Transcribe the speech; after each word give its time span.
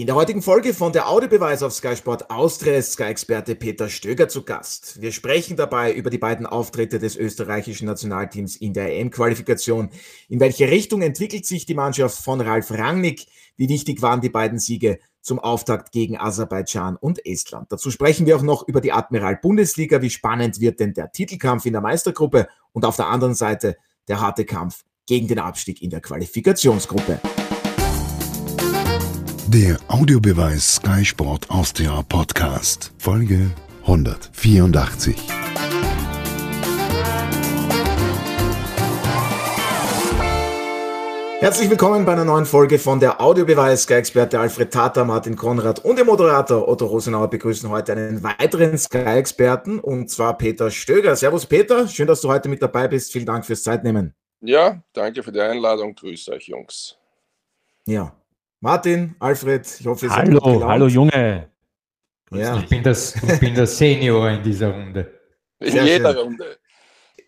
In 0.00 0.06
der 0.06 0.16
heutigen 0.16 0.40
Folge 0.40 0.72
von 0.72 0.94
der 0.94 1.10
Audiobeweis 1.10 1.62
auf 1.62 1.74
Sky 1.74 1.94
Sport 1.94 2.30
Austria 2.30 2.76
ist 2.76 2.92
Sky-Experte 2.92 3.54
Peter 3.54 3.90
Stöger 3.90 4.28
zu 4.28 4.44
Gast. 4.44 4.98
Wir 5.02 5.12
sprechen 5.12 5.58
dabei 5.58 5.92
über 5.92 6.08
die 6.08 6.16
beiden 6.16 6.46
Auftritte 6.46 6.98
des 6.98 7.16
österreichischen 7.16 7.84
Nationalteams 7.84 8.56
in 8.56 8.72
der 8.72 8.96
EM-Qualifikation. 8.96 9.90
In 10.30 10.40
welche 10.40 10.70
Richtung 10.70 11.02
entwickelt 11.02 11.44
sich 11.44 11.66
die 11.66 11.74
Mannschaft 11.74 12.16
von 12.24 12.40
Ralf 12.40 12.70
Rangnick? 12.70 13.26
Wie 13.58 13.68
wichtig 13.68 14.00
waren 14.00 14.22
die 14.22 14.30
beiden 14.30 14.58
Siege 14.58 15.00
zum 15.20 15.38
Auftakt 15.38 15.92
gegen 15.92 16.16
Aserbaidschan 16.16 16.96
und 16.96 17.26
Estland? 17.26 17.70
Dazu 17.70 17.90
sprechen 17.90 18.24
wir 18.24 18.36
auch 18.36 18.42
noch 18.42 18.66
über 18.66 18.80
die 18.80 18.92
Admiral-Bundesliga. 18.92 20.00
Wie 20.00 20.08
spannend 20.08 20.60
wird 20.60 20.80
denn 20.80 20.94
der 20.94 21.12
Titelkampf 21.12 21.66
in 21.66 21.74
der 21.74 21.82
Meistergruppe? 21.82 22.48
Und 22.72 22.86
auf 22.86 22.96
der 22.96 23.08
anderen 23.08 23.34
Seite 23.34 23.76
der 24.08 24.22
harte 24.22 24.46
Kampf 24.46 24.82
gegen 25.04 25.28
den 25.28 25.40
Abstieg 25.40 25.82
in 25.82 25.90
der 25.90 26.00
Qualifikationsgruppe. 26.00 27.20
Der 29.52 29.78
Audiobeweis 29.88 30.76
Sky 30.76 31.04
Sport 31.04 31.50
Austria 31.50 32.04
Podcast, 32.08 32.92
Folge 32.98 33.50
184. 33.82 35.16
Herzlich 41.40 41.68
willkommen 41.68 42.04
bei 42.04 42.12
einer 42.12 42.24
neuen 42.24 42.46
Folge 42.46 42.78
von 42.78 43.00
der 43.00 43.20
Audiobeweis. 43.20 43.82
Sky-Experte 43.82 44.38
Alfred 44.38 44.72
Tata, 44.72 45.04
Martin 45.04 45.34
Konrad 45.34 45.84
und 45.84 45.96
der 45.96 46.04
Moderator 46.04 46.68
Otto 46.68 46.86
Rosenauer 46.86 47.28
begrüßen 47.28 47.68
heute 47.70 47.94
einen 47.94 48.22
weiteren 48.22 48.78
Sky-Experten 48.78 49.80
und 49.80 50.10
zwar 50.10 50.38
Peter 50.38 50.70
Stöger. 50.70 51.16
Servus 51.16 51.46
Peter, 51.46 51.88
schön, 51.88 52.06
dass 52.06 52.20
du 52.20 52.28
heute 52.28 52.48
mit 52.48 52.62
dabei 52.62 52.86
bist. 52.86 53.10
Vielen 53.10 53.26
Dank 53.26 53.44
fürs 53.44 53.64
Zeitnehmen. 53.64 54.14
Ja, 54.42 54.80
danke 54.92 55.24
für 55.24 55.32
die 55.32 55.40
Einladung. 55.40 55.96
Grüße 55.96 56.30
euch, 56.30 56.46
Jungs. 56.46 56.96
Ja, 57.84 58.14
Martin, 58.62 59.16
Alfred, 59.18 59.66
ich 59.80 59.86
hoffe, 59.86 60.06
ihr 60.06 60.10
seid 60.10 60.28
Hallo, 60.28 60.62
hallo 60.68 60.86
Junge. 60.86 61.48
Ja. 62.30 62.58
Ich, 62.58 62.68
bin 62.68 62.82
das, 62.82 63.14
ich 63.16 63.40
bin 63.40 63.54
der 63.54 63.66
Senior 63.66 64.28
in 64.30 64.42
dieser 64.42 64.68
Runde. 64.68 65.18
In 65.58 65.72
Sehr 65.72 65.84
jeder 65.84 66.12
schön. 66.12 66.22
Runde. 66.22 66.58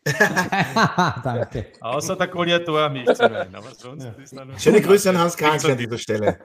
Danke. 1.24 1.72
Außer 1.80 2.16
der 2.16 2.26
Goliator 2.26 2.88
mich 2.90 3.06
zu 3.14 3.22
meinen, 3.28 3.54
aber 3.54 3.70
sonst 3.74 4.04
ja. 4.04 4.10
ist 4.22 4.62
Schöne 4.62 4.82
Grüße 4.82 5.08
an 5.08 5.18
Hans 5.18 5.36
Krank 5.36 5.64
an 5.64 5.78
dieser 5.78 5.96
Stelle. 5.96 6.38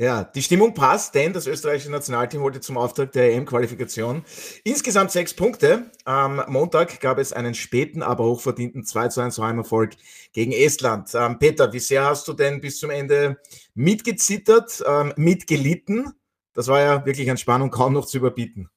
Ja, 0.00 0.22
die 0.22 0.42
Stimmung 0.42 0.74
passt, 0.74 1.16
denn 1.16 1.32
das 1.32 1.48
österreichische 1.48 1.90
Nationalteam 1.90 2.40
wollte 2.42 2.60
zum 2.60 2.78
Auftrag 2.78 3.10
der 3.10 3.34
EM-Qualifikation 3.34 4.24
insgesamt 4.62 5.10
sechs 5.10 5.34
Punkte. 5.34 5.90
Am 6.04 6.40
Montag 6.46 7.00
gab 7.00 7.18
es 7.18 7.32
einen 7.32 7.52
späten, 7.52 8.04
aber 8.04 8.24
hochverdienten 8.24 8.84
2 8.84 9.08
zu 9.08 9.20
1 9.20 9.40
Heimerfolg 9.40 9.96
gegen 10.32 10.52
Estland. 10.52 11.10
Ähm, 11.16 11.40
Peter, 11.40 11.72
wie 11.72 11.80
sehr 11.80 12.04
hast 12.04 12.28
du 12.28 12.32
denn 12.32 12.60
bis 12.60 12.78
zum 12.78 12.90
Ende 12.90 13.40
mitgezittert, 13.74 14.84
ähm, 14.86 15.14
mitgelitten? 15.16 16.12
Das 16.52 16.68
war 16.68 16.80
ja 16.80 17.04
wirklich 17.04 17.28
an 17.28 17.36
Spannung 17.36 17.72
kaum 17.72 17.92
noch 17.94 18.06
zu 18.06 18.18
überbieten. 18.18 18.70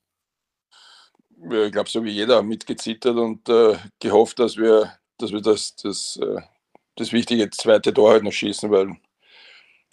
Ich 1.30 1.72
glaube, 1.72 1.90
so 1.90 2.04
wie 2.04 2.10
jeder 2.12 2.42
mitgezittert 2.42 3.18
und 3.18 3.48
äh, 3.48 3.78
gehofft, 4.00 4.40
dass 4.40 4.58
wir, 4.58 4.94
dass 5.20 5.32
wir 5.32 5.42
das, 5.42 5.76
das, 5.76 6.18
äh, 6.20 6.42
das 6.96 7.12
wichtige 7.14 7.48
zweite 7.52 7.94
Tor 7.94 8.14
halt 8.14 8.24
noch 8.24 8.32
schießen, 8.32 8.72
weil 8.72 8.98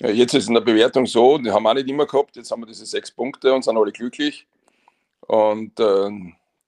Jetzt 0.00 0.34
ist 0.34 0.48
in 0.48 0.54
der 0.54 0.60
Bewertung 0.60 1.06
so, 1.06 1.38
die 1.38 1.50
haben 1.50 1.64
wir 1.64 1.70
auch 1.70 1.74
nicht 1.74 1.88
immer 1.88 2.06
gehabt, 2.06 2.36
jetzt 2.36 2.50
haben 2.50 2.62
wir 2.62 2.66
diese 2.66 2.86
sechs 2.86 3.10
Punkte 3.10 3.52
und 3.52 3.64
sind 3.64 3.77
alle 3.77 3.91
glücklich. 3.91 4.46
Und 5.20 5.78
äh, 5.80 6.10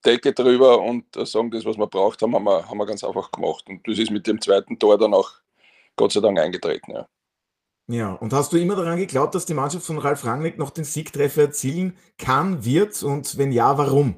Decke 0.04 0.32
drüber 0.32 0.80
und 0.80 1.16
äh, 1.16 1.24
sagen, 1.24 1.50
das, 1.50 1.64
was 1.64 1.78
wir 1.78 1.86
braucht 1.86 2.22
haben, 2.22 2.34
haben 2.34 2.44
wir, 2.44 2.68
haben 2.68 2.78
wir 2.78 2.86
ganz 2.86 3.04
einfach 3.04 3.30
gemacht. 3.30 3.64
Und 3.68 3.86
das 3.86 3.98
ist 3.98 4.10
mit 4.10 4.26
dem 4.26 4.40
zweiten 4.40 4.78
Tor 4.78 4.98
dann 4.98 5.14
auch 5.14 5.30
Gott 5.96 6.12
sei 6.12 6.20
Dank 6.20 6.38
eingetreten. 6.38 6.92
Ja. 6.92 7.06
Ja, 7.86 8.12
und 8.12 8.32
hast 8.32 8.52
du 8.52 8.56
immer 8.56 8.76
daran 8.76 8.98
geglaubt, 8.98 9.34
dass 9.34 9.46
die 9.46 9.54
Mannschaft 9.54 9.84
von 9.84 9.98
Ralf 9.98 10.24
Rangnick 10.24 10.58
noch 10.58 10.70
den 10.70 10.84
Siegtreffer 10.84 11.42
erzielen 11.42 11.96
kann, 12.18 12.64
wird 12.64 13.02
und 13.02 13.36
wenn 13.36 13.50
ja, 13.50 13.76
warum? 13.78 14.14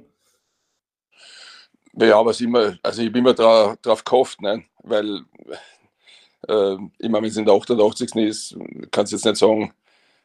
Ja, 1.94 2.18
aber 2.18 2.38
immer, 2.38 2.77
also 2.83 3.00
ich 3.00 3.10
bin 3.10 3.24
immer 3.24 3.33
drauf 3.33 4.05
gehofft, 4.05 4.42
ne? 4.42 4.64
weil 4.83 5.22
äh, 6.48 6.75
ich 6.98 7.08
meine, 7.08 7.23
wenn 7.23 7.30
es 7.30 7.36
in 7.36 7.45
der 7.45 7.55
88. 7.55 8.14
ist, 8.17 8.57
kannst 8.91 9.13
du 9.13 9.17
jetzt 9.17 9.25
nicht 9.25 9.36
sagen, 9.36 9.73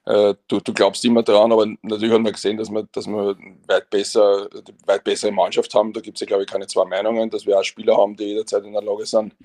äh, 0.08 0.36
du, 0.48 0.60
du 0.62 0.74
glaubst 0.74 1.04
immer 1.04 1.22
dran, 1.22 1.52
aber 1.52 1.68
natürlich 1.82 2.14
haben 2.14 2.24
wir 2.24 2.32
gesehen, 2.32 2.56
dass 2.56 2.70
wir, 2.72 2.88
dass 2.94 3.08
wir 3.08 3.36
weit, 3.68 3.90
besser, 3.90 4.48
weit 4.86 5.04
bessere 5.04 5.32
Mannschaft 5.32 5.74
haben. 5.74 5.92
Da 5.92 6.00
gibt 6.00 6.16
es 6.18 6.22
ja, 6.22 6.28
glaube 6.28 6.44
ich, 6.44 6.50
keine 6.50 6.66
zwei 6.68 6.86
Meinungen, 6.86 7.30
dass 7.30 7.46
wir 7.46 7.60
auch 7.60 7.64
Spieler 7.64 7.98
haben, 7.98 8.16
die 8.16 8.24
jederzeit 8.24 8.64
in 8.64 8.72
der 8.72 8.84
Lage 8.84 9.06
sind, 9.06 9.36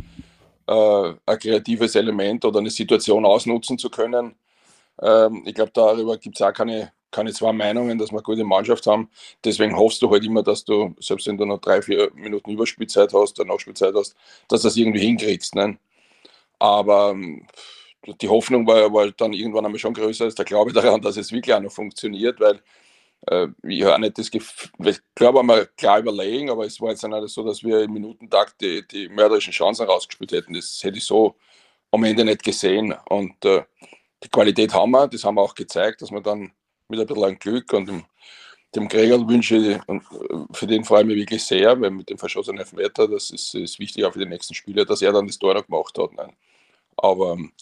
äh, 0.68 1.14
ein 1.26 1.38
kreatives 1.38 1.96
Element 1.96 2.44
oder 2.44 2.60
eine 2.60 2.70
Situation 2.70 3.24
ausnutzen 3.26 3.76
zu 3.76 3.90
können. 3.90 4.36
Ähm, 5.00 5.42
ich 5.46 5.54
glaube, 5.54 5.72
darüber 5.74 6.16
gibt 6.18 6.36
es 6.36 6.42
auch 6.42 6.52
keine, 6.52 6.92
keine 7.10 7.32
zwei 7.32 7.52
Meinungen, 7.52 7.98
dass 7.98 8.10
wir 8.12 8.18
eine 8.18 8.22
gute 8.22 8.44
Mannschaft 8.44 8.86
haben. 8.86 9.10
Deswegen 9.44 9.76
hoffst 9.76 10.00
du 10.00 10.10
halt 10.10 10.24
immer, 10.24 10.44
dass 10.44 10.64
du, 10.64 10.94
selbst 11.00 11.26
wenn 11.26 11.38
du 11.38 11.44
noch 11.44 11.58
drei, 11.60 11.82
vier 11.82 12.12
Minuten 12.14 12.52
Überspielzeit 12.52 13.12
hast, 13.12 13.40
oder 13.40 13.48
Nachspielzeit 13.48 13.94
hast, 13.96 14.14
dass 14.46 14.62
du 14.62 14.68
das 14.68 14.76
irgendwie 14.76 15.00
hinkriegst. 15.00 15.56
Ne? 15.56 15.76
Aber 16.62 17.10
ähm, 17.10 17.44
die 18.20 18.28
Hoffnung 18.28 18.64
war, 18.68 18.92
war 18.92 19.10
dann 19.10 19.32
irgendwann 19.32 19.66
einmal 19.66 19.80
schon 19.80 19.94
größer 19.94 20.26
als 20.26 20.36
der 20.36 20.44
Glaube 20.44 20.72
daran, 20.72 21.02
dass 21.02 21.16
es 21.16 21.32
wirklich 21.32 21.54
auch 21.54 21.60
noch 21.60 21.72
funktioniert, 21.72 22.38
weil 22.38 22.60
äh, 23.26 23.48
ich 23.64 23.82
habe 23.82 24.00
nicht 24.00 24.16
das 24.16 24.30
Gefühl, 24.30 24.70
ich 24.86 25.00
glaube, 25.16 25.42
wir 25.42 25.66
klar 25.76 25.98
überlegen, 25.98 26.50
aber 26.50 26.64
es 26.64 26.80
war 26.80 26.90
jetzt 26.90 27.02
nicht 27.02 27.28
so, 27.28 27.44
dass 27.44 27.64
wir 27.64 27.80
im 27.82 27.92
Minutentakt 27.94 28.60
die, 28.60 28.86
die 28.86 29.08
mörderischen 29.08 29.52
Chancen 29.52 29.86
rausgespielt 29.86 30.30
hätten. 30.30 30.54
Das 30.54 30.80
hätte 30.84 30.98
ich 30.98 31.04
so 31.04 31.34
am 31.90 32.04
Ende 32.04 32.24
nicht 32.24 32.44
gesehen. 32.44 32.94
Und 33.08 33.44
äh, 33.44 33.64
die 34.22 34.28
Qualität 34.28 34.72
haben 34.72 34.92
wir, 34.92 35.08
das 35.08 35.24
haben 35.24 35.34
wir 35.34 35.42
auch 35.42 35.54
gezeigt, 35.56 36.02
dass 36.02 36.12
wir 36.12 36.20
dann 36.20 36.52
mit 36.88 37.00
ein 37.00 37.06
bisschen 37.06 37.38
Glück 37.40 37.72
und 37.72 37.88
dem, 37.88 38.04
dem 38.76 38.88
Gregor 38.88 39.28
wünsche 39.28 39.56
ich, 39.56 39.88
und 39.88 40.02
äh, 40.02 40.54
für 40.54 40.68
den 40.68 40.84
freue 40.84 41.02
ich 41.02 41.08
mich 41.08 41.16
wirklich 41.16 41.42
sehr, 41.42 41.80
weil 41.80 41.90
mit 41.90 42.08
dem 42.08 42.18
verschossenen 42.18 42.60
Elfmeter, 42.60 43.08
das 43.08 43.30
ist, 43.30 43.54
ist 43.56 43.80
wichtig 43.80 44.04
auch 44.04 44.12
für 44.12 44.20
die 44.20 44.26
nächsten 44.26 44.54
Spiele, 44.54 44.86
dass 44.86 45.02
er 45.02 45.12
dann 45.12 45.26
das 45.26 45.38
Tor 45.38 45.54
noch 45.54 45.66
gemacht 45.66 45.98
hat. 45.98 46.12
Nein. 46.14 46.36
Aber 46.96 47.32
ähm, 47.32 47.52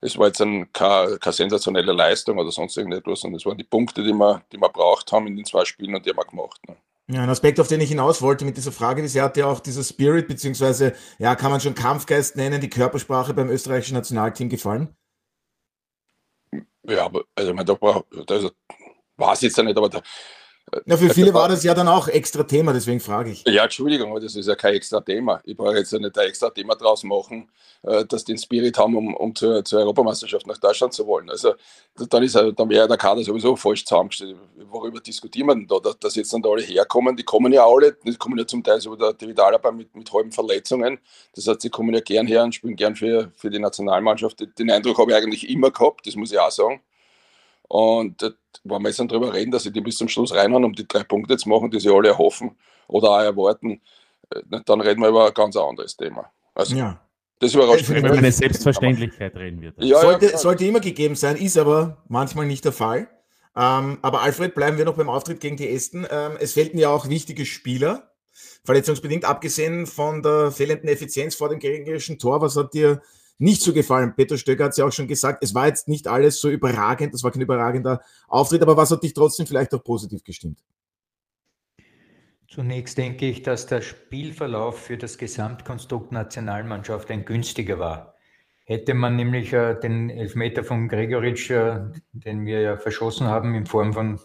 es 0.00 0.16
war 0.18 0.28
jetzt 0.28 0.40
ein, 0.40 0.72
keine, 0.72 1.18
keine, 1.18 1.32
sensationelle 1.32 1.92
Leistung 1.92 2.38
oder 2.38 2.50
sonst 2.50 2.76
irgendetwas, 2.76 3.20
sondern 3.20 3.38
es 3.38 3.46
waren 3.46 3.58
die 3.58 3.64
Punkte, 3.64 4.02
die 4.02 4.12
wir, 4.12 4.42
die 4.52 4.58
wir 4.58 4.68
braucht 4.68 5.10
haben 5.12 5.26
in 5.26 5.36
den 5.36 5.44
zwei 5.44 5.64
Spielen 5.64 5.94
und 5.94 6.04
die 6.04 6.10
haben 6.10 6.18
wir 6.18 6.24
gemacht. 6.24 6.60
Ne? 6.68 6.76
Ja, 7.08 7.22
ein 7.22 7.30
Aspekt, 7.30 7.60
auf 7.60 7.68
den 7.68 7.80
ich 7.80 7.88
hinaus 7.88 8.20
wollte 8.20 8.44
mit 8.44 8.56
dieser 8.56 8.72
Frage, 8.72 9.06
sehr 9.08 9.22
hat 9.22 9.36
dir 9.36 9.46
auch 9.46 9.60
dieser 9.60 9.84
Spirit, 9.84 10.26
beziehungsweise, 10.26 10.94
ja, 11.18 11.36
kann 11.36 11.52
man 11.52 11.60
schon 11.60 11.76
Kampfgeist 11.76 12.34
nennen, 12.34 12.60
die 12.60 12.70
Körpersprache 12.70 13.32
beim 13.32 13.48
österreichischen 13.48 13.94
Nationalteam 13.94 14.48
gefallen? 14.48 14.96
Ja, 16.82 17.04
aber, 17.04 17.24
also, 17.36 17.50
ich 17.50 17.56
meine, 17.56 17.66
da 17.66 17.80
war, 17.80 18.04
also, 18.28 18.50
war 19.16 19.32
es 19.32 19.40
jetzt 19.40 19.56
ja 19.56 19.62
nicht, 19.62 19.76
aber 19.76 19.88
da, 19.88 20.02
ja, 20.84 20.96
für 20.96 21.10
viele 21.10 21.32
war 21.32 21.48
das 21.48 21.62
ja 21.62 21.74
dann 21.74 21.88
auch 21.88 22.08
extra 22.08 22.42
Thema, 22.42 22.72
deswegen 22.72 23.00
frage 23.00 23.30
ich. 23.30 23.44
Ja, 23.46 23.64
Entschuldigung, 23.64 24.10
aber 24.10 24.20
das 24.20 24.34
ist 24.34 24.48
ja 24.48 24.54
kein 24.56 24.74
extra 24.74 25.00
Thema. 25.00 25.40
Ich 25.44 25.56
brauche 25.56 25.76
jetzt 25.76 25.92
ja 25.92 25.98
nicht 25.98 26.18
ein 26.18 26.28
extra 26.28 26.50
Thema 26.50 26.74
draus 26.74 27.04
machen, 27.04 27.48
äh, 27.82 28.04
dass 28.04 28.24
die 28.24 28.36
den 28.36 28.38
Spirit 28.38 28.78
haben, 28.78 28.96
um, 28.96 29.14
um 29.14 29.34
zur, 29.34 29.64
zur, 29.64 29.80
Europameisterschaft 29.80 30.46
nach 30.46 30.58
Deutschland 30.58 30.92
zu 30.92 31.06
wollen. 31.06 31.30
Also 31.30 31.54
dann, 32.08 32.22
ist, 32.22 32.34
dann 32.34 32.68
wäre 32.68 32.88
der 32.88 32.96
Kader 32.96 33.22
sowieso 33.22 33.56
falsch 33.56 33.84
zusammengestellt. 33.84 34.36
Worüber 34.68 35.00
diskutieren 35.00 35.46
wir 35.46 35.54
denn 35.54 35.66
da? 35.66 35.78
Dass 36.00 36.14
jetzt 36.14 36.32
dann 36.32 36.42
da 36.42 36.50
alle 36.50 36.62
herkommen, 36.62 37.16
die 37.16 37.24
kommen 37.24 37.52
ja 37.52 37.66
alle, 37.66 37.96
die 38.04 38.16
kommen 38.16 38.38
ja 38.38 38.46
zum 38.46 38.62
Teil 38.62 38.80
so 38.80 38.94
der 38.96 39.12
Dividalarbeit 39.12 39.74
mit, 39.74 39.94
mit 39.94 40.12
halben 40.12 40.32
Verletzungen. 40.32 40.98
Das 41.34 41.46
heißt, 41.46 41.62
sie 41.62 41.70
kommen 41.70 41.94
ja 41.94 42.00
gern 42.00 42.26
her 42.26 42.44
und 42.44 42.54
spielen 42.54 42.76
gern 42.76 42.96
für, 42.96 43.30
für 43.36 43.50
die 43.50 43.58
Nationalmannschaft. 43.58 44.44
Den 44.58 44.70
Eindruck 44.70 44.98
habe 44.98 45.12
ich 45.12 45.16
eigentlich 45.16 45.48
immer 45.48 45.70
gehabt, 45.70 46.06
das 46.06 46.16
muss 46.16 46.32
ich 46.32 46.38
auch 46.38 46.50
sagen. 46.50 46.80
Und 47.68 48.22
äh, 48.22 48.30
wenn 48.64 48.82
wir 48.82 48.88
jetzt 48.88 49.00
dann 49.00 49.08
darüber 49.08 49.32
reden, 49.32 49.50
dass 49.50 49.64
sie 49.64 49.72
die 49.72 49.80
bis 49.80 49.96
zum 49.96 50.08
Schluss 50.08 50.34
reinhauen, 50.34 50.64
um 50.64 50.72
die 50.72 50.86
drei 50.86 51.02
Punkte 51.02 51.36
zu 51.36 51.48
machen, 51.48 51.70
die 51.70 51.80
sie 51.80 51.90
alle 51.90 52.08
erhoffen 52.08 52.56
oder 52.88 53.10
auch 53.10 53.20
erwarten, 53.20 53.80
äh, 54.30 54.60
dann 54.64 54.80
reden 54.80 55.00
wir 55.00 55.08
über 55.08 55.26
ein 55.26 55.34
ganz 55.34 55.56
anderes 55.56 55.96
Thema. 55.96 56.30
Also, 56.54 56.76
ja. 56.76 57.00
Das 57.38 57.52
überrascht 57.52 57.88
mich. 57.88 58.02
Wenn 58.02 58.12
eine 58.12 58.32
Selbstverständlichkeit 58.32 59.36
reden 59.36 59.60
wird. 59.60 59.74
Ja, 59.78 60.00
sollte, 60.00 60.30
ja, 60.30 60.38
sollte 60.38 60.64
immer 60.64 60.80
gegeben 60.80 61.16
sein, 61.16 61.36
ist 61.36 61.58
aber 61.58 62.02
manchmal 62.08 62.46
nicht 62.46 62.64
der 62.64 62.72
Fall. 62.72 63.08
Ähm, 63.54 63.98
aber 64.02 64.22
Alfred, 64.22 64.54
bleiben 64.54 64.78
wir 64.78 64.84
noch 64.84 64.96
beim 64.96 65.10
Auftritt 65.10 65.40
gegen 65.40 65.56
die 65.56 65.68
Esten. 65.68 66.06
Ähm, 66.10 66.32
es 66.40 66.54
fehlten 66.54 66.78
ja 66.78 66.88
auch 66.90 67.08
wichtige 67.08 67.44
Spieler, 67.44 68.10
verletzungsbedingt, 68.64 69.24
abgesehen 69.24 69.86
von 69.86 70.22
der 70.22 70.50
fehlenden 70.50 70.88
Effizienz 70.88 71.34
vor 71.34 71.48
dem 71.48 71.58
gegnerischen 71.58 72.18
Tor. 72.18 72.40
Was 72.40 72.56
hat 72.56 72.72
dir 72.72 73.02
nicht 73.38 73.62
so 73.62 73.72
gefallen. 73.72 74.14
Peter 74.16 74.38
Stöcker 74.38 74.64
hat 74.64 74.70
es 74.72 74.78
ja 74.78 74.86
auch 74.86 74.92
schon 74.92 75.08
gesagt, 75.08 75.42
es 75.42 75.54
war 75.54 75.66
jetzt 75.66 75.88
nicht 75.88 76.08
alles 76.08 76.40
so 76.40 76.48
überragend, 76.48 77.14
das 77.14 77.22
war 77.22 77.30
kein 77.30 77.42
überragender 77.42 78.00
Auftritt, 78.28 78.62
aber 78.62 78.76
was 78.76 78.90
hat 78.90 79.02
dich 79.02 79.14
trotzdem 79.14 79.46
vielleicht 79.46 79.74
auch 79.74 79.84
positiv 79.84 80.24
gestimmt? 80.24 80.62
Zunächst 82.48 82.96
denke 82.96 83.26
ich, 83.26 83.42
dass 83.42 83.66
der 83.66 83.82
Spielverlauf 83.82 84.78
für 84.78 84.96
das 84.96 85.18
Gesamtkonstrukt 85.18 86.12
Nationalmannschaft 86.12 87.10
ein 87.10 87.24
günstiger 87.24 87.78
war. 87.78 88.14
Hätte 88.64 88.94
man 88.94 89.14
nämlich 89.14 89.52
äh, 89.52 89.74
den 89.74 90.10
Elfmeter 90.10 90.64
von 90.64 90.88
Gregoritsch, 90.88 91.50
äh, 91.50 91.80
den 92.12 92.46
wir 92.46 92.60
ja 92.60 92.76
verschossen 92.76 93.26
haben 93.26 93.54
in 93.54 93.66
Form 93.66 93.92
von 93.92 94.18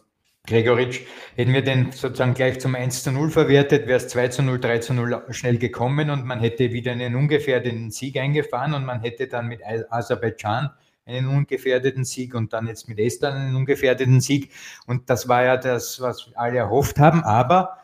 Gregoritsch, 0.47 1.01
hätten 1.35 1.53
wir 1.53 1.63
den 1.63 1.91
sozusagen 1.91 2.33
gleich 2.33 2.59
zum 2.59 2.73
1 2.75 3.03
zu 3.03 3.11
0 3.11 3.29
verwertet, 3.29 3.87
wäre 3.87 3.97
es 3.97 4.07
2 4.07 4.29
zu 4.29 4.41
0, 4.41 4.59
3 4.59 4.79
zu 4.79 4.93
0 4.93 5.23
schnell 5.29 5.57
gekommen 5.57 6.09
und 6.09 6.25
man 6.25 6.39
hätte 6.39 6.73
wieder 6.73 6.91
einen 6.91 7.15
ungefährden 7.15 7.91
Sieg 7.91 8.17
eingefahren 8.17 8.73
und 8.73 8.83
man 8.83 9.01
hätte 9.01 9.27
dann 9.27 9.47
mit 9.47 9.61
Aserbaidschan 9.63 10.71
einen 11.05 11.27
ungefährdeten 11.27 12.05
Sieg 12.05 12.33
und 12.33 12.53
dann 12.53 12.67
jetzt 12.67 12.89
mit 12.89 12.99
Estland 12.99 13.35
einen 13.35 13.55
ungefährdeten 13.55 14.21
Sieg. 14.21 14.51
Und 14.87 15.09
das 15.09 15.27
war 15.27 15.43
ja 15.43 15.57
das, 15.57 16.01
was 16.01 16.31
alle 16.35 16.57
erhofft 16.57 16.99
haben. 16.99 17.23
Aber 17.23 17.77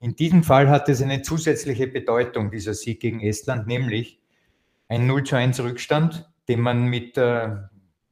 in 0.00 0.16
diesem 0.16 0.42
Fall 0.42 0.68
hat 0.68 0.88
es 0.88 1.02
eine 1.02 1.22
zusätzliche 1.22 1.86
Bedeutung, 1.86 2.50
dieser 2.50 2.74
Sieg 2.74 3.00
gegen 3.00 3.20
Estland, 3.20 3.66
nämlich 3.66 4.18
ein 4.88 5.06
0 5.06 5.24
zu 5.24 5.36
1 5.36 5.60
Rückstand, 5.60 6.28
den 6.48 6.60
man 6.60 6.86
mit 6.86 7.16
äh, 7.16 7.50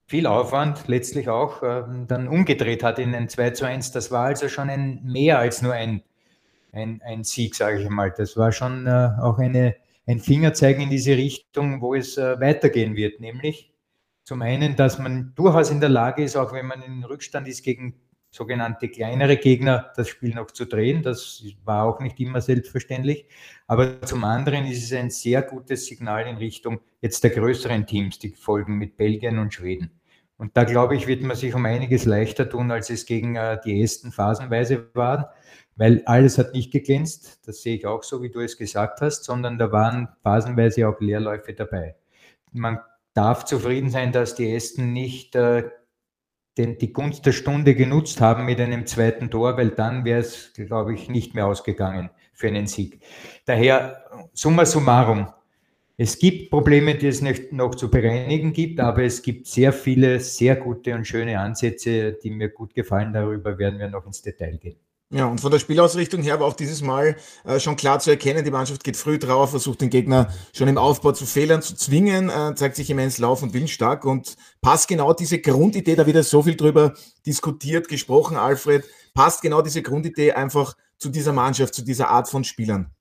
viel 0.08 0.26
Aufwand 0.26 0.88
letztlich 0.88 1.28
auch 1.28 1.62
äh, 1.62 1.84
dann 2.06 2.28
umgedreht 2.28 2.82
hat 2.82 2.98
in 2.98 3.14
ein 3.14 3.28
2 3.28 3.50
zu 3.50 3.66
1. 3.66 3.92
Das 3.92 4.10
war 4.10 4.24
also 4.24 4.48
schon 4.48 4.70
ein 4.70 5.02
mehr 5.04 5.38
als 5.38 5.60
nur 5.60 5.74
ein, 5.74 6.02
ein, 6.72 7.02
ein 7.04 7.24
Sieg, 7.24 7.54
sage 7.54 7.82
ich 7.82 7.88
mal. 7.90 8.10
Das 8.16 8.36
war 8.36 8.50
schon 8.50 8.86
äh, 8.86 9.10
auch 9.20 9.38
eine, 9.38 9.76
ein 10.06 10.18
Fingerzeigen 10.18 10.80
in 10.80 10.90
diese 10.90 11.12
Richtung, 11.12 11.82
wo 11.82 11.94
es 11.94 12.16
äh, 12.16 12.40
weitergehen 12.40 12.96
wird, 12.96 13.20
nämlich 13.20 13.74
zum 14.24 14.40
einen, 14.42 14.76
dass 14.76 14.98
man 14.98 15.32
durchaus 15.36 15.70
in 15.70 15.80
der 15.80 15.90
Lage 15.90 16.22
ist, 16.22 16.36
auch 16.36 16.52
wenn 16.52 16.66
man 16.66 16.82
in 16.82 17.04
Rückstand 17.04 17.46
ist, 17.46 17.62
gegen 17.62 17.94
sogenannte 18.30 18.88
kleinere 18.88 19.36
Gegner 19.36 19.92
das 19.96 20.08
Spiel 20.08 20.34
noch 20.34 20.50
zu 20.50 20.66
drehen. 20.66 21.02
Das 21.02 21.42
war 21.64 21.84
auch 21.84 22.00
nicht 22.00 22.18
immer 22.20 22.40
selbstverständlich. 22.40 23.26
Aber 23.66 24.00
zum 24.02 24.24
anderen 24.24 24.66
ist 24.66 24.84
es 24.84 24.92
ein 24.92 25.10
sehr 25.10 25.42
gutes 25.42 25.86
Signal 25.86 26.26
in 26.26 26.36
Richtung 26.36 26.80
jetzt 27.00 27.24
der 27.24 27.30
größeren 27.30 27.86
Teams, 27.86 28.18
die 28.18 28.30
folgen 28.30 28.76
mit 28.76 28.96
Belgien 28.96 29.38
und 29.38 29.54
Schweden. 29.54 29.97
Und 30.38 30.56
da 30.56 30.64
glaube 30.64 30.94
ich, 30.94 31.06
wird 31.08 31.22
man 31.22 31.36
sich 31.36 31.52
um 31.54 31.66
einiges 31.66 32.04
leichter 32.04 32.48
tun, 32.48 32.70
als 32.70 32.90
es 32.90 33.06
gegen 33.06 33.34
äh, 33.34 33.58
die 33.64 33.82
Esten 33.82 34.12
phasenweise 34.12 34.88
war, 34.94 35.34
weil 35.76 36.02
alles 36.06 36.38
hat 36.38 36.54
nicht 36.54 36.72
geglänzt. 36.72 37.40
Das 37.46 37.62
sehe 37.62 37.76
ich 37.76 37.86
auch 37.86 38.04
so, 38.04 38.22
wie 38.22 38.30
du 38.30 38.40
es 38.40 38.56
gesagt 38.56 39.00
hast, 39.00 39.24
sondern 39.24 39.58
da 39.58 39.72
waren 39.72 40.08
phasenweise 40.22 40.88
auch 40.88 41.00
Leerläufe 41.00 41.52
dabei. 41.54 41.96
Man 42.52 42.78
darf 43.14 43.44
zufrieden 43.44 43.90
sein, 43.90 44.12
dass 44.12 44.36
die 44.36 44.54
Esten 44.54 44.92
nicht 44.92 45.34
äh, 45.34 45.68
den, 46.56 46.78
die 46.78 46.92
Gunst 46.92 47.26
der 47.26 47.32
Stunde 47.32 47.74
genutzt 47.74 48.20
haben 48.20 48.44
mit 48.44 48.60
einem 48.60 48.86
zweiten 48.86 49.30
Tor, 49.30 49.56
weil 49.56 49.70
dann 49.70 50.04
wäre 50.04 50.20
es, 50.20 50.52
glaube 50.54 50.94
ich, 50.94 51.08
nicht 51.08 51.34
mehr 51.34 51.46
ausgegangen 51.46 52.10
für 52.32 52.46
einen 52.46 52.68
Sieg. 52.68 53.00
Daher, 53.44 54.04
summa 54.32 54.64
summarum, 54.64 55.28
es 56.00 56.16
gibt 56.16 56.50
Probleme, 56.50 56.94
die 56.94 57.08
es 57.08 57.22
nicht 57.22 57.52
noch 57.52 57.74
zu 57.74 57.90
bereinigen 57.90 58.52
gibt, 58.52 58.78
aber 58.78 59.02
es 59.02 59.20
gibt 59.20 59.48
sehr 59.48 59.72
viele 59.72 60.20
sehr 60.20 60.54
gute 60.54 60.94
und 60.94 61.04
schöne 61.04 61.40
Ansätze, 61.40 62.12
die 62.12 62.30
mir 62.30 62.50
gut 62.50 62.72
gefallen. 62.72 63.12
Darüber 63.12 63.58
werden 63.58 63.80
wir 63.80 63.88
noch 63.88 64.06
ins 64.06 64.22
Detail 64.22 64.58
gehen. 64.58 64.76
Ja, 65.10 65.26
und 65.26 65.40
von 65.40 65.50
der 65.50 65.58
Spielausrichtung 65.58 66.22
her 66.22 66.38
war 66.38 66.46
auch 66.46 66.54
dieses 66.54 66.82
Mal 66.82 67.16
äh, 67.44 67.58
schon 67.58 67.74
klar 67.74 67.98
zu 67.98 68.10
erkennen, 68.10 68.44
die 68.44 68.50
Mannschaft 68.52 68.84
geht 68.84 68.96
früh 68.96 69.18
drauf, 69.18 69.50
versucht 69.50 69.80
den 69.80 69.90
Gegner 69.90 70.32
schon 70.52 70.68
im 70.68 70.78
Aufbau 70.78 71.10
zu 71.12 71.26
Fehlern 71.26 71.62
zu 71.62 71.74
zwingen, 71.74 72.28
äh, 72.28 72.54
zeigt 72.54 72.76
sich 72.76 72.90
immens 72.90 73.18
lauf- 73.18 73.42
und 73.42 73.52
willensstark 73.52 74.04
und 74.04 74.36
passt 74.60 74.86
genau 74.86 75.14
diese 75.14 75.40
Grundidee, 75.40 75.96
da 75.96 76.06
wieder 76.06 76.22
so 76.22 76.44
viel 76.44 76.56
drüber 76.56 76.94
diskutiert, 77.26 77.88
gesprochen, 77.88 78.36
Alfred, 78.36 78.84
passt 79.14 79.42
genau 79.42 79.62
diese 79.62 79.82
Grundidee 79.82 80.32
einfach 80.32 80.76
zu 80.98 81.08
dieser 81.08 81.32
Mannschaft, 81.32 81.74
zu 81.74 81.82
dieser 81.82 82.08
Art 82.10 82.28
von 82.28 82.44
Spielern. 82.44 82.94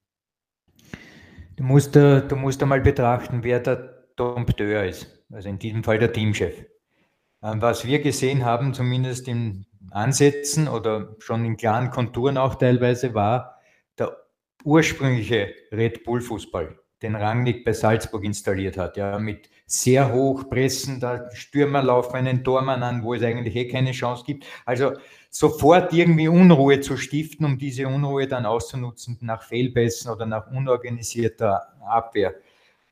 Du 1.57 1.63
musst, 1.63 1.95
äh, 1.95 2.21
du 2.21 2.35
musst 2.35 2.61
einmal 2.61 2.81
betrachten, 2.81 3.39
wer 3.41 3.59
der 3.59 4.05
Dompteur 4.15 4.85
ist, 4.85 5.07
also 5.31 5.49
in 5.49 5.57
diesem 5.57 5.83
Fall 5.83 5.97
der 5.97 6.13
Teamchef. 6.13 6.53
Ähm, 7.41 7.61
was 7.63 7.83
wir 7.83 7.99
gesehen 7.99 8.45
haben, 8.45 8.75
zumindest 8.75 9.27
in 9.27 9.65
Ansätzen 9.89 10.67
oder 10.67 11.15
schon 11.17 11.45
in 11.45 11.57
klaren 11.57 11.89
Konturen 11.89 12.37
auch 12.37 12.55
teilweise, 12.55 13.15
war 13.15 13.59
der 13.97 14.15
ursprüngliche 14.65 15.51
Red 15.71 16.03
Bull 16.03 16.21
Fußball, 16.21 16.77
den 17.01 17.15
Rangnick 17.15 17.65
bei 17.65 17.73
Salzburg 17.73 18.23
installiert 18.23 18.77
hat, 18.77 18.95
ja, 18.95 19.17
mit 19.17 19.49
sehr 19.65 20.13
hoch 20.13 20.47
pressen, 20.51 20.99
da 20.99 21.31
Stürmer 21.31 21.81
laufen 21.81 22.17
einen 22.17 22.43
Tormann 22.43 22.83
an, 22.83 23.01
wo 23.01 23.15
es 23.15 23.23
eigentlich 23.23 23.55
eh 23.55 23.67
keine 23.67 23.93
Chance 23.93 24.25
gibt. 24.27 24.45
Also 24.63 24.93
sofort 25.29 25.93
irgendwie 25.93 26.27
Unruhe 26.27 26.79
zu 26.79 26.97
stiften, 26.97 27.45
um 27.45 27.57
diese 27.57 27.87
Unruhe 27.87 28.27
dann 28.27 28.45
auszunutzen 28.45 29.17
nach 29.21 29.43
Fehlpässen 29.43 30.11
oder 30.11 30.25
nach 30.25 30.51
unorganisierter 30.51 31.73
Abwehr. 31.87 32.35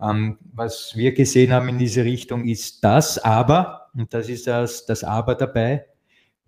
Ähm, 0.02 0.38
was 0.54 0.94
wir 0.96 1.14
gesehen 1.14 1.54
haben 1.54 1.70
in 1.70 1.78
diese 1.78 2.04
Richtung 2.04 2.46
ist 2.46 2.84
das, 2.84 3.18
aber, 3.18 3.88
und 3.96 4.14
das 4.14 4.28
ist 4.30 4.48
das, 4.48 4.86
das 4.86 5.04
Aber 5.04 5.36
dabei, 5.36 5.86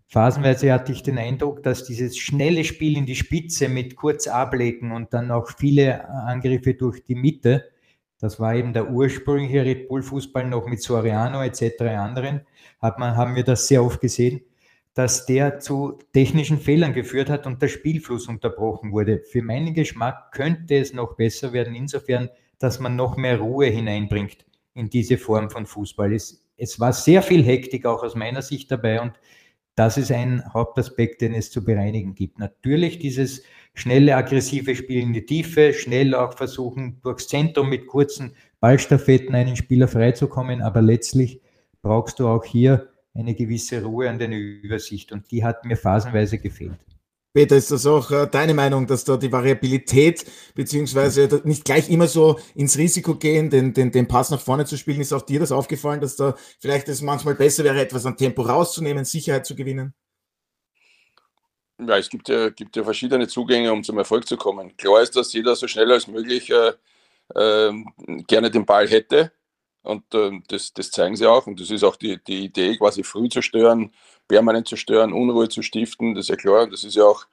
Phasenweise 0.10 0.72
hatte 0.72 0.94
ich 0.94 1.04
den 1.04 1.18
Eindruck, 1.18 1.64
dass 1.64 1.84
dieses 1.84 2.18
schnelle 2.18 2.64
Spiel 2.64 2.98
in 2.98 3.06
die 3.06 3.16
Spitze 3.16 3.68
mit 3.68 3.98
kurz 3.98 4.28
ablegen 4.28 4.94
und 4.94 5.14
dann 5.14 5.32
auch 5.32 5.50
viele 5.58 6.08
Angriffe 6.10 6.76
durch 6.76 7.04
die 7.04 7.16
Mitte, 7.16 7.66
das 8.20 8.40
war 8.40 8.56
eben 8.56 8.74
der 8.74 8.90
ursprüngliche 8.90 9.64
Red 9.64 9.90
Bull 9.90 10.02
Fußball 10.02 10.48
noch 10.48 10.66
mit 10.66 10.82
Soriano 10.82 11.44
etc. 11.44 11.82
anderen, 11.82 12.42
hat 12.82 13.00
man, 13.00 13.16
haben 13.16 13.36
wir 13.36 13.44
das 13.44 13.68
sehr 13.68 13.84
oft 13.84 14.00
gesehen, 14.00 14.42
dass 14.98 15.28
der 15.28 15.60
zu 15.60 16.00
technischen 16.12 16.58
Fehlern 16.58 16.92
geführt 16.92 17.30
hat 17.30 17.46
und 17.46 17.62
der 17.62 17.68
Spielfluss 17.68 18.28
unterbrochen 18.28 18.92
wurde. 18.92 19.20
Für 19.20 19.44
meinen 19.44 19.76
Geschmack 19.76 20.32
könnte 20.32 20.76
es 20.76 20.92
noch 20.92 21.16
besser 21.16 21.54
werden, 21.54 21.76
insofern, 21.76 22.30
dass 22.58 22.80
man 22.80 22.96
noch 22.96 23.16
mehr 23.16 23.38
Ruhe 23.38 23.68
hineinbringt 23.68 24.44
in 24.74 24.90
diese 24.90 25.20
Form 25.20 25.52
von 25.52 25.68
Fußball. 25.68 26.16
Es, 26.16 26.44
es 26.58 26.80
war 26.80 26.94
sehr 26.94 27.22
viel 27.22 27.44
Hektik 27.44 27.86
auch 27.86 28.02
aus 28.02 28.16
meiner 28.16 28.42
Sicht 28.42 28.72
dabei 28.72 29.00
und 29.00 29.14
das 29.76 30.00
ist 30.00 30.12
ein 30.12 30.44
Hauptaspekt, 30.52 31.22
den 31.22 31.36
es 31.36 31.52
zu 31.52 31.64
bereinigen 31.64 32.16
gibt. 32.16 32.40
Natürlich 32.40 32.98
dieses 32.98 33.44
schnelle, 33.76 34.16
aggressive 34.16 34.76
Spiel 34.76 35.04
in 35.04 35.14
die 35.14 35.28
Tiefe, 35.28 35.76
schnell 35.76 36.16
auch 36.16 36.34
versuchen, 36.34 37.00
durchs 37.04 37.28
Zentrum 37.28 37.70
mit 37.70 37.86
kurzen 37.86 38.34
Ballstaffetten 38.62 39.36
einen 39.36 39.58
Spieler 39.58 39.88
freizukommen, 39.88 40.64
aber 40.64 40.82
letztlich 40.82 41.40
brauchst 41.84 42.18
du 42.18 42.28
auch 42.28 42.44
hier 42.44 42.90
eine 43.18 43.34
gewisse 43.34 43.84
Ruhe 43.84 44.10
und 44.10 44.22
eine 44.22 44.38
Übersicht 44.38 45.12
und 45.12 45.30
die 45.32 45.44
hat 45.44 45.66
mir 45.66 45.76
phasenweise 45.76 46.38
gefehlt. 46.38 46.78
Peter, 47.34 47.56
ist 47.56 47.70
das 47.70 47.86
auch 47.86 48.10
äh, 48.10 48.28
deine 48.28 48.54
Meinung, 48.54 48.88
dass 48.88 49.04
da 49.04 49.16
die 49.16 49.32
Variabilität 49.32 50.26
beziehungsweise 50.56 51.42
nicht 51.44 51.66
gleich 51.66 51.90
immer 51.90 52.08
so 52.08 52.40
ins 52.56 52.78
Risiko 52.78 53.16
gehen, 53.16 53.52
den, 53.52 53.74
den, 53.74 53.92
den 53.92 54.08
Pass 54.08 54.32
nach 54.32 54.40
vorne 54.40 54.66
zu 54.66 54.76
spielen? 54.76 55.02
Ist 55.02 55.14
auch 55.14 55.22
dir 55.22 55.40
das 55.40 55.52
aufgefallen, 55.52 56.02
dass 56.02 56.16
da 56.16 56.36
vielleicht 56.60 56.88
es 56.88 57.02
manchmal 57.02 57.36
besser 57.36 57.64
wäre, 57.64 57.80
etwas 57.80 58.08
an 58.08 58.18
Tempo 58.18 58.42
rauszunehmen, 58.42 59.06
Sicherheit 59.06 59.46
zu 59.46 59.56
gewinnen? 59.56 59.94
Ja, 61.80 61.98
es 61.98 62.10
gibt 62.10 62.28
ja, 62.28 62.50
gibt 62.50 62.76
ja 62.76 62.84
verschiedene 62.84 63.28
Zugänge, 63.28 63.72
um 63.72 63.84
zum 63.84 64.00
Erfolg 64.00 64.28
zu 64.28 64.36
kommen. 64.36 64.76
Klar 64.76 65.04
ist, 65.04 65.16
dass 65.16 65.32
jeder 65.34 65.56
so 65.56 65.68
schnell 65.68 65.92
als 65.92 66.08
möglich 66.08 66.50
äh, 66.50 66.72
äh, 67.36 67.72
gerne 68.26 68.50
den 68.50 68.66
Ball 68.66 68.88
hätte. 68.88 69.32
Und 69.88 70.14
äh, 70.14 70.32
das, 70.50 70.74
das 70.74 70.92
zeigen 70.92 71.16
sie 71.16 71.26
auch. 71.26 71.48
Und 71.48 71.60
das 71.60 71.72
ist 71.72 71.84
auch 71.84 71.96
die, 71.96 72.22
die 72.24 72.46
Idee, 72.46 72.76
quasi 72.78 73.04
früh 73.04 73.30
zu 73.30 73.42
stören, 73.42 73.92
permanent 74.28 74.68
zu 74.68 74.76
stören, 74.76 75.14
Unruhe 75.14 75.48
zu 75.48 75.62
stiften, 75.62 76.14
das 76.14 76.26
ist 76.26 76.30
ja 76.30 76.36
klar. 76.36 76.68
Das 76.68 76.84
ist 76.84 76.96
ja 76.96 77.06
auch 77.06 77.26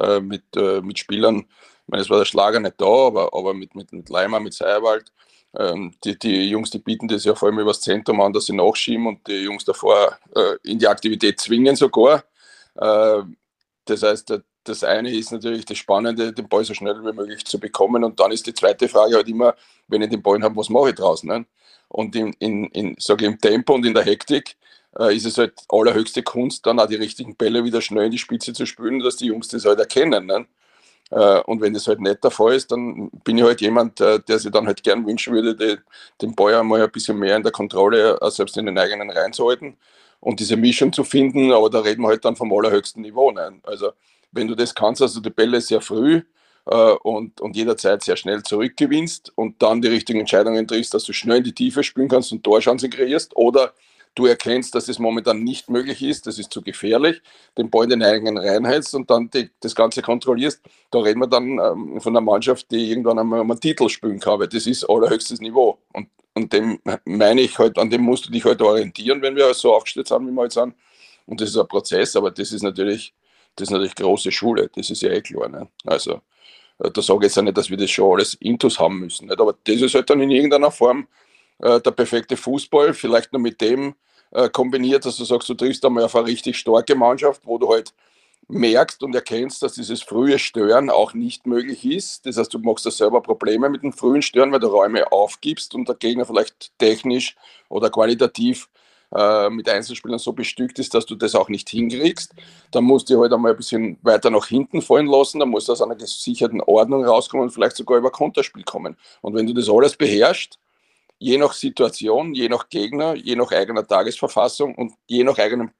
äh, 0.00 0.20
mit, 0.20 0.44
äh, 0.56 0.80
mit 0.80 0.98
Spielern, 0.98 1.40
ich 1.40 1.88
meine, 1.88 2.02
es 2.02 2.10
war 2.10 2.18
der 2.18 2.24
Schlager 2.24 2.60
nicht 2.60 2.80
da, 2.80 2.86
aber, 2.86 3.34
aber 3.34 3.52
mit, 3.52 3.74
mit, 3.74 3.92
mit 3.92 4.08
Leimer, 4.08 4.40
mit 4.40 4.54
Seierwald, 4.54 5.12
ähm, 5.58 5.92
die, 6.04 6.18
die 6.18 6.48
Jungs, 6.48 6.70
die 6.70 6.78
bieten 6.78 7.08
das 7.08 7.24
ja 7.24 7.34
vor 7.34 7.48
allem 7.48 7.58
übers 7.58 7.80
Zentrum 7.80 8.20
an, 8.20 8.32
dass 8.32 8.46
sie 8.46 8.54
nachschieben 8.54 9.06
und 9.06 9.26
die 9.26 9.42
Jungs 9.44 9.64
davor 9.64 10.18
äh, 10.34 10.56
in 10.62 10.78
die 10.78 10.86
Aktivität 10.88 11.40
zwingen 11.40 11.76
sogar. 11.76 12.24
Äh, 12.76 13.22
das 13.84 14.02
heißt, 14.02 14.40
das 14.64 14.84
eine 14.84 15.10
ist 15.10 15.32
natürlich 15.32 15.64
das 15.64 15.78
Spannende, 15.78 16.32
den 16.32 16.48
Ball 16.48 16.64
so 16.64 16.74
schnell 16.74 16.96
wie 17.02 17.12
möglich 17.12 17.44
zu 17.44 17.58
bekommen. 17.58 18.04
Und 18.04 18.20
dann 18.20 18.32
ist 18.32 18.46
die 18.46 18.54
zweite 18.54 18.88
Frage 18.88 19.16
halt 19.16 19.28
immer, 19.28 19.54
wenn 19.88 20.02
ich 20.02 20.10
den 20.10 20.22
Ball 20.22 20.42
habe, 20.42 20.56
was 20.56 20.68
mache 20.68 20.90
ich 20.90 20.94
draußen? 20.96 21.28
Ne? 21.28 21.46
Und 21.88 22.14
in, 22.14 22.32
in, 22.38 22.66
in, 22.66 22.96
ich, 22.98 23.08
im 23.08 23.38
Tempo 23.38 23.74
und 23.74 23.86
in 23.86 23.94
der 23.94 24.04
Hektik 24.04 24.56
äh, 24.98 25.14
ist 25.16 25.26
es 25.26 25.38
halt 25.38 25.54
allerhöchste 25.68 26.22
Kunst, 26.22 26.66
dann 26.66 26.78
auch 26.78 26.86
die 26.86 26.96
richtigen 26.96 27.36
Bälle 27.36 27.64
wieder 27.64 27.80
schnell 27.80 28.06
in 28.06 28.10
die 28.10 28.18
Spitze 28.18 28.52
zu 28.52 28.66
spülen, 28.66 29.00
dass 29.00 29.16
die 29.16 29.26
Jungs 29.26 29.48
das 29.48 29.64
halt 29.64 29.78
erkennen. 29.78 30.26
Ne? 30.26 30.46
Äh, 31.10 31.40
und 31.42 31.60
wenn 31.60 31.74
das 31.74 31.86
halt 31.86 32.00
nicht 32.00 32.22
der 32.22 32.30
Fall 32.30 32.54
ist, 32.54 32.70
dann 32.70 33.10
bin 33.24 33.38
ich 33.38 33.44
halt 33.44 33.60
jemand, 33.60 34.00
äh, 34.00 34.20
der 34.20 34.38
sich 34.38 34.52
dann 34.52 34.66
halt 34.66 34.82
gern 34.82 35.06
wünschen 35.06 35.34
würde, 35.34 35.56
die, 35.56 35.78
den 36.22 36.34
Ball 36.34 36.54
einmal 36.54 36.82
ein 36.82 36.90
bisschen 36.90 37.18
mehr 37.18 37.36
in 37.36 37.42
der 37.42 37.52
Kontrolle, 37.52 38.18
äh, 38.20 38.30
selbst 38.30 38.56
in 38.56 38.66
den 38.66 38.78
eigenen 38.78 39.10
Reihen 39.10 39.32
zu 39.32 39.48
halten 39.48 39.76
und 40.20 40.38
diese 40.40 40.56
Mischung 40.56 40.92
zu 40.92 41.04
finden. 41.04 41.52
Aber 41.52 41.70
da 41.70 41.80
reden 41.80 42.02
wir 42.02 42.08
halt 42.08 42.24
dann 42.24 42.36
vom 42.36 42.52
allerhöchsten 42.52 43.02
Niveau. 43.02 43.32
Ne? 43.32 43.60
Also, 43.64 43.92
wenn 44.32 44.48
du 44.48 44.54
das 44.54 44.74
kannst, 44.74 45.02
also 45.02 45.20
die 45.20 45.30
Bälle 45.30 45.60
sehr 45.60 45.80
früh 45.80 46.22
äh, 46.66 46.92
und, 47.02 47.40
und 47.40 47.56
jederzeit 47.56 48.02
sehr 48.02 48.16
schnell 48.16 48.42
zurückgewinnst 48.42 49.32
und 49.34 49.62
dann 49.62 49.82
die 49.82 49.88
richtigen 49.88 50.20
Entscheidungen 50.20 50.66
triffst, 50.66 50.94
dass 50.94 51.04
du 51.04 51.12
schnell 51.12 51.38
in 51.38 51.44
die 51.44 51.54
Tiefe 51.54 51.82
spielen 51.82 52.08
kannst 52.08 52.32
und 52.32 52.44
Torchancen 52.44 52.90
kreierst 52.90 53.36
oder 53.36 53.74
du 54.14 54.26
erkennst, 54.26 54.74
dass 54.74 54.88
es 54.88 54.98
momentan 54.98 55.42
nicht 55.42 55.70
möglich 55.70 56.02
ist, 56.02 56.26
das 56.26 56.38
ist 56.38 56.52
zu 56.52 56.62
gefährlich, 56.62 57.22
den 57.56 57.70
Ball 57.70 57.84
in 57.84 57.90
den 57.90 58.02
eigenen 58.02 58.38
Reihen 58.38 58.64
hältst 58.64 58.94
und 58.94 59.10
dann 59.10 59.30
die, 59.30 59.50
das 59.60 59.74
Ganze 59.74 60.02
kontrollierst, 60.02 60.60
da 60.90 60.98
reden 60.98 61.20
wir 61.20 61.28
dann 61.28 61.58
ähm, 61.58 62.00
von 62.00 62.16
einer 62.16 62.20
Mannschaft, 62.20 62.70
die 62.70 62.90
irgendwann 62.90 63.18
einmal 63.18 63.40
einen 63.40 63.60
Titel 63.60 63.88
spielen 63.88 64.18
kann, 64.18 64.40
weil 64.40 64.48
das 64.48 64.66
ist 64.66 64.84
allerhöchstes 64.84 65.40
Niveau. 65.40 65.78
Und, 65.92 66.08
und 66.34 66.52
dem 66.52 66.80
meine 67.04 67.40
ich 67.40 67.58
halt, 67.58 67.78
an 67.78 67.90
dem 67.90 68.02
musst 68.02 68.26
du 68.26 68.32
dich 68.32 68.44
halt 68.44 68.60
orientieren, 68.62 69.22
wenn 69.22 69.36
wir 69.36 69.52
so 69.54 69.74
aufgestellt 69.74 70.08
sind, 70.08 70.26
wie 70.26 70.32
wir 70.32 70.44
jetzt 70.44 70.54
sind. 70.54 70.74
Und 71.26 71.40
das 71.40 71.50
ist 71.50 71.56
ein 71.56 71.68
Prozess, 71.68 72.16
aber 72.16 72.30
das 72.30 72.52
ist 72.52 72.62
natürlich, 72.62 73.14
das 73.60 73.68
ist 73.68 73.72
natürlich 73.72 73.94
große 73.94 74.32
Schule, 74.32 74.70
das 74.74 74.90
ist 74.90 75.02
ja 75.02 75.10
eh 75.10 75.20
klar. 75.20 75.48
Ne? 75.48 75.68
Also 75.84 76.20
äh, 76.78 76.90
da 76.90 77.02
sage 77.02 77.20
ich 77.20 77.30
jetzt 77.30 77.38
auch 77.38 77.42
nicht, 77.42 77.56
dass 77.56 77.70
wir 77.70 77.76
das 77.76 77.90
schon 77.90 78.12
alles 78.12 78.34
intus 78.34 78.78
haben 78.78 78.98
müssen. 79.00 79.28
Nicht? 79.28 79.40
Aber 79.40 79.54
das 79.64 79.80
ist 79.80 79.94
halt 79.94 80.08
dann 80.10 80.20
in 80.20 80.30
irgendeiner 80.30 80.70
Form 80.70 81.06
äh, 81.58 81.80
der 81.80 81.90
perfekte 81.90 82.36
Fußball, 82.36 82.94
vielleicht 82.94 83.32
nur 83.32 83.42
mit 83.42 83.60
dem, 83.60 83.94
äh, 84.32 84.48
kombiniert, 84.48 85.04
dass 85.04 85.16
du 85.16 85.24
sagst, 85.24 85.48
du 85.48 85.54
triffst 85.54 85.84
einmal 85.84 86.04
auf 86.04 86.16
eine 86.16 86.26
richtig 86.26 86.56
starke 86.56 86.94
Mannschaft, 86.94 87.42
wo 87.44 87.58
du 87.58 87.68
halt 87.68 87.92
merkst 88.48 89.02
und 89.02 89.14
erkennst, 89.14 89.62
dass 89.62 89.74
dieses 89.74 90.02
frühe 90.02 90.38
Stören 90.38 90.90
auch 90.90 91.14
nicht 91.14 91.46
möglich 91.46 91.84
ist. 91.84 92.26
Das 92.26 92.36
heißt, 92.36 92.52
du 92.52 92.58
machst 92.58 92.86
da 92.86 92.90
selber 92.90 93.20
Probleme 93.22 93.68
mit 93.68 93.82
dem 93.82 93.92
frühen 93.92 94.22
Stören, 94.22 94.52
weil 94.52 94.60
du 94.60 94.68
Räume 94.68 95.12
aufgibst 95.12 95.74
und 95.74 95.88
der 95.88 95.94
Gegner 95.96 96.24
vielleicht 96.24 96.76
technisch 96.78 97.36
oder 97.68 97.90
qualitativ 97.90 98.68
äh, 99.14 99.50
mit 99.50 99.68
Einzelspielern 99.68 100.18
so 100.18 100.32
bestückt 100.32 100.78
ist, 100.78 100.94
dass 100.94 101.06
du 101.06 101.14
das 101.14 101.34
auch 101.34 101.48
nicht 101.48 101.68
hinkriegst. 101.68 102.34
Dann 102.70 102.84
musst 102.84 103.10
du 103.10 103.20
halt 103.20 103.32
einmal 103.32 103.52
ein 103.52 103.56
bisschen 103.56 103.98
weiter 104.02 104.30
nach 104.30 104.46
hinten 104.46 104.82
fallen 104.82 105.06
lassen, 105.06 105.40
dann 105.40 105.48
musst 105.48 105.68
du 105.68 105.72
aus 105.72 105.82
einer 105.82 105.96
gesicherten 105.96 106.60
Ordnung 106.60 107.04
rauskommen 107.04 107.44
und 107.44 107.50
vielleicht 107.50 107.76
sogar 107.76 107.98
über 107.98 108.10
Konterspiel 108.10 108.64
kommen. 108.64 108.96
Und 109.20 109.34
wenn 109.34 109.46
du 109.46 109.52
das 109.52 109.68
alles 109.68 109.96
beherrschst, 109.96 110.58
je 111.18 111.36
nach 111.38 111.52
Situation, 111.52 112.34
je 112.34 112.48
nach 112.48 112.68
Gegner, 112.68 113.14
je 113.14 113.36
nach 113.36 113.52
eigener 113.52 113.86
Tagesverfassung 113.86 114.74
und 114.74 114.92
je 115.06 115.22
nach 115.22 115.38
eigenem, 115.38 115.70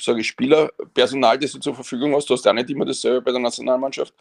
sage 0.00 0.20
ich, 0.20 0.28
Spielerpersonal, 0.28 1.38
das 1.38 1.52
du 1.52 1.58
zur 1.58 1.74
Verfügung 1.74 2.14
hast, 2.14 2.30
du 2.30 2.34
hast 2.34 2.46
auch 2.48 2.54
nicht 2.54 2.70
immer 2.70 2.86
dasselbe 2.86 3.22
bei 3.22 3.32
der 3.32 3.40
Nationalmannschaft, 3.40 4.14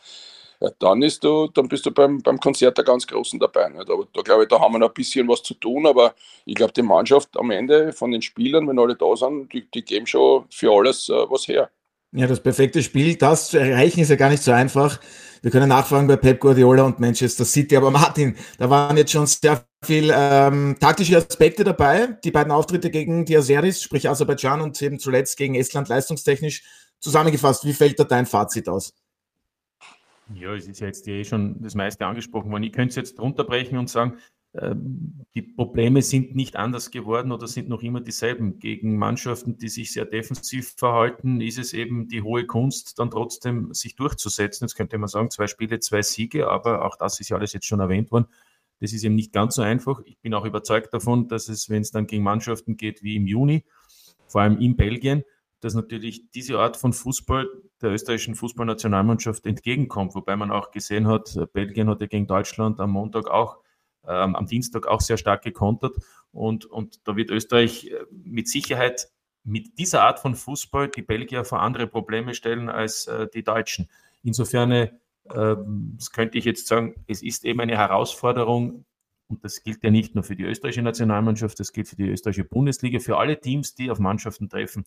ja, 0.59 0.71
dann, 0.79 1.01
ist 1.03 1.23
du, 1.23 1.47
dann 1.47 1.67
bist 1.67 1.85
du 1.85 1.91
beim, 1.91 2.21
beim 2.21 2.39
Konzert 2.39 2.77
der 2.77 2.85
ganz 2.85 3.05
Großen 3.05 3.39
dabei. 3.39 3.69
Nicht? 3.69 3.89
Aber 3.89 4.07
da 4.13 4.21
glaube 4.21 4.43
ich, 4.43 4.49
da 4.49 4.59
haben 4.59 4.73
wir 4.73 4.79
noch 4.79 4.89
ein 4.89 4.93
bisschen 4.93 5.27
was 5.27 5.43
zu 5.43 5.53
tun, 5.53 5.85
aber 5.85 6.15
ich 6.45 6.55
glaube, 6.55 6.73
die 6.73 6.81
Mannschaft 6.81 7.37
am 7.37 7.51
Ende 7.51 7.93
von 7.93 8.11
den 8.11 8.21
Spielern, 8.21 8.67
wenn 8.67 8.79
alle 8.79 8.95
da 8.95 9.15
sind, 9.15 9.53
die, 9.53 9.69
die 9.69 9.83
geben 9.83 10.07
schon 10.07 10.45
für 10.49 10.71
alles 10.71 11.09
äh, 11.09 11.13
was 11.29 11.47
her. 11.47 11.69
Ja, 12.13 12.25
das 12.25 12.41
perfekte 12.41 12.81
Spiel, 12.81 13.15
das 13.15 13.49
zu 13.49 13.59
erreichen, 13.59 13.99
ist 13.99 14.09
ja 14.09 14.15
gar 14.15 14.29
nicht 14.29 14.41
so 14.41 14.51
einfach. 14.51 14.99
Wir 15.41 15.51
können 15.51 15.69
nachfragen 15.69 16.07
bei 16.07 16.15
Pep 16.15 16.39
Guardiola 16.39 16.83
und 16.83 16.99
Manchester 16.99 17.45
City, 17.45 17.75
aber 17.75 17.91
Martin, 17.91 18.35
da 18.57 18.69
waren 18.69 18.97
jetzt 18.97 19.11
schon 19.11 19.27
sehr 19.27 19.63
viel 19.83 20.11
ähm, 20.13 20.77
taktische 20.79 21.17
Aspekte 21.17 21.63
dabei. 21.63 22.17
Die 22.23 22.31
beiden 22.31 22.51
Auftritte 22.51 22.89
gegen 22.89 23.25
die 23.25 23.37
Azeris, 23.37 23.83
sprich 23.83 24.09
Aserbaidschan 24.09 24.61
und 24.61 24.81
eben 24.81 24.99
zuletzt 24.99 25.37
gegen 25.37 25.55
Estland 25.55 25.89
leistungstechnisch 25.89 26.63
zusammengefasst. 26.99 27.65
Wie 27.65 27.73
fällt 27.73 27.99
da 27.99 28.05
dein 28.05 28.25
Fazit 28.25 28.67
aus? 28.67 28.93
Ja, 30.33 30.53
es 30.53 30.67
ist 30.67 30.79
ja 30.79 30.87
jetzt 30.87 31.07
eh 31.07 31.23
schon 31.23 31.61
das 31.61 31.75
meiste 31.75 32.05
angesprochen 32.05 32.51
worden. 32.51 32.63
Ich 32.63 32.73
könnte 32.73 32.89
es 32.89 32.95
jetzt 32.95 33.19
runterbrechen 33.19 33.77
und 33.77 33.89
sagen, 33.89 34.17
ähm, 34.53 35.25
die 35.35 35.41
Probleme 35.41 36.01
sind 36.01 36.35
nicht 36.35 36.55
anders 36.55 36.91
geworden 36.91 37.31
oder 37.31 37.47
sind 37.47 37.69
noch 37.69 37.83
immer 37.83 38.01
dieselben. 38.01 38.59
Gegen 38.59 38.97
Mannschaften, 38.97 39.57
die 39.57 39.69
sich 39.69 39.91
sehr 39.91 40.05
defensiv 40.05 40.73
verhalten, 40.77 41.41
ist 41.41 41.59
es 41.59 41.73
eben 41.73 42.07
die 42.07 42.21
hohe 42.21 42.45
Kunst, 42.45 42.99
dann 42.99 43.11
trotzdem 43.11 43.73
sich 43.73 43.95
durchzusetzen. 43.95 44.65
Jetzt 44.65 44.75
könnte 44.75 44.97
man 44.97 45.09
sagen, 45.09 45.29
zwei 45.31 45.47
Spiele, 45.47 45.79
zwei 45.79 46.01
Siege, 46.01 46.49
aber 46.49 46.85
auch 46.85 46.95
das 46.97 47.19
ist 47.19 47.29
ja 47.29 47.37
alles 47.37 47.53
jetzt 47.53 47.65
schon 47.65 47.79
erwähnt 47.79 48.11
worden. 48.11 48.27
Das 48.79 48.93
ist 48.93 49.03
eben 49.03 49.15
nicht 49.15 49.33
ganz 49.33 49.55
so 49.55 49.61
einfach. 49.61 50.01
Ich 50.05 50.19
bin 50.19 50.33
auch 50.33 50.45
überzeugt 50.45 50.93
davon, 50.93 51.27
dass 51.27 51.49
es, 51.49 51.69
wenn 51.69 51.81
es 51.81 51.91
dann 51.91 52.07
gegen 52.07 52.23
Mannschaften 52.23 52.77
geht 52.77 53.01
wie 53.03 53.15
im 53.15 53.27
Juni, 53.27 53.65
vor 54.27 54.41
allem 54.41 54.59
in 54.59 54.75
Belgien, 54.75 55.23
dass 55.61 55.73
natürlich 55.73 56.29
diese 56.31 56.59
Art 56.59 56.77
von 56.77 56.93
Fußball 56.93 57.47
der 57.81 57.91
österreichischen 57.91 58.35
Fußballnationalmannschaft 58.35 59.45
entgegenkommt, 59.45 60.15
wobei 60.15 60.35
man 60.35 60.51
auch 60.51 60.71
gesehen 60.71 61.07
hat, 61.07 61.37
Belgien 61.53 61.89
hat 61.89 62.01
ja 62.01 62.07
gegen 62.07 62.27
Deutschland 62.27 62.79
am 62.79 62.91
Montag 62.91 63.29
auch, 63.29 63.57
äh, 64.03 64.11
am 64.11 64.47
Dienstag 64.47 64.87
auch 64.87 65.01
sehr 65.01 65.17
stark 65.17 65.43
gekontert 65.43 65.95
und, 66.31 66.65
und 66.65 67.07
da 67.07 67.15
wird 67.15 67.29
Österreich 67.29 67.87
äh, 67.87 68.05
mit 68.11 68.47
Sicherheit 68.47 69.09
mit 69.43 69.79
dieser 69.79 70.03
Art 70.03 70.19
von 70.19 70.35
Fußball 70.35 70.89
die 70.89 71.01
Belgier 71.01 71.45
vor 71.45 71.61
andere 71.61 71.87
Probleme 71.87 72.33
stellen 72.33 72.69
als 72.69 73.07
äh, 73.07 73.27
die 73.33 73.43
Deutschen. 73.43 73.89
Insofern 74.23 74.71
äh, 74.71 74.89
könnte 76.13 76.37
ich 76.37 76.45
jetzt 76.45 76.67
sagen, 76.67 76.95
es 77.07 77.23
ist 77.23 77.45
eben 77.45 77.61
eine 77.61 77.77
Herausforderung, 77.77 78.85
und 79.29 79.43
das 79.43 79.63
gilt 79.63 79.83
ja 79.83 79.89
nicht 79.89 80.15
nur 80.15 80.23
für 80.23 80.35
die 80.35 80.43
österreichische 80.43 80.81
Nationalmannschaft, 80.81 81.59
das 81.59 81.71
gilt 81.71 81.87
für 81.87 81.95
die 81.95 82.09
österreichische 82.09 82.47
Bundesliga, 82.47 82.99
für 82.99 83.17
alle 83.17 83.39
Teams, 83.39 83.73
die 83.73 83.89
auf 83.89 83.99
Mannschaften 83.99 84.49
treffen, 84.49 84.85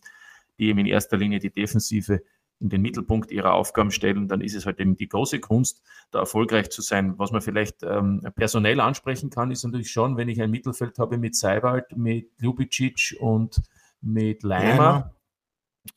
die 0.59 0.67
eben 0.67 0.81
in 0.81 0.87
erster 0.87 1.17
Linie 1.17 1.39
die 1.39 1.51
Defensive 1.51 2.23
in 2.61 2.69
den 2.69 2.83
Mittelpunkt 2.83 3.31
ihrer 3.31 3.55
Aufgaben 3.55 3.91
stellen, 3.91 4.29
dann 4.29 4.41
ist 4.43 4.55
es 4.55 4.67
halt 4.67 4.79
eben 4.81 4.97
die 4.97 5.09
große 5.09 5.41
Kunst, 5.41 5.83
da 6.11 6.21
erfolgreich 6.21 6.71
zu 6.71 6.83
sein. 6.83 7.19
Was 7.19 7.33
man 7.33 7.41
vielleicht 7.41 7.83
ähm, 7.83 8.21
personell 8.37 8.81
ansprechen 8.81 9.31
kann, 9.31 9.51
ist 9.51 9.65
natürlich 9.65 9.91
schon, 9.91 10.17
wenn 10.17 10.29
ich 10.29 10.41
ein 10.43 10.51
Mittelfeld 10.51 10.99
habe 10.99 11.17
mit 11.17 11.35
Seibald, 11.35 11.97
mit 11.97 12.31
Ljubicic 12.39 13.17
und 13.19 13.63
mit 14.03 14.43
Leimer. 14.43 15.15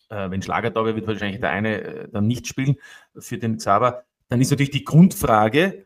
Äh, 0.09 0.29
wenn 0.31 0.41
Schlager 0.41 0.69
da 0.69 0.85
wäre, 0.85 0.95
wird 0.95 1.07
wahrscheinlich 1.07 1.41
der 1.41 1.49
eine 1.49 1.81
äh, 1.81 2.07
dann 2.09 2.27
nicht 2.27 2.47
spielen 2.47 2.77
für 3.17 3.37
den 3.37 3.57
Xaver. 3.57 4.05
Dann 4.29 4.39
ist 4.41 4.51
natürlich 4.51 4.71
die 4.71 4.85
Grundfrage 4.85 5.85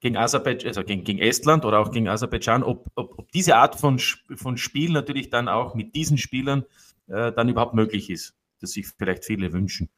gegen 0.00 0.16
Aserbaidschan, 0.16 0.68
also 0.68 0.84
gegen, 0.84 1.04
gegen 1.04 1.18
Estland 1.18 1.64
oder 1.64 1.78
auch 1.78 1.90
gegen 1.90 2.08
Aserbaidschan, 2.08 2.62
ob, 2.62 2.88
ob, 2.94 3.18
ob 3.18 3.32
diese 3.32 3.56
Art 3.56 3.80
von, 3.80 3.98
von 3.98 4.56
Spiel 4.58 4.92
natürlich 4.92 5.30
dann 5.30 5.48
auch 5.48 5.74
mit 5.74 5.94
diesen 5.94 6.18
Spielern 6.18 6.64
äh, 7.08 7.32
dann 7.32 7.48
überhaupt 7.48 7.74
möglich 7.74 8.10
ist, 8.10 8.36
das 8.64 8.72
sich 8.72 8.86
vielleicht 8.98 9.24
viele 9.24 9.52
wünschen. 9.52 9.88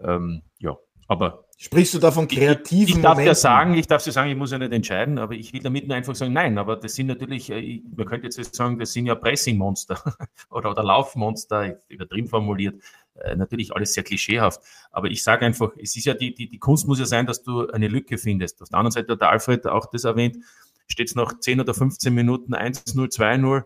Ähm, 0.00 0.42
ja, 0.58 0.76
aber. 1.08 1.44
Sprichst 1.58 1.94
du 1.94 2.00
da 2.00 2.10
von 2.10 2.26
kreativen 2.26 2.88
Ich, 2.88 2.96
ich 2.96 3.02
darf 3.02 3.12
Momenten? 3.12 3.26
ja 3.26 3.34
sagen, 3.34 3.74
ich 3.74 3.86
darf 3.86 4.04
ja 4.04 4.10
sagen, 4.10 4.30
ich 4.30 4.36
muss 4.36 4.50
ja 4.50 4.58
nicht 4.58 4.72
entscheiden, 4.72 5.18
aber 5.18 5.34
ich 5.34 5.52
will 5.52 5.60
damit 5.60 5.86
nur 5.86 5.96
einfach 5.96 6.14
sagen, 6.16 6.32
nein, 6.32 6.58
aber 6.58 6.74
das 6.74 6.94
sind 6.94 7.06
natürlich, 7.06 7.50
äh, 7.50 7.82
man 7.94 8.06
könnte 8.06 8.26
jetzt 8.26 8.54
sagen, 8.54 8.78
das 8.80 8.92
sind 8.92 9.06
ja 9.06 9.14
Pressing-Monster 9.14 10.02
oder, 10.50 10.72
oder 10.72 10.82
Laufmonster, 10.82 11.78
übertrieben 11.88 12.28
formuliert. 12.28 12.82
Äh, 13.14 13.36
natürlich 13.36 13.74
alles 13.74 13.92
sehr 13.94 14.02
klischeehaft. 14.02 14.60
Aber 14.90 15.08
ich 15.08 15.22
sage 15.22 15.44
einfach, 15.44 15.72
es 15.80 15.94
ist 15.96 16.06
ja 16.06 16.14
die, 16.14 16.34
die, 16.34 16.48
die 16.48 16.58
Kunst 16.58 16.88
muss 16.88 16.98
ja 16.98 17.04
sein, 17.04 17.26
dass 17.26 17.42
du 17.42 17.68
eine 17.68 17.88
Lücke 17.88 18.16
findest. 18.18 18.62
Auf 18.62 18.70
der 18.70 18.78
anderen 18.78 18.92
Seite 18.92 19.12
hat 19.12 19.20
der 19.20 19.28
Alfred 19.28 19.66
auch 19.66 19.86
das 19.86 20.04
erwähnt, 20.04 20.38
steht 20.88 21.08
es 21.08 21.14
nach 21.14 21.38
10 21.38 21.60
oder 21.60 21.74
15 21.74 22.12
Minuten 22.12 22.54
1-0, 22.54 22.94
2-0, 23.12 23.64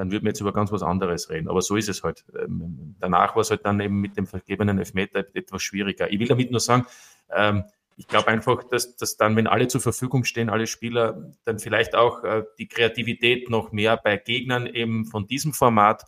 dann 0.00 0.10
würden 0.10 0.24
wir 0.24 0.30
jetzt 0.30 0.40
über 0.40 0.54
ganz 0.54 0.72
was 0.72 0.82
anderes 0.82 1.28
reden. 1.28 1.48
Aber 1.48 1.60
so 1.60 1.76
ist 1.76 1.90
es 1.90 2.02
halt. 2.02 2.24
Ähm, 2.34 2.96
danach 3.00 3.36
war 3.36 3.42
es 3.42 3.50
halt 3.50 3.66
dann 3.66 3.80
eben 3.80 4.00
mit 4.00 4.16
dem 4.16 4.26
vergebenen 4.26 4.78
Elfmeter 4.78 5.26
etwas 5.34 5.62
schwieriger. 5.62 6.10
Ich 6.10 6.18
will 6.18 6.26
damit 6.26 6.50
nur 6.50 6.60
sagen, 6.60 6.86
ähm, 7.30 7.64
ich 7.98 8.08
glaube 8.08 8.28
einfach, 8.28 8.64
dass, 8.64 8.96
dass 8.96 9.18
dann, 9.18 9.36
wenn 9.36 9.46
alle 9.46 9.68
zur 9.68 9.82
Verfügung 9.82 10.24
stehen, 10.24 10.48
alle 10.48 10.66
Spieler, 10.66 11.34
dann 11.44 11.58
vielleicht 11.58 11.94
auch 11.94 12.24
äh, 12.24 12.44
die 12.56 12.66
Kreativität 12.66 13.50
noch 13.50 13.72
mehr 13.72 13.98
bei 13.98 14.16
Gegnern 14.16 14.66
eben 14.66 15.04
von 15.04 15.26
diesem 15.26 15.52
Format 15.52 16.04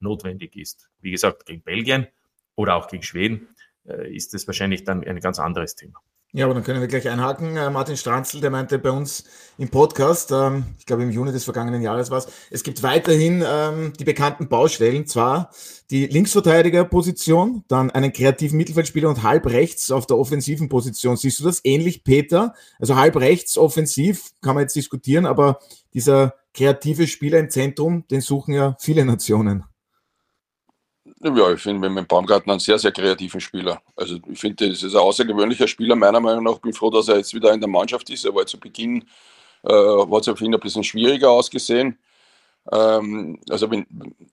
notwendig 0.00 0.54
ist. 0.54 0.90
Wie 1.00 1.10
gesagt, 1.10 1.46
gegen 1.46 1.62
Belgien 1.62 2.08
oder 2.56 2.74
auch 2.74 2.88
gegen 2.88 3.02
Schweden 3.02 3.48
äh, 3.88 4.14
ist 4.14 4.34
das 4.34 4.46
wahrscheinlich 4.46 4.84
dann 4.84 5.02
ein 5.02 5.20
ganz 5.20 5.38
anderes 5.38 5.76
Thema. 5.76 5.98
Ja, 6.32 6.44
aber 6.44 6.54
dann 6.54 6.62
können 6.62 6.80
wir 6.80 6.86
gleich 6.86 7.08
einhaken. 7.08 7.56
Äh, 7.56 7.70
Martin 7.70 7.96
Stranzl, 7.96 8.40
der 8.40 8.50
meinte 8.50 8.78
bei 8.78 8.92
uns 8.92 9.24
im 9.58 9.68
Podcast, 9.68 10.30
ähm, 10.30 10.64
ich 10.78 10.86
glaube 10.86 11.02
im 11.02 11.10
Juni 11.10 11.32
des 11.32 11.42
vergangenen 11.42 11.82
Jahres 11.82 12.12
war 12.12 12.18
es, 12.18 12.28
es 12.50 12.62
gibt 12.62 12.84
weiterhin 12.84 13.42
ähm, 13.44 13.92
die 13.98 14.04
bekannten 14.04 14.48
Baustellen, 14.48 15.08
zwar 15.08 15.50
die 15.90 16.06
Linksverteidigerposition, 16.06 17.64
dann 17.66 17.90
einen 17.90 18.12
kreativen 18.12 18.56
Mittelfeldspieler 18.58 19.08
und 19.08 19.24
halb 19.24 19.46
rechts 19.46 19.90
auf 19.90 20.06
der 20.06 20.18
offensiven 20.18 20.68
Position. 20.68 21.16
Siehst 21.16 21.40
du 21.40 21.44
das 21.44 21.62
ähnlich, 21.64 22.04
Peter? 22.04 22.54
Also 22.78 22.94
halb 22.94 23.16
rechts 23.16 23.58
offensiv 23.58 24.30
kann 24.40 24.54
man 24.54 24.62
jetzt 24.62 24.76
diskutieren, 24.76 25.26
aber 25.26 25.58
dieser 25.94 26.34
kreative 26.54 27.08
Spieler 27.08 27.40
im 27.40 27.50
Zentrum, 27.50 28.04
den 28.08 28.20
suchen 28.20 28.54
ja 28.54 28.76
viele 28.78 29.04
Nationen. 29.04 29.64
Ja, 31.22 31.52
ich 31.52 31.60
finde 31.60 31.90
mit 31.90 32.08
Baumgarten 32.08 32.50
einen 32.50 32.60
sehr, 32.60 32.78
sehr 32.78 32.92
kreativen 32.92 33.40
Spieler. 33.40 33.82
Also 33.94 34.16
ich 34.26 34.38
finde, 34.40 34.70
das 34.70 34.82
ist 34.82 34.94
ein 34.94 35.00
außergewöhnlicher 35.00 35.68
Spieler, 35.68 35.94
meiner 35.94 36.18
Meinung 36.18 36.44
nach. 36.44 36.58
Bin 36.58 36.72
froh, 36.72 36.90
dass 36.90 37.08
er 37.08 37.18
jetzt 37.18 37.34
wieder 37.34 37.52
in 37.52 37.60
der 37.60 37.68
Mannschaft 37.68 38.08
ist. 38.08 38.24
Er 38.24 38.34
war 38.34 38.46
zu 38.46 38.58
Beginn, 38.58 39.04
äh, 39.62 39.68
war 39.68 40.20
es 40.20 40.26
für 40.26 40.44
ihn 40.44 40.54
ein 40.54 40.60
bisschen 40.60 40.82
schwieriger 40.82 41.30
ausgesehen. 41.30 41.98
Ähm, 42.72 43.38
also 43.50 43.70
wenn, 43.70 43.86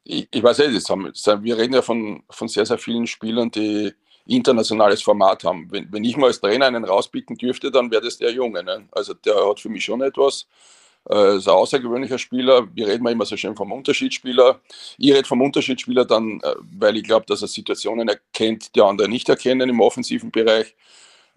ich, 0.06 0.30
ich, 0.32 0.42
weiß 0.44 0.60
nicht, 0.60 0.90
haben, 0.90 1.12
wir 1.44 1.58
reden 1.58 1.74
ja 1.74 1.82
von, 1.82 2.24
von 2.30 2.48
sehr, 2.48 2.66
sehr 2.66 2.78
vielen 2.78 3.08
Spielern, 3.08 3.52
die 3.52 3.94
internationales 4.26 5.02
Format 5.02 5.44
haben. 5.44 5.68
Wenn, 5.70 5.92
wenn 5.92 6.06
ich 6.06 6.16
mal 6.16 6.28
als 6.28 6.40
Trainer 6.40 6.68
einen 6.68 6.86
rauspicken 6.86 7.38
dürfte, 7.38 7.70
dann 7.70 7.92
wäre 7.92 8.04
das 8.04 8.18
der 8.18 8.32
Junge. 8.32 8.64
Ne? 8.64 8.88
Also 8.92 9.14
der 9.14 9.36
hat 9.50 9.60
für 9.60 9.70
mich 9.70 9.84
schon 9.84 10.02
etwas. 10.02 10.48
Äh, 11.10 11.38
ist 11.38 11.48
ein 11.48 11.54
außergewöhnlicher 11.54 12.18
Spieler. 12.18 12.68
Wir 12.74 12.88
reden 12.88 13.08
immer 13.08 13.26
so 13.26 13.38
schön 13.38 13.56
vom 13.56 13.72
Unterschiedsspieler. 13.72 14.60
Ich 14.98 15.14
rede 15.14 15.28
vom 15.28 15.42
Unterschiedsspieler 15.42 16.06
dann, 16.06 16.42
äh, 16.42 16.56
weil 16.78 16.98
ich 16.98 17.04
glaube, 17.04 17.26
dass 17.28 17.42
er 17.42 17.48
Situationen 17.48 18.10
erkennt, 18.10 18.76
die 18.76 18.82
andere 18.82 19.08
nicht 19.08 19.30
erkennen 19.30 19.70
im 19.70 19.80
offensiven 19.80 20.32
Bereich. 20.32 20.76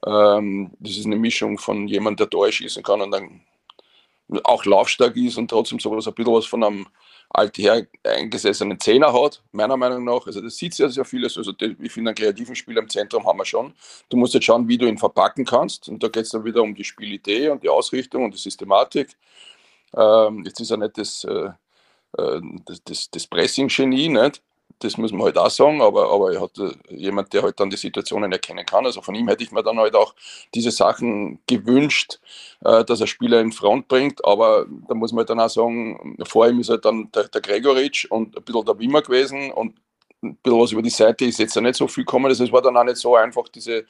Ähm, 0.04 0.72
das 0.80 0.96
ist 0.96 1.06
eine 1.06 1.16
Mischung 1.16 1.58
von 1.58 1.86
jemandem, 1.86 2.24
der 2.24 2.30
Tor 2.30 2.50
schießen 2.50 2.82
kann 2.82 3.00
und 3.00 3.10
dann 3.12 3.42
auch 4.44 4.64
laufstark 4.64 5.16
ist 5.16 5.36
und 5.38 5.48
trotzdem 5.48 5.80
sowas 5.80 6.06
ein 6.06 6.14
bisschen 6.14 6.32
was 6.32 6.46
von 6.46 6.62
einem 6.62 6.86
alther 7.30 7.86
eingesessenen 8.04 8.78
Zehner 8.80 9.12
hat, 9.12 9.42
meiner 9.52 9.76
Meinung 9.76 10.04
nach. 10.04 10.26
Also 10.26 10.40
das 10.40 10.56
sieht 10.56 10.74
sehr, 10.74 10.88
sehr 10.90 11.04
vieles. 11.04 11.36
Also 11.38 11.52
ich 11.60 11.92
finde, 11.92 12.10
einen 12.10 12.16
kreativen 12.16 12.56
Spieler 12.56 12.82
im 12.82 12.88
Zentrum 12.88 13.24
haben 13.24 13.38
wir 13.38 13.44
schon. 13.44 13.72
Du 14.08 14.16
musst 14.16 14.34
jetzt 14.34 14.44
schauen, 14.44 14.66
wie 14.66 14.78
du 14.78 14.86
ihn 14.86 14.98
verpacken 14.98 15.44
kannst. 15.44 15.88
Und 15.88 16.02
da 16.02 16.08
geht 16.08 16.24
es 16.24 16.30
dann 16.30 16.44
wieder 16.44 16.62
um 16.62 16.74
die 16.74 16.84
Spielidee 16.84 17.48
und 17.48 17.62
die 17.62 17.68
Ausrichtung 17.68 18.24
und 18.24 18.34
die 18.34 18.38
Systematik. 18.38 19.16
Ähm, 19.96 20.44
jetzt 20.44 20.60
ist 20.60 20.70
er 20.70 20.76
nicht 20.76 20.98
das, 20.98 21.24
äh, 21.24 21.50
äh 22.18 22.40
das, 22.66 22.82
das, 22.84 23.10
das 23.10 23.26
Pressing-Genie, 23.26 24.08
nicht? 24.08 24.42
das 24.80 24.96
muss 24.96 25.12
man 25.12 25.22
halt 25.22 25.38
auch 25.38 25.50
sagen, 25.50 25.82
aber, 25.82 26.10
aber 26.10 26.32
er 26.32 26.40
hat 26.40 26.58
äh, 26.58 26.72
jemand, 26.94 27.32
der 27.32 27.42
halt 27.42 27.60
dann 27.60 27.70
die 27.70 27.76
Situationen 27.76 28.32
erkennen 28.32 28.64
kann. 28.64 28.86
Also 28.86 29.02
von 29.02 29.14
ihm 29.14 29.28
hätte 29.28 29.44
ich 29.44 29.52
mir 29.52 29.62
dann 29.62 29.78
halt 29.78 29.94
auch 29.94 30.14
diese 30.54 30.70
Sachen 30.70 31.38
gewünscht, 31.46 32.18
äh, 32.64 32.84
dass 32.84 33.00
er 33.00 33.06
Spieler 33.06 33.40
in 33.40 33.52
Front 33.52 33.88
bringt, 33.88 34.24
aber 34.24 34.66
da 34.88 34.94
muss 34.94 35.12
man 35.12 35.20
halt 35.20 35.30
dann 35.30 35.40
auch 35.40 35.50
sagen, 35.50 36.16
vor 36.24 36.48
ihm 36.48 36.60
ist 36.60 36.70
halt 36.70 36.84
dann 36.84 37.10
der, 37.12 37.28
der 37.28 37.40
Gregoritsch 37.40 38.06
und 38.06 38.36
ein 38.36 38.42
bisschen 38.42 38.64
der 38.64 38.78
Wimmer 38.78 39.02
gewesen 39.02 39.52
und 39.52 39.76
ein 40.22 40.36
bisschen 40.36 40.60
was 40.60 40.72
über 40.72 40.82
die 40.82 40.90
Seite 40.90 41.26
ist 41.26 41.38
jetzt 41.38 41.54
ja 41.54 41.62
nicht 41.62 41.76
so 41.76 41.86
viel 41.86 42.04
gekommen. 42.04 42.26
Also 42.26 42.50
war 42.52 42.62
dann 42.62 42.76
auch 42.76 42.84
nicht 42.84 42.96
so 42.96 43.16
einfach, 43.16 43.48
diese 43.48 43.84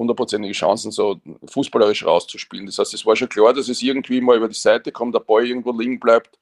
hundertprozentige 0.00 0.54
Chancen 0.54 0.90
so 0.90 1.20
fußballerisch 1.46 2.04
rauszuspielen. 2.04 2.66
Das 2.66 2.78
heißt, 2.78 2.94
es 2.94 3.06
war 3.06 3.16
schon 3.16 3.28
klar, 3.28 3.52
dass 3.52 3.68
es 3.68 3.82
irgendwie 3.82 4.20
mal 4.20 4.36
über 4.36 4.48
die 4.48 4.54
Seite 4.54 4.90
kommt, 4.92 5.14
der 5.14 5.20
Ball 5.20 5.46
irgendwo 5.46 5.72
liegen 5.72 6.00
bleibt. 6.00 6.38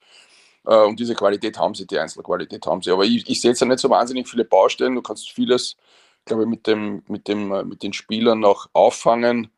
Äh, 0.66 0.84
und 0.84 0.98
diese 1.00 1.14
Qualität 1.14 1.58
haben 1.58 1.74
sie, 1.74 1.86
die 1.86 1.98
Einzelqualität 1.98 2.66
haben 2.66 2.82
sie. 2.82 2.90
Aber 2.90 3.04
ich, 3.04 3.28
ich 3.28 3.40
sehe 3.40 3.50
jetzt 3.50 3.60
ja 3.60 3.66
nicht 3.66 3.80
so 3.80 3.90
wahnsinnig 3.90 4.28
viele 4.28 4.44
Baustellen. 4.44 4.94
Du 4.94 5.02
kannst 5.02 5.30
vieles, 5.30 5.76
glaube 6.24 6.44
ich, 6.44 6.48
mit, 6.48 6.66
dem, 6.66 7.02
mit, 7.08 7.28
dem, 7.28 7.52
äh, 7.52 7.64
mit 7.64 7.82
den 7.82 7.92
Spielern 7.92 8.40
noch 8.40 8.68
auffangen, 8.72 9.50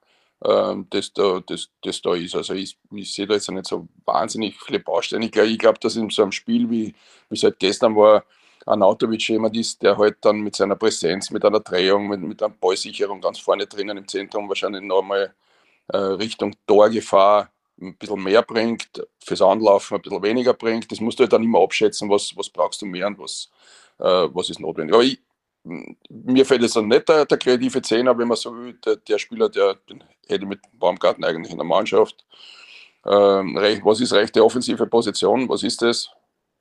ähm, 0.45 0.87
das, 0.90 1.12
da, 1.12 1.40
das, 1.47 1.69
das 1.83 2.00
da 2.02 2.14
ist. 2.14 2.35
Also 2.35 2.54
ich, 2.54 2.78
ich 2.92 3.12
sehe 3.12 3.26
da 3.26 3.35
jetzt 3.35 3.50
nicht 3.50 3.66
so 3.66 3.88
wahnsinnig 4.04 4.59
viele 4.61 4.80
Baustellen. 4.80 5.23
Ich 5.23 5.33
glaube, 5.33 5.49
ich 5.49 5.59
glaub, 5.59 5.80
dass 5.80 5.97
in 5.97 6.11
so 6.11 6.23
einem 6.23 6.33
Spiel, 6.33 6.71
wie, 6.71 6.95
wie 7.28 7.37
es 7.37 7.42
halt 7.42 7.59
gestern 7.59 7.97
war, 7.97 8.25
Anautovic 8.67 9.29
jemand 9.29 9.57
ist, 9.57 9.83
der 9.83 9.97
halt 9.97 10.19
dann 10.23 10.40
mit 10.40 10.57
seiner 10.57 10.76
Präsenz, 10.76 11.31
mit 11.31 11.45
einer 11.45 11.61
Drehung, 11.61 12.09
mit, 12.09 12.21
mit 12.21 12.43
einer 12.43 12.52
Ballsicherung 12.52 13.21
ganz 13.21 13.38
vorne 13.38 13.67
drinnen 13.67 13.99
im 13.99 14.09
Zentrum 14.09 14.49
wahrscheinlich 14.49 14.83
nochmal 14.83 15.35
äh, 15.88 15.97
Richtung 15.97 16.55
Torgefahr 16.67 17.50
ein 17.81 17.97
bisschen 17.97 18.23
mehr 18.23 18.43
bringt, 18.43 18.88
fürs 19.19 19.43
Anlaufen 19.43 19.97
ein 19.97 20.02
bisschen 20.02 20.23
weniger 20.23 20.55
bringt. 20.55 20.90
Das 20.93 21.00
musst 21.00 21.19
du 21.19 21.23
halt 21.23 21.33
dann 21.33 21.43
immer 21.43 21.62
abschätzen, 21.62 22.11
was, 22.11 22.37
was 22.37 22.50
brauchst 22.50 22.83
du 22.83 22.87
mehr 22.87 23.07
und 23.07 23.19
was, 23.19 23.50
äh, 23.99 24.05
was 24.05 24.50
ist 24.50 24.61
notwendig. 24.61 24.95
Aber 24.95 25.05
ich, 25.05 25.19
mir 25.64 26.45
fällt 26.47 26.62
jetzt 26.62 26.76
dann 26.76 26.88
nicht 26.88 27.09
der, 27.09 27.26
der 27.26 27.38
kreative 27.38 27.83
Zehner, 27.83 28.17
wenn 28.17 28.29
man 28.29 28.37
so 28.37 28.55
will, 28.55 28.75
der, 28.85 28.97
der 28.97 29.19
Spieler, 29.19 29.49
der 29.49 29.79
hätte 30.29 30.47
mit 30.47 30.61
Baumgarten 30.73 31.25
eigentlich 31.25 31.52
in 31.52 31.59
der 31.59 31.67
Mannschaft. 31.67 32.25
Ähm, 33.07 33.57
was 33.83 34.00
ist 34.00 34.12
rechte 34.12 34.45
offensive 34.45 34.87
Position? 34.87 35.49
Was 35.49 35.62
ist 35.62 35.81
das? 35.83 36.11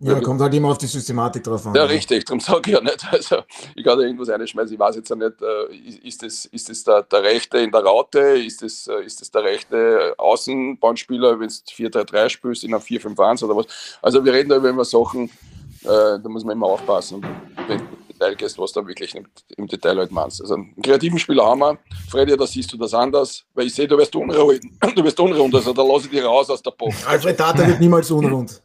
Ja, 0.01 0.18
kommt 0.22 0.39
halt 0.39 0.53
immer 0.53 0.70
auf 0.70 0.77
die 0.77 0.88
Systematik 0.88 1.44
drauf 1.44 1.68
an. 1.68 1.75
Ja, 1.75 1.84
richtig, 1.84 2.24
darum 2.24 2.39
sage 2.39 2.70
ich 2.70 2.74
ja 2.74 2.82
nicht. 2.82 3.06
Also, 3.12 3.38
ich 3.75 3.84
kann 3.84 3.98
da 3.98 4.06
irgendwas 4.06 4.29
reinschmeißen, 4.29 4.74
ich 4.74 4.79
weiß 4.79 4.96
jetzt 4.96 5.10
ja 5.10 5.15
nicht, 5.15 5.41
äh, 5.41 6.08
ist 6.08 6.24
das, 6.24 6.46
ist 6.46 6.70
das 6.70 6.84
der, 6.86 7.03
der 7.03 7.24
Rechte 7.24 7.58
in 7.58 7.72
der 7.72 7.84
Raute, 7.84 8.20
ist 8.20 8.62
das, 8.62 8.88
äh, 8.88 9.03
ist 9.03 9.20
das 9.20 9.29
der 9.29 9.44
rechte 9.44 10.13
Außenbahnspieler, 10.18 11.39
wenn 11.39 11.50
du 11.50 11.53
4-3-3 11.53 12.29
spielst 12.29 12.63
in 12.63 12.74
einem 12.74 12.82
4-5-1 12.84 13.44
oder 13.44 13.58
was. 13.58 13.65
Also, 14.01 14.24
wir 14.24 14.32
reden 14.32 14.50
da 14.50 14.56
über 14.56 14.70
immer 14.70 14.86
Sachen, 14.86 15.25
äh, 15.25 15.88
da 15.88 16.22
muss 16.24 16.46
man 16.46 16.56
immer 16.56 16.68
aufpassen, 16.68 17.22
wenn 17.68 17.79
du 17.79 17.84
im 17.84 18.08
Detail 18.08 18.36
gehst, 18.36 18.58
was 18.58 18.72
da 18.72 18.88
wirklich 18.88 19.13
im, 19.15 19.25
im 19.58 19.68
Detail 19.68 19.98
halt 19.98 20.12
meinst. 20.12 20.39
Also, 20.39 20.53
einen 20.53 20.82
kreativen 20.82 21.20
Spieler 21.20 21.46
haben 21.46 21.60
wir. 21.60 21.77
Freddy, 22.10 22.38
da 22.38 22.48
siehst 22.48 22.72
du 22.72 22.77
das 22.77 22.94
anders, 22.94 23.44
weil 23.53 23.68
ich 23.68 23.74
sehe, 23.74 23.88
du 23.88 23.98
wirst 23.98 24.15
unrund. 24.15 24.62
Du 24.96 25.03
wirst 25.03 25.20
unrund, 25.20 25.53
also 25.56 25.74
da 25.74 25.84
lasse 25.84 26.06
ich 26.06 26.12
dich 26.12 26.24
raus 26.24 26.50
aus 26.50 26.62
der 26.62 26.72
Box. 26.72 27.06
Alfred 27.06 27.38
Tata 27.38 27.68
wird 27.68 27.79
niemals 27.79 28.10
unrund. 28.12 28.62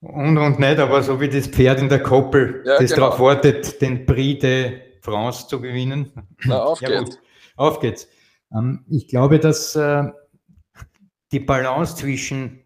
Und 0.00 0.38
und 0.38 0.58
nicht, 0.58 0.78
aber 0.78 1.02
so 1.02 1.20
wie 1.20 1.28
das 1.28 1.46
Pferd 1.46 1.80
in 1.80 1.88
der 1.88 2.02
Koppel, 2.02 2.62
ja, 2.64 2.78
das 2.78 2.90
genau. 2.90 3.08
darauf 3.08 3.20
wartet, 3.20 3.80
den 3.82 4.06
Prix 4.06 4.40
de 4.40 4.80
France 5.00 5.46
zu 5.46 5.60
gewinnen. 5.60 6.10
Na, 6.44 6.62
auf 6.62 6.80
ja, 6.82 6.88
geht's. 6.88 7.16
Gut. 7.16 7.20
Auf 7.56 7.80
geht's. 7.80 8.08
Ähm, 8.52 8.84
ich 8.88 9.08
glaube, 9.08 9.38
dass 9.38 9.76
äh, 9.76 10.04
die 11.32 11.40
Balance 11.40 11.96
zwischen 11.96 12.64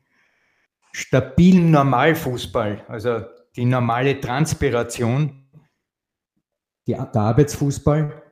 stabilen 0.92 1.72
Normalfußball, 1.72 2.84
also 2.86 3.22
die 3.56 3.64
normale 3.64 4.20
Transpiration, 4.20 5.48
die, 6.86 6.92
der 6.92 7.16
Arbeitsfußball, 7.16 8.22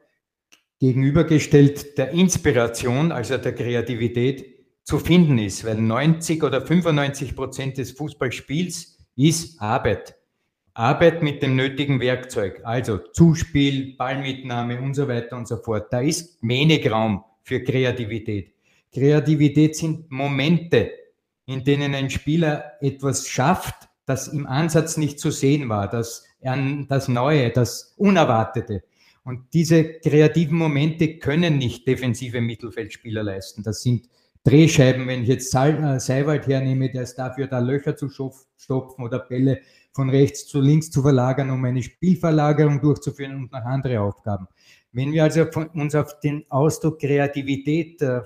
gegenübergestellt 0.78 1.98
der 1.98 2.10
Inspiration, 2.10 3.10
also 3.10 3.36
der 3.36 3.54
Kreativität, 3.54 4.52
zu 4.84 4.98
finden 4.98 5.38
ist, 5.38 5.64
weil 5.64 5.80
90 5.80 6.42
oder 6.42 6.60
95 6.60 7.36
Prozent 7.36 7.78
des 7.78 7.92
Fußballspiels 7.92 8.91
ist 9.16 9.60
Arbeit. 9.60 10.16
Arbeit 10.74 11.22
mit 11.22 11.42
dem 11.42 11.54
nötigen 11.54 12.00
Werkzeug, 12.00 12.62
also 12.64 12.96
Zuspiel, 12.96 13.94
Ballmitnahme 13.96 14.80
und 14.80 14.94
so 14.94 15.06
weiter 15.06 15.36
und 15.36 15.46
so 15.46 15.58
fort. 15.58 15.92
Da 15.92 16.00
ist 16.00 16.38
wenig 16.40 16.90
Raum 16.90 17.24
für 17.42 17.62
Kreativität. 17.62 18.54
Kreativität 18.92 19.76
sind 19.76 20.10
Momente, 20.10 20.92
in 21.46 21.62
denen 21.64 21.94
ein 21.94 22.08
Spieler 22.08 22.72
etwas 22.80 23.28
schafft, 23.28 23.74
das 24.06 24.28
im 24.28 24.46
Ansatz 24.46 24.96
nicht 24.96 25.20
zu 25.20 25.30
sehen 25.30 25.68
war, 25.68 25.88
das, 25.88 26.26
das 26.40 27.08
Neue, 27.08 27.50
das 27.50 27.94
Unerwartete. 27.96 28.82
Und 29.24 29.52
diese 29.52 29.84
kreativen 30.00 30.58
Momente 30.58 31.18
können 31.18 31.58
nicht 31.58 31.86
defensive 31.86 32.40
Mittelfeldspieler 32.40 33.22
leisten. 33.22 33.62
Das 33.62 33.82
sind 33.82 34.08
Drehscheiben, 34.44 35.06
wenn 35.06 35.22
ich 35.22 35.28
jetzt 35.28 35.54
äh, 35.54 36.00
Seiwald 36.00 36.46
hernehme, 36.46 36.90
der 36.90 37.02
ist 37.02 37.14
dafür, 37.14 37.46
da 37.46 37.60
Löcher 37.60 37.96
zu 37.96 38.08
stopfen 38.08 39.04
oder 39.04 39.20
Bälle 39.20 39.60
von 39.92 40.10
rechts 40.10 40.46
zu 40.46 40.60
links 40.60 40.90
zu 40.90 41.02
verlagern, 41.02 41.50
um 41.50 41.64
eine 41.64 41.82
Spielverlagerung 41.82 42.80
durchzuführen 42.80 43.36
und 43.36 43.52
noch 43.52 43.64
andere 43.64 44.00
Aufgaben. 44.00 44.48
Wenn 44.92 45.12
wir 45.12 45.24
also 45.24 45.46
uns 45.74 45.94
auf 45.94 46.18
den 46.20 46.44
Ausdruck 46.50 47.00
Kreativität 47.00 48.02
äh, 48.02 48.22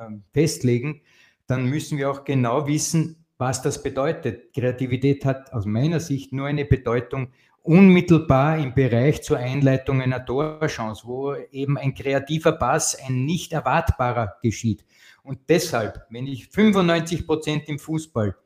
ähm, 0.00 0.24
festlegen, 0.32 1.02
dann 1.46 1.66
müssen 1.66 1.98
wir 1.98 2.10
auch 2.10 2.24
genau 2.24 2.66
wissen, 2.66 3.24
was 3.38 3.62
das 3.62 3.82
bedeutet. 3.82 4.52
Kreativität 4.52 5.24
hat 5.24 5.52
aus 5.52 5.66
meiner 5.66 6.00
Sicht 6.00 6.32
nur 6.32 6.46
eine 6.46 6.64
Bedeutung 6.64 7.28
unmittelbar 7.62 8.58
im 8.58 8.74
Bereich 8.74 9.22
zur 9.22 9.38
Einleitung 9.38 10.00
einer 10.00 10.24
Torchance, 10.24 11.06
wo 11.06 11.34
eben 11.34 11.78
ein 11.78 11.94
kreativer 11.94 12.52
Pass, 12.52 12.96
ein 13.06 13.24
nicht 13.24 13.52
erwartbarer 13.52 14.36
geschieht. 14.42 14.84
Und 15.22 15.38
deshalb, 15.48 16.06
wenn 16.10 16.26
ich 16.26 16.48
95 16.48 17.26
Prozent 17.26 17.68
im 17.68 17.78
Fußball 17.78 18.36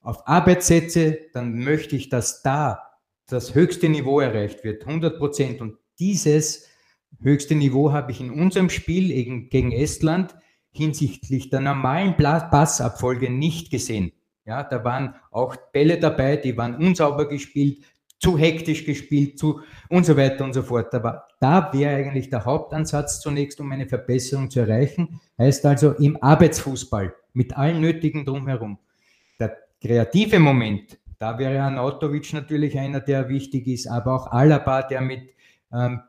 auf 0.00 0.26
Arbeit 0.28 0.62
setze, 0.62 1.18
dann 1.32 1.58
möchte 1.58 1.96
ich, 1.96 2.08
dass 2.08 2.42
da 2.42 2.82
das 3.26 3.54
höchste 3.54 3.88
Niveau 3.88 4.20
erreicht 4.20 4.64
wird, 4.64 4.86
100 4.86 5.18
Prozent. 5.18 5.60
Und 5.60 5.78
dieses 5.98 6.68
höchste 7.20 7.54
Niveau 7.54 7.92
habe 7.92 8.12
ich 8.12 8.20
in 8.20 8.30
unserem 8.30 8.70
Spiel 8.70 9.08
gegen 9.48 9.72
Estland 9.72 10.34
hinsichtlich 10.70 11.50
der 11.50 11.60
normalen 11.60 12.16
Passabfolge 12.16 13.30
nicht 13.30 13.70
gesehen. 13.70 14.12
Ja, 14.44 14.62
da 14.62 14.84
waren 14.84 15.14
auch 15.30 15.56
Bälle 15.72 15.98
dabei, 15.98 16.36
die 16.36 16.56
waren 16.56 16.74
unsauber 16.74 17.28
gespielt, 17.28 17.78
zu 18.24 18.38
hektisch 18.38 18.86
gespielt, 18.86 19.38
zu 19.38 19.60
und 19.90 20.06
so 20.06 20.16
weiter 20.16 20.44
und 20.44 20.54
so 20.54 20.62
fort. 20.62 20.94
Aber 20.94 21.26
da 21.40 21.70
wäre 21.74 21.96
eigentlich 21.96 22.30
der 22.30 22.42
Hauptansatz 22.46 23.20
zunächst, 23.20 23.60
um 23.60 23.70
eine 23.70 23.86
Verbesserung 23.86 24.48
zu 24.48 24.60
erreichen. 24.60 25.20
Heißt 25.36 25.66
also 25.66 25.92
im 25.92 26.16
Arbeitsfußball 26.22 27.14
mit 27.34 27.54
allen 27.54 27.82
Nötigen 27.82 28.24
drumherum. 28.24 28.78
Der 29.38 29.58
kreative 29.78 30.38
Moment, 30.38 30.98
da 31.18 31.38
wäre 31.38 31.60
Anatovic 31.60 32.32
natürlich 32.32 32.78
einer, 32.78 33.00
der 33.00 33.28
wichtig 33.28 33.66
ist, 33.66 33.88
aber 33.88 34.14
auch 34.14 34.32
Alaba, 34.32 34.80
der 34.82 35.02
mit 35.02 35.34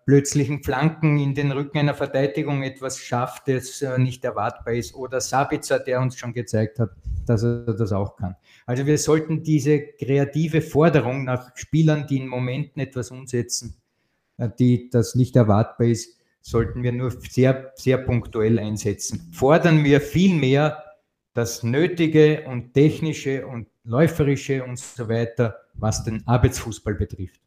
plötzlichen 0.05 0.63
Flanken 0.63 1.17
in 1.17 1.33
den 1.33 1.51
Rücken 1.51 1.79
einer 1.79 1.95
Verteidigung 1.95 2.61
etwas 2.61 2.99
schafft, 2.99 3.47
das 3.47 3.81
äh, 3.81 3.97
nicht 3.97 4.23
erwartbar 4.23 4.73
ist. 4.73 4.93
Oder 4.93 5.21
Sabitzer, 5.21 5.79
der 5.79 6.01
uns 6.01 6.17
schon 6.17 6.33
gezeigt 6.33 6.77
hat, 6.79 6.91
dass 7.25 7.43
er 7.43 7.73
das 7.73 7.91
auch 7.91 8.15
kann. 8.15 8.35
Also 8.67 8.85
wir 8.85 8.97
sollten 8.97 9.41
diese 9.43 9.79
kreative 9.79 10.61
Forderung 10.61 11.23
nach 11.23 11.55
Spielern, 11.55 12.05
die 12.07 12.17
in 12.17 12.27
Momenten 12.27 12.79
etwas 12.81 13.09
umsetzen, 13.09 13.75
äh, 14.37 14.49
die 14.59 14.89
das 14.89 15.15
nicht 15.15 15.35
erwartbar 15.35 15.87
ist, 15.87 16.21
sollten 16.41 16.83
wir 16.83 16.91
nur 16.91 17.11
sehr, 17.11 17.73
sehr 17.75 17.97
punktuell 17.97 18.59
einsetzen. 18.59 19.31
Fordern 19.33 19.83
wir 19.83 19.99
viel 19.99 20.35
mehr 20.35 20.83
das 21.33 21.63
Nötige 21.63 22.45
und 22.47 22.73
Technische 22.73 23.47
und 23.47 23.67
Läuferische 23.83 24.63
und 24.63 24.77
so 24.77 25.09
weiter, 25.09 25.55
was 25.73 26.03
den 26.03 26.25
Arbeitsfußball 26.27 26.93
betrifft. 26.93 27.44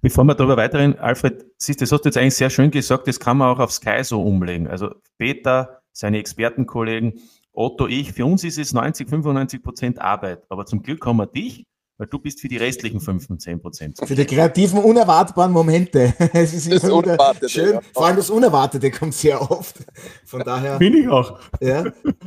Bevor 0.00 0.24
wir 0.24 0.34
darüber 0.34 0.56
weiterreden, 0.56 0.98
Alfred, 0.98 1.46
siehst 1.58 1.80
du, 1.80 1.84
das 1.84 1.92
hast 1.92 2.02
du 2.02 2.08
jetzt 2.08 2.16
eigentlich 2.16 2.36
sehr 2.36 2.50
schön 2.50 2.70
gesagt, 2.70 3.08
das 3.08 3.20
kann 3.20 3.38
man 3.38 3.48
auch 3.48 3.58
auf 3.58 3.72
Sky 3.72 4.02
so 4.02 4.22
umlegen. 4.22 4.66
Also 4.68 4.90
Peter, 5.18 5.80
seine 5.92 6.18
Expertenkollegen, 6.18 7.20
Otto, 7.52 7.86
ich, 7.86 8.12
für 8.12 8.26
uns 8.26 8.42
ist 8.44 8.58
es 8.58 8.72
90, 8.72 9.08
95 9.08 9.62
Prozent 9.62 10.00
Arbeit. 10.00 10.42
Aber 10.48 10.66
zum 10.66 10.82
Glück 10.82 11.06
haben 11.06 11.18
wir 11.18 11.26
dich, 11.26 11.64
weil 11.98 12.08
du 12.08 12.18
bist 12.18 12.40
für 12.40 12.48
die 12.48 12.56
restlichen 12.56 13.00
15 13.00 13.60
Prozent. 13.60 13.98
Für 14.04 14.14
die 14.14 14.24
kreativen, 14.24 14.80
unerwartbaren 14.80 15.52
Momente. 15.52 16.12
es 16.32 16.52
ist 16.52 16.72
das 16.72 16.90
Unerwartete, 16.90 17.48
schön. 17.48 17.74
Ja. 17.74 17.80
Vor 17.92 18.06
allem 18.06 18.16
das 18.16 18.30
Unerwartete 18.30 18.90
kommt 18.90 19.14
sehr 19.14 19.40
oft. 19.40 19.76
Von 20.24 20.40
daher. 20.40 20.78
Bin 20.78 20.94
ich 20.94 21.08
auch. 21.08 21.38
Ja, 21.60 21.84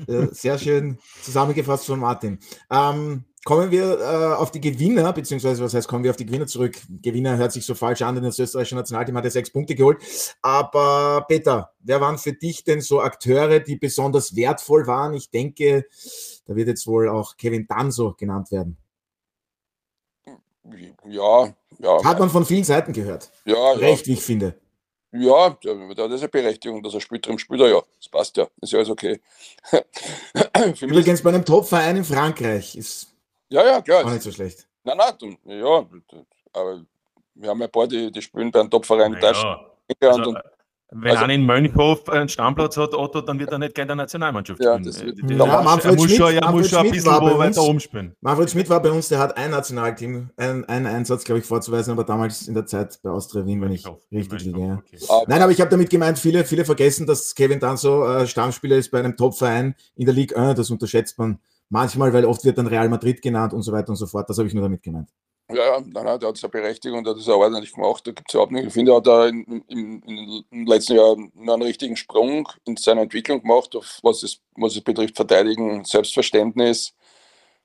ja 0.07 0.27
sehr 0.31 0.57
schön 0.57 0.97
zusammengefasst 1.21 1.85
von 1.85 1.99
Martin. 1.99 2.39
Ähm, 2.71 3.25
Kommen 3.47 3.71
wir 3.71 3.97
äh, 4.01 4.35
auf 4.35 4.51
die 4.51 4.59
Gewinner, 4.59 5.13
beziehungsweise 5.13 5.63
was 5.63 5.73
heißt, 5.73 5.87
kommen 5.87 6.03
wir 6.03 6.11
auf 6.11 6.17
die 6.17 6.25
Gewinner 6.25 6.47
zurück? 6.47 6.75
Gewinner 7.01 7.37
hört 7.37 7.53
sich 7.53 7.65
so 7.65 7.75
falsch 7.75 8.01
an, 8.01 8.15
denn 8.15 8.25
das 8.25 8.37
österreichische 8.39 8.75
Nationalteam 8.75 9.15
hat 9.15 9.23
ja 9.23 9.29
sechs 9.29 9.49
Punkte 9.49 9.73
geholt. 9.73 9.99
Aber 10.41 11.23
Peter, 11.29 11.71
wer 11.79 12.01
waren 12.01 12.17
für 12.17 12.33
dich 12.33 12.65
denn 12.65 12.81
so 12.81 12.99
Akteure, 12.99 13.61
die 13.61 13.77
besonders 13.77 14.35
wertvoll 14.35 14.85
waren? 14.85 15.13
Ich 15.13 15.29
denke, 15.29 15.85
da 16.45 16.57
wird 16.57 16.67
jetzt 16.67 16.87
wohl 16.87 17.07
auch 17.07 17.37
Kevin 17.37 17.65
Danso 17.69 18.15
genannt 18.17 18.51
werden. 18.51 18.75
Ja, 21.05 21.55
ja. 21.79 22.03
Hat 22.03 22.19
man 22.19 22.29
von 22.29 22.45
vielen 22.45 22.65
Seiten 22.65 22.91
gehört. 22.91 23.31
Ja, 23.45 23.71
Recht, 23.71 24.07
ja. 24.07 24.07
wie 24.07 24.17
ich 24.17 24.23
finde. 24.23 24.55
Ja, 25.13 25.57
da 25.63 26.03
hat 26.03 26.11
eine 26.11 26.27
Berechtigung, 26.27 26.83
dass 26.83 26.95
er 26.95 26.99
spielt, 26.99 27.25
drin 27.25 27.39
spielt 27.39 27.61
er 27.61 27.69
ja. 27.69 27.81
Das 27.97 28.09
passt 28.09 28.35
ja. 28.35 28.45
Ist 28.59 28.73
ja 28.73 28.79
alles 28.79 28.89
okay. 28.89 29.21
Übrigens 30.81 31.21
bei 31.21 31.29
einem 31.29 31.45
Top-Verein 31.45 31.95
in 31.95 32.03
Frankreich 32.03 32.75
ist 32.75 33.13
ja, 33.49 33.65
ja, 33.65 33.81
klar. 33.81 34.05
auch 34.05 34.11
nicht 34.11 34.23
so 34.23 34.31
schlecht. 34.31 34.67
Nein, 34.83 34.97
nein, 34.97 35.37
ja, 35.45 35.85
aber 36.53 36.81
wir 37.35 37.49
haben 37.49 37.59
ja 37.59 37.65
ein 37.65 37.71
paar, 37.71 37.87
die, 37.87 38.11
die 38.11 38.21
spielen 38.21 38.51
bei 38.51 38.61
einem 38.61 38.69
Top-Verein 38.69 39.13
in 39.13 39.19
Deutschland. 39.19 39.61
Ja. 40.01 40.09
Also, 40.09 40.35
wenn 40.89 41.11
also, 41.11 41.25
einer 41.25 41.33
in 41.33 41.45
Mönchhof 41.45 42.07
einen 42.07 42.29
Stammplatz 42.29 42.77
hat, 42.77 42.93
Otto, 42.93 43.19
dann 43.19 43.37
wird 43.39 43.51
er 43.51 43.59
nicht 43.59 43.75
gerne 43.75 43.87
der 43.87 43.95
Nationalmannschaft 43.97 44.57
spielen. 44.57 44.83
Ja, 44.83 44.89
das 44.89 45.03
wird, 45.03 45.19
ja, 45.29 45.45
ja, 45.45 45.61
Manfred 45.61 45.91
er 45.91 45.97
muss 45.97 46.05
Schmidt, 46.05 46.17
schon, 46.17 46.33
er 46.33 46.51
muss 46.51 46.69
schon 46.69 46.79
ein 46.79 46.91
bisschen 46.91 47.11
wo 47.11 47.37
weiter 47.37 47.61
umspielen. 47.61 48.15
Manfred 48.21 48.51
Schmidt 48.51 48.69
war 48.69 48.81
bei 48.81 48.91
uns, 48.91 49.09
der 49.09 49.19
hat 49.19 49.35
ein 49.35 49.51
Nationalteam, 49.51 50.29
einen, 50.37 50.63
einen 50.63 50.85
Einsatz, 50.85 51.25
glaube 51.25 51.39
ich, 51.39 51.45
vorzuweisen, 51.45 51.91
aber 51.91 52.05
damals 52.05 52.47
in 52.47 52.53
der 52.53 52.65
Zeit 52.65 52.99
bei 53.03 53.09
Austria 53.09 53.45
Wien, 53.45 53.61
wenn 53.61 53.73
ich 53.73 53.85
richtig 54.13 54.45
liege. 54.45 54.61
Ja. 54.61 54.73
Okay. 54.75 54.97
Ah, 55.09 55.23
Nein, 55.27 55.41
aber 55.41 55.51
ich 55.51 55.59
habe 55.59 55.69
damit 55.69 55.89
gemeint, 55.89 56.19
viele, 56.19 56.45
viele 56.45 56.63
vergessen, 56.63 57.05
dass 57.05 57.35
Kevin 57.35 57.59
dann 57.59 57.75
so 57.75 58.05
äh, 58.05 58.25
Stammspieler 58.25 58.77
ist 58.77 58.89
bei 58.89 58.99
einem 58.99 59.17
Top-Verein 59.17 59.75
in 59.97 60.05
der 60.05 60.15
Ligue 60.15 60.37
1, 60.37 60.55
das 60.55 60.69
unterschätzt 60.69 61.19
man 61.19 61.37
manchmal, 61.69 62.13
weil 62.13 62.25
oft 62.25 62.43
wird 62.43 62.57
dann 62.57 62.67
Real 62.67 62.89
Madrid 62.89 63.21
genannt 63.21 63.53
und 63.53 63.61
so 63.61 63.71
weiter 63.71 63.89
und 63.89 63.95
so 63.95 64.07
fort. 64.07 64.29
Das 64.29 64.37
habe 64.37 64.47
ich 64.47 64.53
nur 64.53 64.63
damit 64.63 64.83
gemeint. 64.83 65.09
Ja, 65.49 65.79
nein, 65.79 66.05
nein, 66.05 66.19
der 66.19 66.29
hat 66.29 66.37
seine 66.37 66.51
Berechtigung, 66.51 67.05
der 67.05 67.13
hat 67.13 67.21
es 67.21 67.29
auch 67.29 67.39
ordentlich 67.39 67.71
gemacht. 67.71 68.05
Da 68.05 68.11
gibt 68.11 68.29
es 68.29 68.33
überhaupt 68.33 68.51
nicht. 68.51 68.67
Ich 68.67 68.73
finde, 68.73 68.91
er 68.91 68.97
hat 68.97 69.07
da 69.07 69.27
in, 69.27 69.63
in, 69.69 70.43
im 70.51 70.65
letzten 70.65 70.97
Jahr 70.97 71.15
nur 71.15 71.53
einen 71.53 71.63
richtigen 71.63 71.95
Sprung 71.95 72.49
in 72.65 72.75
seiner 72.75 73.01
Entwicklung 73.01 73.41
gemacht, 73.41 73.73
auf 73.75 73.99
was 74.03 74.23
es, 74.23 74.41
was 74.55 74.75
es 74.75 74.81
betrifft, 74.81 75.15
Verteidigen, 75.15 75.85
Selbstverständnis. 75.85 76.93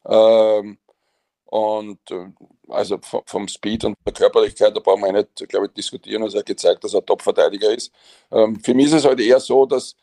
Ähm, 0.07 0.79
und 1.47 1.99
äh, 2.11 2.29
also 2.69 2.99
vom 3.27 3.49
Speed 3.49 3.85
und 3.85 3.97
der 4.07 4.13
Körperlichkeit, 4.13 4.77
da 4.77 4.81
brauchen 4.81 5.03
wir 5.03 5.13
nicht, 5.13 5.49
glaube 5.49 5.67
ich, 5.67 5.73
diskutieren. 5.73 6.23
Also 6.23 6.37
er 6.37 6.41
hat 6.41 6.47
gezeigt, 6.47 6.85
dass 6.85 6.95
er 6.95 7.05
Top-Verteidiger 7.05 7.75
ist. 7.75 7.93
Ähm, 8.31 8.61
für 8.61 8.75
mich 8.75 8.87
ist 8.87 8.95
es 8.95 9.05
halt 9.05 9.21
eher 9.21 9.41
so, 9.41 9.67
dass 9.67 9.97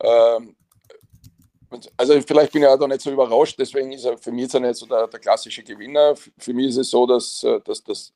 ähm, 0.00 0.54
also 1.96 2.20
vielleicht 2.20 2.52
bin 2.52 2.62
ich 2.62 2.68
auch 2.68 2.78
da 2.78 2.86
nicht 2.86 3.00
so 3.00 3.10
überrascht, 3.10 3.56
deswegen 3.58 3.92
ist 3.92 4.04
er 4.04 4.18
für 4.18 4.32
mich 4.32 4.42
jetzt 4.42 4.60
nicht 4.60 4.76
so 4.76 4.86
der, 4.86 5.06
der, 5.06 5.20
klassische 5.20 5.62
Gewinner. 5.62 6.14
Für 6.38 6.52
mich 6.52 6.68
ist 6.68 6.78
es 6.78 6.90
so, 6.90 7.06
dass, 7.06 7.42
äh, 7.44 7.60
dass, 7.64 7.82
dass, 7.82 8.12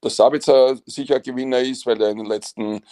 dass 0.00 0.16
Sabitzer 0.16 0.76
sicher 0.86 1.20
Gewinner 1.20 1.60
ist, 1.60 1.86
weil 1.86 2.00
er 2.00 2.10
in 2.10 2.18
den 2.18 2.26
letzten 2.26 2.82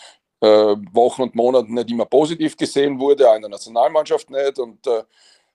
äh, 0.41 0.77
Wochen 0.93 1.23
und 1.23 1.35
Monaten 1.35 1.75
nicht 1.75 1.91
immer 1.91 2.07
positiv 2.07 2.57
gesehen 2.57 2.99
wurde, 2.99 3.29
auch 3.29 3.37
in 3.37 3.43
der 3.43 3.51
Nationalmannschaft 3.51 4.31
nicht. 4.31 4.59
Und 4.59 4.87
äh, 4.87 4.99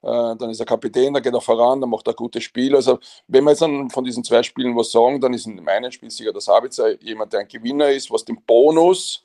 äh, 0.04 0.36
dann 0.36 0.50
ist 0.50 0.60
er 0.60 0.66
Kapitän, 0.66 1.14
dann 1.14 1.22
geht 1.22 1.32
er 1.32 1.40
voran, 1.40 1.80
dann 1.80 1.90
macht 1.90 2.06
er 2.06 2.14
gute 2.14 2.40
Spiele. 2.40 2.76
Also 2.76 2.98
wenn 3.26 3.44
wir 3.44 3.50
jetzt 3.50 3.62
dann 3.62 3.88
von 3.88 4.04
diesen 4.04 4.22
zwei 4.22 4.42
Spielen 4.42 4.76
was 4.76 4.92
sagen, 4.92 5.20
dann 5.20 5.32
ist 5.32 5.46
in 5.46 5.56
dem 5.56 5.68
einen 5.68 5.90
Spiel 5.90 6.10
sicher 6.10 6.32
der 6.32 6.42
Sabitzer 6.42 7.00
jemand, 7.02 7.32
der 7.32 7.40
ein 7.40 7.48
Gewinner 7.48 7.90
ist, 7.90 8.10
was 8.10 8.24
den 8.24 8.42
Bonus 8.44 9.24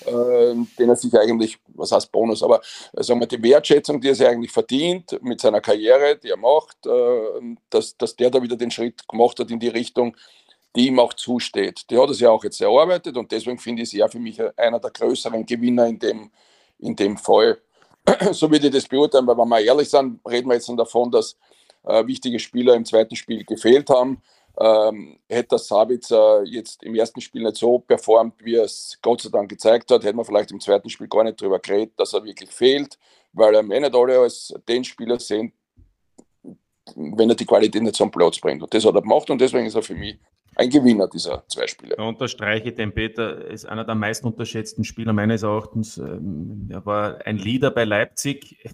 den 0.00 0.88
er 0.88 0.96
sich 0.96 1.14
eigentlich, 1.14 1.58
was 1.68 1.92
heißt 1.92 2.10
Bonus, 2.10 2.42
aber 2.42 2.60
äh, 2.94 3.02
sagen 3.02 3.20
wir, 3.20 3.26
die 3.26 3.42
Wertschätzung, 3.42 4.00
die 4.00 4.08
er 4.08 4.14
sich 4.14 4.26
eigentlich 4.26 4.50
verdient 4.50 5.18
mit 5.22 5.40
seiner 5.40 5.60
Karriere, 5.60 6.16
die 6.16 6.30
er 6.30 6.36
macht, 6.36 6.86
äh, 6.86 7.56
dass, 7.70 7.96
dass 7.96 8.16
der 8.16 8.30
da 8.30 8.42
wieder 8.42 8.56
den 8.56 8.70
Schritt 8.70 9.06
gemacht 9.06 9.38
hat 9.38 9.50
in 9.50 9.60
die 9.60 9.68
Richtung, 9.68 10.16
die 10.74 10.86
ihm 10.86 10.98
auch 10.98 11.12
zusteht. 11.12 11.90
Die 11.90 11.98
hat 11.98 12.08
er 12.08 12.14
sich 12.14 12.26
auch 12.26 12.42
jetzt 12.42 12.60
erarbeitet 12.60 13.16
und 13.16 13.30
deswegen 13.30 13.58
finde 13.58 13.82
ich 13.82 13.90
sie 13.90 13.98
ja 13.98 14.08
für 14.08 14.18
mich 14.18 14.40
einer 14.56 14.80
der 14.80 14.90
größeren 14.90 15.44
Gewinner 15.44 15.86
in 15.86 15.98
dem, 15.98 16.30
in 16.78 16.96
dem 16.96 17.16
Fall. 17.16 17.58
so 18.32 18.50
würde 18.50 18.66
ich 18.68 18.72
das 18.72 18.88
beurteilen, 18.88 19.26
weil 19.26 19.36
wenn 19.36 19.48
wir 19.48 19.60
ehrlich 19.60 19.90
sind, 19.90 20.20
reden 20.28 20.48
wir 20.48 20.54
jetzt 20.54 20.68
davon, 20.68 21.10
dass 21.10 21.36
äh, 21.84 22.06
wichtige 22.06 22.38
Spieler 22.38 22.74
im 22.74 22.84
zweiten 22.84 23.16
Spiel 23.16 23.44
gefehlt 23.44 23.90
haben. 23.90 24.22
Ähm, 24.64 25.18
hätte 25.28 25.58
Sabitzer 25.58 26.44
jetzt 26.44 26.84
im 26.84 26.94
ersten 26.94 27.20
Spiel 27.20 27.42
nicht 27.42 27.56
so 27.56 27.80
performt, 27.80 28.34
wie 28.44 28.54
er 28.54 28.64
es 28.64 28.96
Gott 29.02 29.22
sei 29.22 29.28
Dank 29.28 29.48
gezeigt 29.48 29.90
hat, 29.90 30.04
hätte 30.04 30.14
man 30.14 30.24
vielleicht 30.24 30.52
im 30.52 30.60
zweiten 30.60 30.88
Spiel 30.88 31.08
gar 31.08 31.24
nicht 31.24 31.40
darüber 31.40 31.58
geredet, 31.58 31.94
dass 31.96 32.12
er 32.12 32.22
wirklich 32.22 32.50
fehlt, 32.50 32.96
weil 33.32 33.56
er 33.56 33.64
nicht 33.64 33.92
alle 33.92 34.20
als 34.20 34.54
den 34.68 34.84
Spieler 34.84 35.18
sehen, 35.18 35.52
wenn 36.94 37.28
er 37.28 37.34
die 37.34 37.44
Qualität 37.44 37.82
nicht 37.82 37.96
zum 37.96 38.12
Platz 38.12 38.38
bringt. 38.38 38.62
Und 38.62 38.72
das 38.72 38.84
hat 38.84 38.94
er 38.94 39.02
gemacht 39.02 39.28
und 39.30 39.40
deswegen 39.40 39.66
ist 39.66 39.74
er 39.74 39.82
für 39.82 39.96
mich 39.96 40.20
ein 40.54 40.70
Gewinner 40.70 41.08
dieser 41.08 41.42
zwei 41.48 41.66
Spiele. 41.66 41.96
Da 41.96 42.04
unterstreiche 42.04 42.68
ich 42.68 42.76
den 42.76 42.94
Peter, 42.94 43.44
ist 43.44 43.64
einer 43.64 43.84
der 43.84 43.96
meist 43.96 44.22
unterschätzten 44.22 44.84
Spieler 44.84 45.12
meines 45.12 45.42
Erachtens. 45.42 45.98
Ähm, 45.98 46.68
er 46.70 46.86
war 46.86 47.26
ein 47.26 47.38
Leader 47.38 47.72
bei 47.72 47.82
Leipzig, 47.82 48.64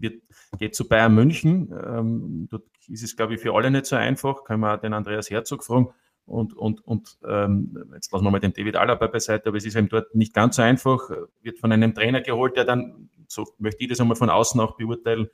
geht 0.58 0.74
zu 0.74 0.88
Bayern 0.88 1.14
München. 1.14 1.72
Ähm, 1.72 2.48
dort 2.50 2.64
ist 2.88 3.02
es, 3.02 3.16
glaube 3.16 3.34
ich, 3.34 3.40
für 3.40 3.54
alle 3.54 3.70
nicht 3.70 3.86
so 3.86 3.96
einfach. 3.96 4.44
Können 4.44 4.60
wir 4.60 4.74
auch 4.74 4.80
den 4.80 4.92
Andreas 4.92 5.30
Herzog 5.30 5.64
fragen. 5.64 5.88
Und, 6.26 6.54
und, 6.54 6.86
und 6.86 7.18
ähm, 7.26 7.90
jetzt 7.94 8.12
lassen 8.12 8.24
wir 8.24 8.30
mal 8.30 8.38
den 8.38 8.52
David 8.52 8.76
Alaba 8.76 9.06
beiseite, 9.06 9.48
aber 9.48 9.56
es 9.56 9.64
ist 9.64 9.76
eben 9.76 9.88
dort 9.88 10.14
nicht 10.14 10.34
ganz 10.34 10.56
so 10.56 10.62
einfach. 10.62 11.10
Wird 11.40 11.58
von 11.58 11.72
einem 11.72 11.94
Trainer 11.94 12.20
geholt, 12.20 12.56
der 12.56 12.64
dann, 12.64 13.08
so 13.28 13.46
möchte 13.58 13.82
ich 13.82 13.88
das 13.88 14.00
einmal 14.00 14.16
von 14.16 14.28
außen 14.28 14.60
auch 14.60 14.76
beurteilen, 14.76 15.30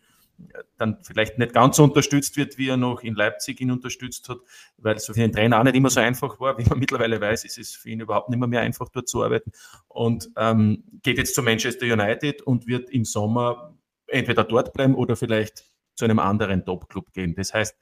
dann 0.78 0.98
vielleicht 1.02 1.38
nicht 1.38 1.52
ganz 1.52 1.76
so 1.76 1.84
unterstützt 1.84 2.36
wird, 2.36 2.58
wie 2.58 2.68
er 2.68 2.76
noch 2.76 3.02
in 3.02 3.14
Leipzig 3.14 3.60
ihn 3.60 3.70
unterstützt 3.70 4.28
hat, 4.28 4.38
weil 4.78 4.96
es 4.96 5.06
für 5.06 5.12
den 5.12 5.32
Trainer 5.32 5.58
auch 5.58 5.64
nicht 5.64 5.76
immer 5.76 5.90
so 5.90 6.00
einfach 6.00 6.40
war. 6.40 6.58
Wie 6.58 6.64
man 6.68 6.78
mittlerweile 6.78 7.20
weiß, 7.20 7.44
ist 7.44 7.58
es 7.58 7.74
für 7.74 7.90
ihn 7.90 8.00
überhaupt 8.00 8.30
nicht 8.30 8.38
mehr, 8.38 8.48
mehr 8.48 8.60
einfach, 8.60 8.88
dort 8.88 9.08
zu 9.08 9.22
arbeiten. 9.22 9.52
Und 9.88 10.30
ähm, 10.36 10.84
geht 11.02 11.18
jetzt 11.18 11.34
zu 11.34 11.42
Manchester 11.42 11.86
United 11.86 12.42
und 12.42 12.66
wird 12.66 12.90
im 12.90 13.04
Sommer 13.04 13.74
entweder 14.06 14.44
dort 14.44 14.72
bleiben 14.72 14.94
oder 14.94 15.16
vielleicht 15.16 15.73
zu 15.94 16.04
einem 16.04 16.18
anderen 16.18 16.64
Top-Club 16.64 17.12
gehen. 17.12 17.34
Das 17.34 17.54
heißt, 17.54 17.76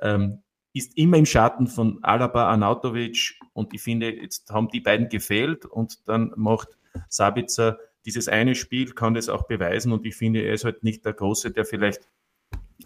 ähm, 0.00 0.42
ist 0.74 0.96
immer 0.96 1.18
im 1.18 1.26
Schatten 1.26 1.66
von 1.66 1.98
Alaba, 2.02 2.50
Anautovic 2.50 3.38
und 3.52 3.74
ich 3.74 3.82
finde, 3.82 4.10
jetzt 4.10 4.50
haben 4.50 4.68
die 4.68 4.80
beiden 4.80 5.08
gefehlt 5.08 5.66
und 5.66 6.08
dann 6.08 6.32
macht 6.36 6.68
Sabitzer 7.08 7.78
dieses 8.04 8.28
eine 8.28 8.54
Spiel, 8.54 8.92
kann 8.92 9.14
das 9.14 9.28
auch 9.28 9.46
beweisen 9.46 9.92
und 9.92 10.06
ich 10.06 10.16
finde, 10.16 10.40
er 10.40 10.54
ist 10.54 10.64
halt 10.64 10.82
nicht 10.82 11.04
der 11.04 11.12
Große, 11.12 11.50
der 11.50 11.64
vielleicht, 11.64 12.08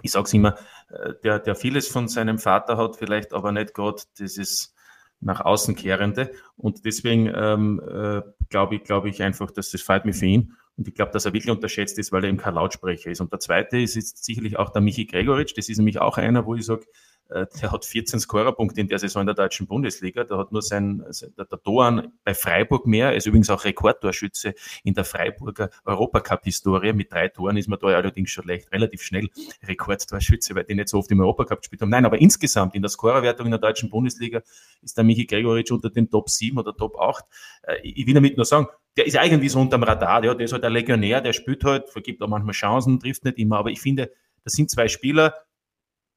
ich 0.03 0.11
sage 0.11 0.25
es 0.25 0.35
immer, 0.35 0.57
äh, 0.91 1.15
der, 1.23 1.39
der 1.39 1.55
vieles 1.55 1.89
von 1.89 2.09
seinem 2.09 2.39
Vater 2.39 2.77
hat, 2.77 2.97
vielleicht 2.97 3.33
aber 3.33 3.53
nicht 3.53 3.73
gerade 3.73 4.03
dieses 4.19 4.75
nach 5.21 5.41
außen 5.41 5.77
kehrende 5.77 6.33
und 6.57 6.85
deswegen 6.85 7.33
ähm, 7.35 7.81
äh, 7.81 8.23
glaube 8.51 8.77
ich, 8.77 8.85
glaube 8.85 9.09
ich 9.09 9.23
einfach, 9.23 9.51
dass 9.51 9.71
das 9.71 9.81
freut 9.81 10.05
mich 10.05 10.17
für 10.17 10.27
ihn 10.27 10.57
und 10.77 10.89
ich 10.89 10.95
glaube, 10.95 11.12
dass 11.12 11.25
er 11.25 11.33
wirklich 11.33 11.51
unterschätzt 11.51 11.99
ist, 11.99 12.12
weil 12.12 12.25
er 12.25 12.29
eben 12.29 12.39
kein 12.39 12.55
Lautsprecher 12.55 13.11
ist. 13.11 13.21
Und 13.21 13.33
der 13.33 13.41
zweite 13.41 13.79
ist 13.79 13.95
jetzt 13.95 14.25
sicherlich 14.25 14.59
auch 14.59 14.71
der 14.71 14.83
Michi 14.83 15.07
Gregoritsch. 15.07 15.57
Das 15.57 15.69
ist 15.69 15.79
nämlich 15.79 16.01
auch 16.01 16.19
einer, 16.19 16.45
wo 16.45 16.55
ich 16.55 16.67
sage, 16.67 16.87
der 17.29 17.73
hat 17.73 17.85
14 17.85 18.21
Scorerpunkte 18.21 18.81
in 18.81 18.89
der 18.89 18.99
Saison 18.99 19.23
in 19.23 19.27
der 19.27 19.35
deutschen 19.35 19.67
Bundesliga. 19.67 20.25
Der 20.25 20.39
hat 20.39 20.53
nur 20.53 20.62
sein, 20.62 21.05
der, 21.37 21.45
der 21.45 21.62
Toran 21.62 22.12
bei 22.25 22.35
Freiburg 22.35 22.87
mehr. 22.87 23.15
Ist 23.15 23.27
übrigens 23.27 23.51
auch 23.51 23.65
Rekordtorschütze 23.65 24.55
in 24.85 24.95
der 24.95 25.05
Freiburger 25.05 25.71
Europacup-Historie. 25.85 26.93
Mit 26.93 27.12
drei 27.12 27.29
Toren 27.29 27.57
ist 27.57 27.69
man 27.69 27.79
da 27.81 27.89
allerdings 27.89 28.31
schon 28.31 28.47
leicht, 28.47 28.71
relativ 28.73 29.03
schnell 29.03 29.29
Rekordtorschütze, 29.67 30.55
weil 30.55 30.65
die 30.65 30.75
nicht 30.75 30.89
so 30.89 30.99
oft 30.99 31.11
im 31.11 31.21
Europacup 31.21 31.61
gespielt 31.61 31.83
haben. 31.83 31.91
Nein, 31.91 32.07
aber 32.07 32.21
insgesamt 32.21 32.75
in 32.75 32.83
der 32.83 32.91
Scorerwertung 32.91 33.47
in 33.47 33.53
der 33.53 33.61
deutschen 33.61 33.91
Bundesliga 33.91 34.43
ist 34.83 34.97
der 34.97 35.05
Michi 35.05 35.27
Gregoritsch 35.27 35.73
unter 35.73 35.91
den 35.91 36.09
Top 36.09 36.31
7 36.31 36.57
oder 36.59 36.77
Top 36.77 36.97
8. 36.99 37.25
Äh, 37.62 37.77
ich 37.83 38.07
will 38.07 38.15
damit 38.15 38.37
nur 38.37 38.47
sagen, 38.47 38.69
der 38.97 39.07
ist 39.07 39.15
irgendwie 39.15 39.49
so 39.49 39.61
unterm 39.61 39.83
Radar, 39.83 40.25
ja, 40.25 40.35
der 40.35 40.45
ist 40.45 40.53
halt 40.53 40.62
der 40.62 40.71
Legionär, 40.71 41.21
der 41.21 41.33
spielt 41.33 41.65
halt, 41.65 41.91
vergibt 41.91 42.23
auch 42.23 42.29
manchmal 42.29 42.55
Chancen, 42.55 42.99
trifft 42.99 43.25
nicht 43.25 43.39
immer, 43.39 43.59
aber 43.59 43.71
ich 43.71 43.81
finde, 43.81 44.11
das 44.43 44.55
sind 44.55 44.71
zwei 44.71 44.89
Spieler, 44.89 45.35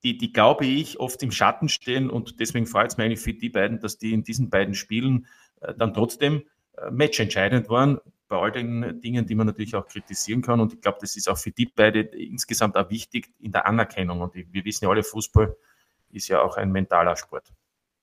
die, 0.03 0.17
die 0.17 0.31
glaube 0.31 0.65
ich, 0.65 0.99
oft 0.99 1.21
im 1.23 1.31
Schatten 1.31 1.69
stehen 1.69 2.09
und 2.09 2.39
deswegen 2.39 2.65
freut 2.65 2.91
es 2.91 2.97
mich 2.97 3.05
eigentlich 3.05 3.19
für 3.19 3.33
die 3.33 3.49
beiden, 3.49 3.79
dass 3.79 3.97
die 3.97 4.13
in 4.13 4.23
diesen 4.23 4.49
beiden 4.49 4.73
Spielen 4.73 5.27
äh, 5.61 5.73
dann 5.75 5.93
trotzdem 5.93 6.43
äh, 6.77 6.89
matchentscheidend 6.91 7.69
waren, 7.69 7.99
bei 8.27 8.37
all 8.37 8.51
den 8.51 9.01
Dingen, 9.01 9.25
die 9.25 9.33
man 9.33 9.47
natürlich 9.47 9.75
auch 9.75 9.87
kritisieren 9.87 10.41
kann 10.41 10.59
und 10.59 10.73
ich 10.73 10.81
glaube, 10.81 10.99
das 11.01 11.15
ist 11.15 11.27
auch 11.27 11.37
für 11.37 11.51
die 11.51 11.65
beide 11.65 12.01
insgesamt 12.01 12.77
auch 12.77 12.89
wichtig 12.89 13.29
in 13.39 13.51
der 13.51 13.65
Anerkennung 13.65 14.21
und 14.21 14.35
wir 14.35 14.65
wissen 14.65 14.85
ja 14.85 14.91
alle, 14.91 15.03
Fußball 15.03 15.55
ist 16.11 16.27
ja 16.27 16.41
auch 16.41 16.57
ein 16.57 16.71
mentaler 16.71 17.15
Sport. 17.15 17.51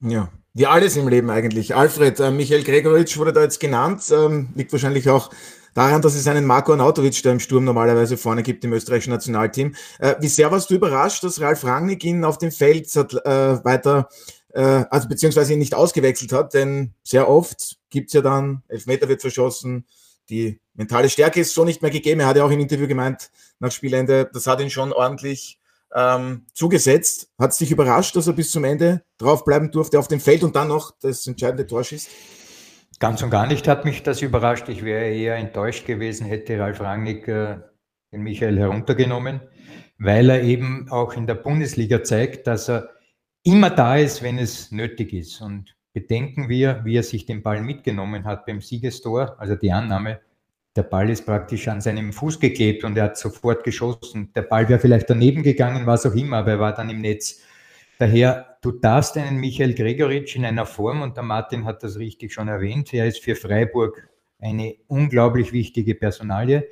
Ja, 0.00 0.30
wie 0.52 0.66
alles 0.66 0.96
im 0.96 1.08
Leben 1.08 1.30
eigentlich. 1.30 1.74
Alfred, 1.74 2.20
äh, 2.20 2.30
Michael 2.30 2.64
Gregoritsch 2.64 3.16
wurde 3.16 3.32
da 3.32 3.42
jetzt 3.42 3.60
genannt, 3.60 4.02
ähm, 4.12 4.50
liegt 4.54 4.72
wahrscheinlich 4.72 5.08
auch 5.08 5.30
daran, 5.76 6.00
dass 6.00 6.14
es 6.14 6.26
einen 6.26 6.46
Marco 6.46 6.72
Arnautovic 6.72 7.22
da 7.22 7.30
im 7.30 7.40
Sturm 7.40 7.64
normalerweise 7.64 8.16
vorne 8.16 8.42
gibt 8.42 8.64
im 8.64 8.72
österreichischen 8.72 9.10
Nationalteam. 9.12 9.74
Äh, 9.98 10.14
wie 10.20 10.28
sehr 10.28 10.50
warst 10.50 10.70
du 10.70 10.74
überrascht, 10.74 11.22
dass 11.22 11.40
Ralf 11.40 11.64
Rangnick 11.64 12.02
ihn 12.02 12.24
auf 12.24 12.38
dem 12.38 12.50
Feld 12.50 12.88
hat, 12.96 13.12
äh, 13.12 13.64
weiter, 13.64 14.08
äh, 14.54 14.84
also 14.90 15.08
beziehungsweise 15.08 15.52
ihn 15.52 15.58
nicht 15.58 15.74
ausgewechselt 15.74 16.32
hat, 16.32 16.54
denn 16.54 16.94
sehr 17.02 17.28
oft 17.28 17.76
gibt's 17.90 18.14
ja 18.14 18.22
dann, 18.22 18.62
Elfmeter 18.68 19.08
wird 19.08 19.20
verschossen, 19.20 19.84
die 20.30 20.60
mentale 20.74 21.10
Stärke 21.10 21.40
ist 21.40 21.54
so 21.54 21.64
nicht 21.64 21.82
mehr 21.82 21.90
gegeben. 21.90 22.20
Er 22.20 22.26
hat 22.26 22.36
ja 22.36 22.44
auch 22.44 22.50
im 22.50 22.58
Interview 22.58 22.88
gemeint, 22.88 23.30
nach 23.60 23.70
Spielende, 23.70 24.28
das 24.32 24.46
hat 24.46 24.60
ihn 24.60 24.70
schon 24.70 24.92
ordentlich 24.92 25.60
ähm, 25.94 26.46
zugesetzt. 26.52 27.28
Hat 27.38 27.52
es 27.52 27.58
dich 27.58 27.70
überrascht, 27.70 28.16
dass 28.16 28.26
er 28.26 28.32
bis 28.32 28.50
zum 28.50 28.64
Ende 28.64 29.02
draufbleiben 29.18 29.70
durfte 29.70 29.98
auf 29.98 30.08
dem 30.08 30.20
Feld 30.20 30.42
und 30.42 30.56
dann 30.56 30.68
noch 30.68 30.92
das 31.00 31.26
entscheidende 31.26 31.66
Tor 31.66 31.84
schießt? 31.84 32.08
Ganz 32.98 33.22
und 33.22 33.30
gar 33.30 33.46
nicht 33.46 33.68
hat 33.68 33.84
mich 33.84 34.02
das 34.02 34.22
überrascht. 34.22 34.68
Ich 34.68 34.82
wäre 34.82 35.10
eher 35.10 35.36
enttäuscht 35.36 35.86
gewesen, 35.86 36.26
hätte 36.26 36.58
Ralf 36.58 36.80
Rangnick 36.80 37.28
äh, 37.28 37.58
den 38.12 38.22
Michael 38.22 38.58
heruntergenommen, 38.58 39.40
weil 39.98 40.30
er 40.30 40.42
eben 40.42 40.88
auch 40.90 41.14
in 41.14 41.26
der 41.26 41.34
Bundesliga 41.34 42.02
zeigt, 42.02 42.46
dass 42.46 42.70
er 42.70 42.88
immer 43.42 43.68
da 43.68 43.96
ist, 43.96 44.22
wenn 44.22 44.38
es 44.38 44.72
nötig 44.72 45.12
ist. 45.12 45.42
Und 45.42 45.76
bedenken 45.92 46.48
wir, 46.48 46.80
wie 46.84 46.96
er 46.96 47.02
sich 47.02 47.26
den 47.26 47.42
Ball 47.42 47.60
mitgenommen 47.62 48.24
hat 48.24 48.46
beim 48.46 48.62
Siegestor, 48.62 49.36
also 49.38 49.56
die 49.56 49.72
Annahme, 49.72 50.20
der 50.74 50.82
Ball 50.82 51.08
ist 51.08 51.24
praktisch 51.24 51.68
an 51.68 51.80
seinem 51.80 52.12
Fuß 52.12 52.38
geklebt 52.38 52.84
und 52.84 52.96
er 52.98 53.04
hat 53.04 53.18
sofort 53.18 53.64
geschossen. 53.64 54.30
Der 54.34 54.42
Ball 54.42 54.68
wäre 54.68 54.78
vielleicht 54.78 55.08
daneben 55.08 55.42
gegangen, 55.42 55.86
was 55.86 56.04
auch 56.04 56.14
immer, 56.14 56.38
aber 56.38 56.52
er 56.52 56.60
war 56.60 56.74
dann 56.74 56.90
im 56.90 57.00
Netz. 57.00 57.40
Daher, 57.98 58.55
du 58.66 58.72
darfst 58.72 59.16
einen 59.16 59.36
Michael 59.36 59.74
Gregoritsch 59.74 60.34
in 60.34 60.44
einer 60.44 60.66
Form, 60.66 61.00
und 61.02 61.16
der 61.16 61.22
Martin 61.22 61.64
hat 61.64 61.84
das 61.84 61.98
richtig 61.98 62.32
schon 62.32 62.48
erwähnt, 62.48 62.92
er 62.92 63.06
ist 63.06 63.22
für 63.22 63.36
Freiburg 63.36 64.08
eine 64.40 64.74
unglaublich 64.88 65.52
wichtige 65.52 65.94
Personalie. 65.94 66.66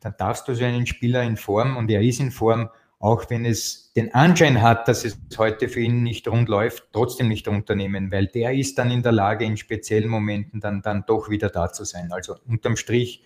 Dann 0.00 0.14
darfst 0.18 0.48
du 0.48 0.54
so 0.54 0.64
einen 0.64 0.86
Spieler 0.86 1.22
in 1.22 1.36
Form, 1.36 1.76
und 1.76 1.90
er 1.92 2.02
ist 2.02 2.18
in 2.18 2.32
Form, 2.32 2.70
auch 2.98 3.30
wenn 3.30 3.44
es 3.44 3.92
den 3.92 4.12
Anschein 4.14 4.60
hat, 4.60 4.88
dass 4.88 5.04
es 5.04 5.16
heute 5.38 5.68
für 5.68 5.78
ihn 5.78 6.02
nicht 6.02 6.26
rund 6.26 6.48
läuft, 6.48 6.88
trotzdem 6.92 7.28
nicht 7.28 7.46
unternehmen, 7.46 8.10
weil 8.10 8.26
der 8.26 8.52
ist 8.52 8.76
dann 8.76 8.90
in 8.90 9.04
der 9.04 9.12
Lage, 9.12 9.44
in 9.44 9.56
speziellen 9.56 10.08
Momenten 10.08 10.58
dann, 10.58 10.82
dann 10.82 11.04
doch 11.06 11.30
wieder 11.30 11.50
da 11.50 11.72
zu 11.72 11.84
sein. 11.84 12.10
Also 12.10 12.34
unterm 12.48 12.76
Strich, 12.76 13.22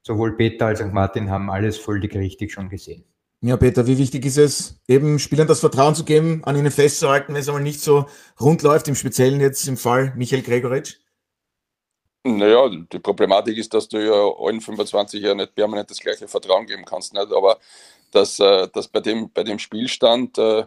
sowohl 0.00 0.38
Peter 0.38 0.66
als 0.66 0.80
auch 0.80 0.90
Martin 0.90 1.28
haben 1.28 1.50
alles 1.50 1.76
völlig 1.76 2.14
richtig 2.14 2.50
schon 2.50 2.70
gesehen. 2.70 3.04
Ja, 3.44 3.56
Peter, 3.56 3.88
wie 3.88 3.98
wichtig 3.98 4.24
ist 4.24 4.38
es, 4.38 4.76
eben 4.86 5.18
Spielern 5.18 5.48
das 5.48 5.58
Vertrauen 5.58 5.96
zu 5.96 6.04
geben, 6.04 6.44
an 6.44 6.54
ihnen 6.54 6.70
festzuhalten, 6.70 7.34
wenn 7.34 7.40
es 7.40 7.48
einmal 7.48 7.64
nicht 7.64 7.80
so 7.80 8.06
rund 8.40 8.62
läuft, 8.62 8.86
im 8.86 8.94
Speziellen 8.94 9.40
jetzt 9.40 9.66
im 9.66 9.76
Fall 9.76 10.12
Michael 10.14 10.42
Gregoritsch? 10.42 10.98
Naja, 12.22 12.68
die 12.68 13.00
Problematik 13.00 13.58
ist, 13.58 13.74
dass 13.74 13.88
du 13.88 13.98
ja 13.98 14.14
allen 14.14 14.60
25 14.60 15.20
Jahren 15.20 15.38
nicht 15.38 15.56
permanent 15.56 15.90
das 15.90 15.98
gleiche 15.98 16.28
Vertrauen 16.28 16.66
geben 16.66 16.84
kannst. 16.84 17.14
Nicht? 17.14 17.32
Aber 17.32 17.58
dass, 18.12 18.38
äh, 18.38 18.68
dass 18.72 18.86
bei, 18.86 19.00
dem, 19.00 19.32
bei 19.32 19.42
dem 19.42 19.58
Spielstand, 19.58 20.38
äh, 20.38 20.64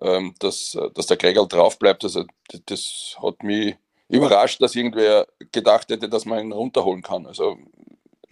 ähm, 0.00 0.34
dass, 0.38 0.78
dass 0.94 1.06
der 1.06 1.18
Gregor 1.18 1.46
drauf 1.46 1.78
bleibt, 1.78 2.04
also 2.04 2.24
das 2.64 3.18
hat 3.22 3.42
mich 3.42 3.76
überrascht, 4.08 4.62
dass 4.62 4.74
irgendwer 4.74 5.26
gedacht 5.52 5.90
hätte, 5.90 6.08
dass 6.08 6.24
man 6.24 6.38
ihn 6.46 6.52
runterholen 6.52 7.02
kann. 7.02 7.26
Also 7.26 7.58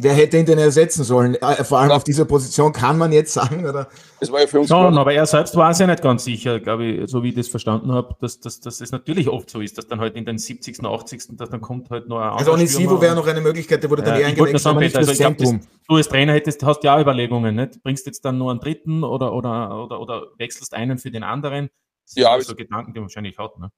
Wer 0.03 0.15
hätte 0.15 0.37
ihn 0.37 0.45
denn 0.45 0.59
ersetzen 0.59 1.05
sollen? 1.05 1.37
Äh, 1.37 1.63
vor 1.63 1.79
allem 1.79 1.91
ja. 1.91 1.97
auf 1.97 2.03
dieser 2.03 2.25
Position 2.25 2.73
kann 2.73 2.99
man 2.99 3.13
jetzt 3.13 3.33
sagen, 3.33 3.65
oder? 3.65 3.89
Das 4.19 4.33
war 4.33 4.41
ja 4.41 4.47
für 4.49 4.59
uns. 4.59 4.69
Schon, 4.69 4.99
aber 4.99 5.13
er 5.13 5.27
selbst 5.27 5.55
war 5.55 5.73
sich 5.73 5.87
nicht 5.87 6.03
ganz 6.03 6.25
sicher, 6.25 6.59
glaube 6.59 6.85
ich, 6.85 7.11
so 7.11 7.23
wie 7.23 7.29
ich 7.29 7.35
das 7.37 7.47
verstanden 7.47 7.93
habe, 7.93 8.17
dass, 8.21 8.41
dass, 8.41 8.61
dass 8.61 8.81
es 8.81 8.91
natürlich 8.91 9.29
oft 9.29 9.49
so 9.49 9.61
ist, 9.61 9.79
dass 9.79 9.87
dann 9.87 10.01
halt 10.01 10.17
in 10.17 10.25
den 10.25 10.39
70., 10.39 10.85
80., 10.85 11.37
dass 11.37 11.51
dann 11.51 11.61
kommt 11.61 11.91
halt 11.91 12.09
noch 12.09 12.19
ein 12.19 12.31
Also 12.31 12.53
Onisivo 12.53 13.01
wäre 13.01 13.15
noch 13.15 13.27
eine 13.29 13.41
Möglichkeit, 13.41 13.83
der 13.83 13.91
wurde 13.91 14.03
dann 14.03 14.15
ja, 14.15 14.23
eher 14.23 14.27
eingewechselt, 14.29 14.67
aber 14.67 14.81
nicht 14.81 14.97
also 14.97 15.13
Zentrum. 15.13 15.61
Glaub, 15.61 15.61
das, 15.61 15.87
du 15.89 15.95
als 15.95 16.09
Trainer 16.09 16.33
hättest, 16.33 16.65
hast 16.65 16.83
ja 16.83 16.97
auch 16.97 17.01
Überlegungen, 17.01 17.55
nicht? 17.55 17.81
Bringst 17.85 18.05
jetzt 18.07 18.25
dann 18.25 18.39
nur 18.39 18.51
einen 18.51 18.61
dritten 18.61 19.05
oder, 19.05 19.33
oder, 19.33 19.85
oder, 19.85 20.01
oder 20.01 20.27
wechselst 20.39 20.75
einen 20.75 20.99
für 20.99 21.13
den 21.13 21.23
anderen? 21.23 21.71
Das 22.07 22.17
ja, 22.17 22.41
so 22.41 22.55
Gedanken, 22.57 22.93
die 22.93 22.99
man 22.99 23.09
wahrscheinlich 23.09 23.39
hat. 23.39 23.57
Ne? 23.59 23.71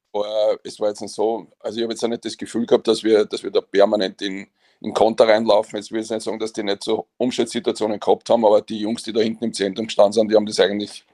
Es 0.64 0.80
war 0.80 0.88
jetzt 0.88 1.02
nicht 1.02 1.14
so, 1.14 1.48
also 1.60 1.76
ich 1.76 1.82
habe 1.82 1.92
jetzt 1.92 2.02
auch 2.02 2.08
nicht 2.08 2.24
das 2.24 2.37
Gefühl 2.37 2.64
gehabt, 2.64 2.88
dass 2.88 3.04
wir, 3.04 3.26
dass 3.26 3.42
wir 3.42 3.50
da 3.50 3.60
permanent 3.60 4.22
in 4.22 4.46
in 4.84 4.92
Konter 4.92 5.26
reinlaufen. 5.26 5.76
Jetzt 5.76 5.90
will 5.90 6.02
ich 6.02 6.10
nicht 6.10 6.22
sagen, 6.22 6.38
dass 6.38 6.52
die 6.52 6.62
nicht 6.62 6.84
so 6.84 7.08
Umschaltsituationen 7.16 7.98
gehabt 7.98 8.28
haben, 8.28 8.44
aber 8.44 8.60
die 8.60 8.80
Jungs, 8.80 9.02
die 9.02 9.12
da 9.12 9.20
hinten 9.20 9.44
im 9.44 9.52
Zentrum 9.54 9.86
gestanden 9.86 10.12
sind, 10.12 10.30
die 10.30 10.36
haben 10.36 10.46
das 10.46 10.60
eigentlich 10.60 11.04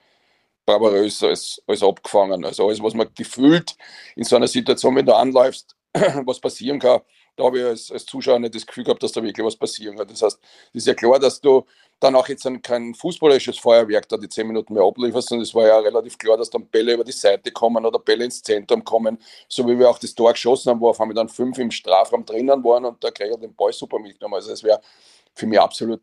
bravourös 0.67 1.23
als, 1.23 1.63
als 1.67 1.83
abgefangen. 1.83 2.45
Also 2.45 2.67
alles, 2.67 2.83
was 2.83 2.95
man 2.95 3.09
gefühlt 3.15 3.77
in 4.17 4.25
so 4.25 4.37
einer 4.37 4.49
Situation, 4.49 4.97
wenn 4.97 5.07
du 5.07 5.15
anläufst, 5.15 5.77
was 6.25 6.41
passieren 6.41 6.81
kann, 6.81 7.01
da 7.41 7.47
habe 7.47 7.59
ich 7.59 7.65
als, 7.65 7.91
als, 7.91 8.05
Zuschauer 8.05 8.39
nicht 8.39 8.55
das 8.55 8.67
Gefühl 8.67 8.85
gehabt, 8.85 9.03
dass 9.03 9.13
da 9.13 9.23
wirklich 9.23 9.45
was 9.45 9.57
passieren 9.57 9.97
kann. 9.97 10.07
Das 10.07 10.21
heißt, 10.21 10.39
es 10.41 10.75
ist 10.75 10.87
ja 10.87 10.95
klar, 10.95 11.19
dass 11.19 11.41
du 11.41 11.65
dann 11.99 12.15
auch 12.15 12.29
jetzt 12.29 12.47
kein 12.63 12.95
fußballerisches 12.95 13.59
Feuerwerk 13.59 14.09
da 14.09 14.17
die 14.17 14.29
zehn 14.29 14.47
Minuten 14.47 14.75
mehr 14.75 14.83
ablieferst, 14.83 15.33
und 15.33 15.41
es 15.41 15.55
war 15.55 15.67
ja 15.67 15.79
relativ 15.79 16.19
klar, 16.19 16.37
dass 16.37 16.51
dann 16.51 16.67
Bälle 16.67 16.95
über 16.95 17.05
die 17.05 17.13
Seite 17.13 17.51
kommen 17.51 17.85
oder 17.85 17.99
Bälle 17.99 18.25
ins 18.25 18.43
Zentrum 18.43 18.85
kommen, 18.85 19.19
so 19.49 19.67
wie 19.67 19.79
wir 19.79 19.89
auch 19.89 19.99
das 19.99 20.15
Tor 20.15 20.33
geschossen 20.33 20.71
haben, 20.71 20.81
wo 20.81 20.91
auf 20.91 21.01
einmal 21.01 21.15
dann 21.15 21.29
fünf 21.29 21.59
im 21.59 21.71
Strafraum 21.71 22.25
drinnen 22.25 22.63
waren 22.63 22.85
und 22.85 23.03
der 23.03 23.13
Gregor 23.13 23.39
den 23.39 23.55
Ball 23.55 23.73
super 23.73 23.99
mitgenommen. 23.99 24.35
Also 24.35 24.53
es 24.53 24.63
wäre 24.63 24.81
für 25.35 25.47
mich 25.47 25.61
absolut 25.61 26.03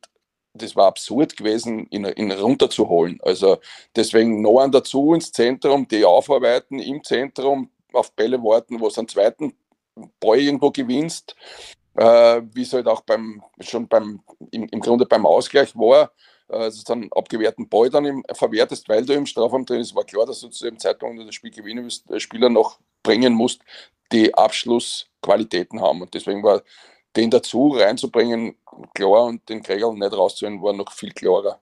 das 0.53 0.75
war 0.75 0.87
absurd 0.87 1.37
gewesen, 1.37 1.85
ihn, 1.91 2.05
ihn 2.05 2.31
runterzuholen. 2.31 3.19
Also 3.21 3.57
deswegen 3.95 4.41
noch 4.41 4.59
einen 4.59 4.71
dazu 4.71 5.13
ins 5.13 5.31
Zentrum, 5.31 5.87
die 5.87 6.03
aufarbeiten 6.03 6.79
im 6.79 7.03
Zentrum, 7.03 7.69
auf 7.93 8.11
Bälle 8.13 8.41
warten, 8.43 8.79
wo 8.79 8.87
es 8.87 8.97
einen 8.97 9.07
zweiten 9.07 9.53
Ball 10.19 10.39
irgendwo 10.39 10.71
gewinnst, 10.71 11.35
äh, 11.95 12.41
wie 12.53 12.61
es 12.61 12.73
halt 12.73 12.87
auch 12.87 13.01
beim, 13.01 13.43
schon 13.59 13.87
beim, 13.87 14.21
im, 14.51 14.67
im 14.69 14.79
Grunde 14.79 15.05
beim 15.05 15.25
Ausgleich 15.25 15.75
war, 15.75 16.11
äh, 16.49 16.71
dann 16.85 17.09
abgewehrten 17.11 17.67
Ball 17.67 17.89
dann 17.89 18.05
im, 18.05 18.23
verwertest, 18.33 18.87
weil 18.89 19.05
du 19.05 19.13
im 19.13 19.25
Strafraum 19.25 19.65
drin 19.65 19.81
ist, 19.81 19.95
war 19.95 20.05
klar, 20.05 20.25
dass 20.25 20.41
du 20.41 20.49
zu 20.49 20.65
dem 20.65 20.79
Zeitpunkt, 20.79 21.19
du 21.19 21.25
das 21.25 21.35
Spiel 21.35 21.51
gewinnen 21.51 21.83
willst, 21.83 22.09
äh, 22.09 22.19
Spieler 22.19 22.49
noch 22.49 22.79
bringen 23.03 23.33
musst, 23.33 23.61
die 24.11 24.33
Abschlussqualitäten 24.33 25.81
haben. 25.81 26.01
Und 26.01 26.13
deswegen 26.13 26.43
war 26.43 26.61
den 27.15 27.31
dazu 27.31 27.69
reinzubringen, 27.69 28.55
klar, 28.93 29.25
und 29.25 29.47
den 29.49 29.63
Kregel 29.63 29.93
nicht 29.93 30.13
rauszuholen, 30.13 30.61
war 30.61 30.73
noch 30.73 30.91
viel 30.91 31.11
klarer. 31.11 31.59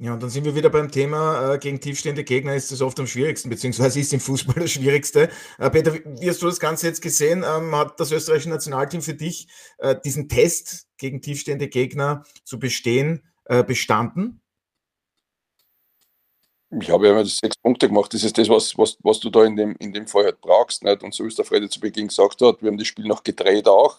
Ja, 0.00 0.12
und 0.14 0.22
dann 0.22 0.30
sind 0.30 0.44
wir 0.44 0.54
wieder 0.54 0.70
beim 0.70 0.92
Thema, 0.92 1.54
äh, 1.54 1.58
gegen 1.58 1.80
tiefstehende 1.80 2.22
Gegner 2.22 2.54
ist 2.54 2.70
es 2.70 2.82
oft 2.82 3.00
am 3.00 3.08
schwierigsten, 3.08 3.50
beziehungsweise 3.50 3.98
ist 3.98 4.12
im 4.12 4.20
Fußball 4.20 4.54
das 4.54 4.70
Schwierigste. 4.70 5.28
Äh, 5.58 5.70
Peter, 5.70 5.92
wie 5.92 6.28
hast 6.28 6.40
du 6.40 6.46
das 6.46 6.60
Ganze 6.60 6.86
jetzt 6.86 7.02
gesehen? 7.02 7.44
Ähm, 7.44 7.74
hat 7.74 7.98
das 7.98 8.12
österreichische 8.12 8.48
Nationalteam 8.48 9.02
für 9.02 9.14
dich 9.14 9.48
äh, 9.78 9.96
diesen 10.04 10.28
Test 10.28 10.86
gegen 10.98 11.20
tiefstehende 11.20 11.66
Gegner 11.66 12.22
zu 12.44 12.60
bestehen 12.60 13.24
äh, 13.46 13.64
bestanden? 13.64 14.40
Ich 16.80 16.90
habe 16.90 17.08
ja 17.08 17.24
sechs 17.24 17.56
Punkte 17.56 17.88
gemacht. 17.88 18.14
Das 18.14 18.22
ist 18.22 18.38
das, 18.38 18.48
was, 18.48 18.78
was, 18.78 18.98
was 19.02 19.18
du 19.18 19.30
da 19.30 19.44
in 19.44 19.56
dem, 19.56 19.74
in 19.80 19.92
dem 19.92 20.06
Fall 20.06 20.24
halt 20.24 20.40
brauchst. 20.40 20.84
Nicht? 20.84 21.02
Und 21.02 21.12
so 21.12 21.24
wie 21.24 21.28
es 21.28 21.34
der 21.34 21.44
Freddy 21.44 21.68
zu 21.68 21.80
Beginn 21.80 22.06
gesagt 22.06 22.40
hat, 22.40 22.62
wir 22.62 22.68
haben 22.68 22.78
das 22.78 22.86
Spiel 22.86 23.06
noch 23.06 23.24
gedreht 23.24 23.66
auch. 23.66 23.96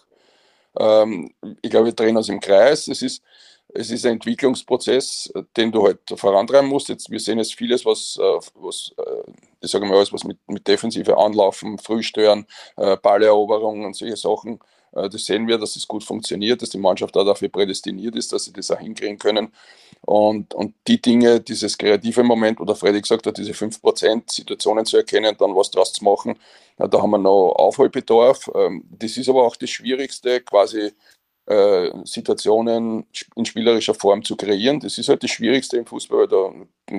Ähm, 0.80 1.34
ich 1.62 1.72
glaube, 1.72 1.88
wir 1.88 1.94
drehen 1.94 2.16
uns 2.16 2.30
im 2.30 2.40
Kreis. 2.40 2.88
Es 2.88 3.02
ist, 3.02 3.22
es 3.73 3.91
ist 3.91 4.05
ein 4.05 4.13
Entwicklungsprozess, 4.13 5.32
den 5.55 5.71
du 5.71 5.84
halt 5.84 5.99
vorantreiben 6.15 6.69
musst. 6.69 6.89
Jetzt, 6.89 7.10
wir 7.10 7.19
sehen 7.19 7.38
jetzt 7.38 7.53
vieles, 7.53 7.86
was, 7.86 8.17
äh, 8.19 8.39
was 8.55 8.93
äh, 8.97 9.32
ich 9.62 9.69
sage 9.69 9.86
mal 9.86 9.97
alles, 9.97 10.12
was 10.12 10.23
mit, 10.23 10.38
mit 10.47 10.67
Defensive 10.67 11.17
anlaufen, 11.17 11.77
Frühstören, 11.77 12.45
äh, 12.77 12.97
Balleroberung 12.97 13.86
und 13.86 13.95
solche 13.95 14.17
Sachen. 14.17 14.60
Das 14.91 15.23
sehen 15.23 15.47
wir, 15.47 15.60
dass 15.60 15.75
es 15.75 15.88
gut 15.88 16.03
funktioniert, 16.03 16.63
dass 16.63 16.71
die 16.71 16.79
Mannschaft 16.79 17.15
da 17.15 17.23
dafür 17.23 17.49
prädestiniert 17.49 18.15
ist, 18.15 18.34
dass 18.34 18.45
sie 18.45 18.53
das 18.53 18.71
auch 18.71 18.79
hinkriegen 18.79 19.19
können. 19.19 19.53
Und, 20.01 20.55
und 20.55 20.73
die 20.88 20.99
Dinge, 20.99 21.39
dieses 21.41 21.77
kreative 21.77 22.23
Moment, 22.23 22.60
wo 22.60 22.65
der 22.65 22.75
Freddy 22.75 22.99
gesagt 22.99 23.27
hat, 23.27 23.38
diese 23.38 23.51
5% 23.51 24.32
Situationen 24.32 24.88
zu 24.88 24.97
erkennen, 24.97 25.36
dann 25.38 25.55
was 25.55 25.69
draus 25.69 25.93
zu 25.93 26.03
machen, 26.03 26.39
da 26.77 27.01
haben 27.03 27.12
wir 27.12 27.19
noch 27.19 27.51
Aufholbedarf. 27.51 28.49
Ähm, 28.55 28.84
das 28.89 29.15
ist 29.15 29.29
aber 29.29 29.43
auch 29.43 29.55
das 29.55 29.69
Schwierigste, 29.69 30.41
quasi 30.41 30.91
Situationen 32.04 33.08
in 33.36 33.46
spielerischer 33.46 33.96
Form 33.96 34.24
zu 34.24 34.36
kreieren. 34.36 34.80
Das 34.80 34.98
ist 34.98 35.10
halt 35.10 35.24
das 35.24 35.32
Schwierigste 35.32 35.78
im 35.78 35.86
Fußball, 35.86 36.28
da 36.28 36.52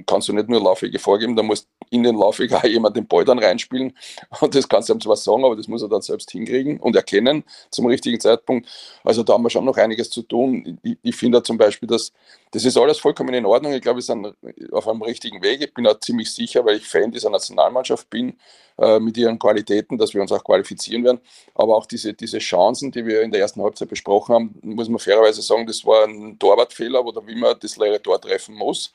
kannst 0.07 0.29
du 0.29 0.33
nicht 0.33 0.49
nur 0.49 0.63
Laufwege 0.63 0.99
vorgeben, 0.99 1.37
da 1.37 1.43
muss 1.43 1.67
in 1.91 2.03
den 2.03 2.17
Laufweg 2.17 2.53
auch 2.53 2.65
jemand 2.65 2.97
den 2.97 3.07
Ball 3.07 3.25
dann 3.25 3.39
reinspielen. 3.39 3.97
Und 4.41 4.55
das 4.55 4.69
kannst 4.69 4.89
du 4.89 4.95
ihm 4.95 5.01
zwar 5.01 5.17
sagen, 5.17 5.45
aber 5.45 5.57
das 5.57 5.69
muss 5.69 5.83
er 5.83 5.89
dann 5.89 6.03
selbst 6.03 6.31
hinkriegen 6.31 6.79
und 6.79 6.97
erkennen 6.97 7.45
zum 7.71 7.87
richtigen 7.87 8.21
Zeitpunkt. 8.21 8.69
Also 9.05 9.23
da 9.23 9.35
haben 9.35 9.43
wir 9.43 9.51
schon 9.51 9.65
noch 9.65 9.77
einiges 9.77 10.11
zu 10.11 10.23
tun. 10.23 10.79
Ich, 10.83 10.99
ich 11.03 11.17
finde 11.17 11.43
zum 11.43 11.59
Beispiel, 11.59 11.89
dass 11.89 12.13
das 12.53 12.65
ist 12.65 12.77
alles 12.77 12.99
vollkommen 12.99 13.35
in 13.35 13.47
Ordnung. 13.47 13.73
Ich 13.73 13.83
glaube, 13.83 13.99
wir 13.99 14.03
sind 14.03 14.35
auf 14.73 14.89
einem 14.89 15.03
richtigen 15.03 15.43
Weg. 15.43 15.63
Ich 15.63 15.73
bin 15.73 15.87
auch 15.87 15.99
ziemlich 16.01 16.33
sicher, 16.33 16.65
weil 16.65 16.77
ich 16.77 16.87
Fan 16.87 17.13
dieser 17.13 17.31
Nationalmannschaft 17.31 18.11
bin, 18.11 18.37
äh, 18.79 18.99
mit 18.99 19.17
ihren 19.17 19.39
Qualitäten, 19.39 19.99
dass 19.99 20.15
wir 20.15 20.23
uns 20.23 20.33
auch 20.33 20.43
qualifizieren 20.43 21.05
werden. 21.05 21.21
Aber 21.55 21.77
auch 21.77 21.87
diese, 21.87 22.15
diese 22.15 22.39
Chancen, 22.39 22.91
die 22.91 23.05
wir 23.05 23.23
in 23.23 23.31
der 23.31 23.41
ersten 23.41 23.63
Halbzeit 23.63 23.89
besprochen 23.89 24.35
haben, 24.35 24.59
muss 24.63 24.89
man 24.89 24.99
fairerweise 24.99 25.43
sagen, 25.43 25.67
das 25.67 25.85
war 25.85 26.05
ein 26.05 26.39
Torwartfehler, 26.39 27.05
wo 27.05 27.13
der 27.13 27.27
Wimmer 27.27 27.55
das 27.55 27.77
leere 27.77 28.03
Tor 28.03 28.21
treffen 28.21 28.55
muss. 28.55 28.93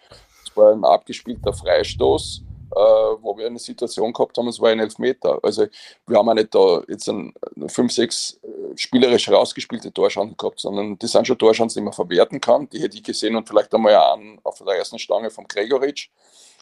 War 0.56 0.74
ein 0.74 0.86
abgespielter 0.86 1.54
Freistoß 1.54 2.44
äh, 2.76 2.80
wo 3.22 3.38
wir 3.38 3.48
eine 3.48 3.60
Situation 3.60 4.12
gehabt 4.12 4.38
haben, 4.38 4.48
es 4.48 4.60
war 4.60 4.70
ein 4.70 4.80
Elfmeter. 4.80 5.40
Also 5.42 5.68
wir 6.08 6.18
haben 6.18 6.28
auch 6.28 6.34
nicht 6.34 6.54
da 6.54 6.84
jetzt 6.88 7.08
ein, 7.08 7.34
fünf, 7.68 7.94
sechs 7.94 8.38
äh, 8.44 8.78
spielerisch 8.78 9.30
rausgespielte 9.30 9.94
Torschancen 9.94 10.36
gehabt, 10.36 10.60
sondern 10.60 10.98
das 11.00 11.12
sind 11.12 11.26
schon 11.26 11.38
Torschancen, 11.38 11.80
die 11.80 11.86
man 11.86 11.94
verwerten 11.94 12.42
kann. 12.42 12.70
Die 12.70 12.82
hätte 12.82 12.98
ich 12.98 13.04
gesehen 13.04 13.36
und 13.36 13.48
vielleicht 13.48 13.74
einmal 13.74 13.96
an 13.96 14.40
auf 14.44 14.58
der 14.60 14.76
ersten 14.76 15.00
Stange 15.00 15.30
vom 15.30 15.48
Gregoritsch. 15.48 16.10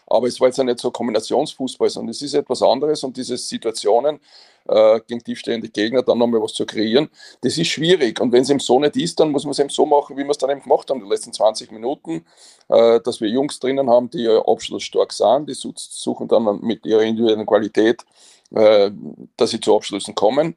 Aber 0.07 0.27
es 0.27 0.39
war 0.39 0.47
jetzt 0.47 0.57
ja 0.57 0.63
nicht 0.63 0.79
so 0.79 0.91
Kombinationsfußball, 0.91 1.89
sondern 1.89 2.09
es 2.09 2.21
ist 2.21 2.33
etwas 2.33 2.61
anderes 2.61 3.03
und 3.03 3.15
diese 3.17 3.37
Situationen 3.37 4.19
äh, 4.67 4.99
gegen 5.07 5.23
tiefstehende 5.23 5.69
Gegner 5.69 6.03
dann 6.03 6.17
nochmal 6.17 6.41
was 6.41 6.53
zu 6.53 6.65
kreieren, 6.65 7.09
das 7.41 7.57
ist 7.57 7.67
schwierig. 7.67 8.19
Und 8.19 8.31
wenn 8.31 8.43
es 8.43 8.49
eben 8.49 8.59
so 8.59 8.79
nicht 8.79 8.95
ist, 8.95 9.19
dann 9.19 9.31
muss 9.31 9.43
man 9.43 9.51
es 9.51 9.59
eben 9.59 9.69
so 9.69 9.85
machen, 9.85 10.17
wie 10.17 10.23
wir 10.23 10.31
es 10.31 10.37
dann 10.37 10.49
eben 10.49 10.61
gemacht 10.61 10.89
haben, 10.89 11.01
die 11.01 11.09
letzten 11.09 11.33
20 11.33 11.71
Minuten, 11.71 12.25
äh, 12.69 12.99
dass 13.01 13.21
wir 13.21 13.29
Jungs 13.29 13.59
drinnen 13.59 13.89
haben, 13.89 14.09
die 14.09 14.23
ja 14.23 14.39
abschlussstark 14.45 15.11
sind, 15.11 15.49
die 15.49 15.53
suchen 15.53 16.27
dann 16.27 16.59
mit 16.61 16.85
ihrer 16.85 17.01
individuellen 17.01 17.45
Qualität, 17.45 18.03
äh, 18.51 18.91
dass 19.37 19.51
sie 19.51 19.59
zu 19.59 19.75
Abschlüssen 19.75 20.15
kommen. 20.15 20.55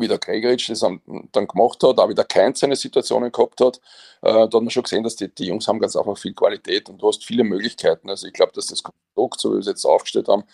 Wie 0.00 0.08
der 0.08 0.18
Gregoritsch 0.18 0.70
das 0.70 0.80
dann 0.80 1.48
gemacht 1.48 1.82
hat, 1.82 1.98
auch 1.98 2.08
wie 2.08 2.14
der 2.14 2.24
Keins 2.24 2.60
seine 2.60 2.76
Situationen 2.76 3.32
gehabt 3.32 3.60
hat, 3.60 3.80
äh, 4.22 4.32
da 4.32 4.42
hat 4.42 4.52
man 4.52 4.70
schon 4.70 4.82
gesehen, 4.82 5.02
dass 5.02 5.16
die, 5.16 5.32
die 5.32 5.46
Jungs 5.46 5.68
haben 5.68 5.78
ganz 5.78 5.96
einfach 5.96 6.16
viel 6.18 6.34
Qualität 6.34 6.88
und 6.88 7.00
du 7.00 7.08
hast 7.08 7.24
viele 7.24 7.44
Möglichkeiten. 7.44 8.10
Also 8.10 8.26
ich 8.26 8.32
glaube, 8.32 8.52
dass 8.52 8.66
das 8.66 8.82
Konstrukt, 8.82 9.40
so 9.40 9.50
wie 9.50 9.54
wir 9.54 9.60
es 9.60 9.66
jetzt 9.66 9.84
aufgestellt 9.84 10.28
haben, 10.28 10.44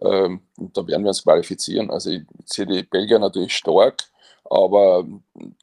ähm, 0.00 0.42
da 0.56 0.86
werden 0.86 1.02
wir 1.02 1.08
uns 1.08 1.22
qualifizieren. 1.22 1.90
Also 1.90 2.10
ich 2.10 2.22
sehe 2.44 2.66
die 2.66 2.82
Belgier 2.82 3.18
natürlich 3.18 3.56
stark, 3.56 4.04
aber 4.44 5.06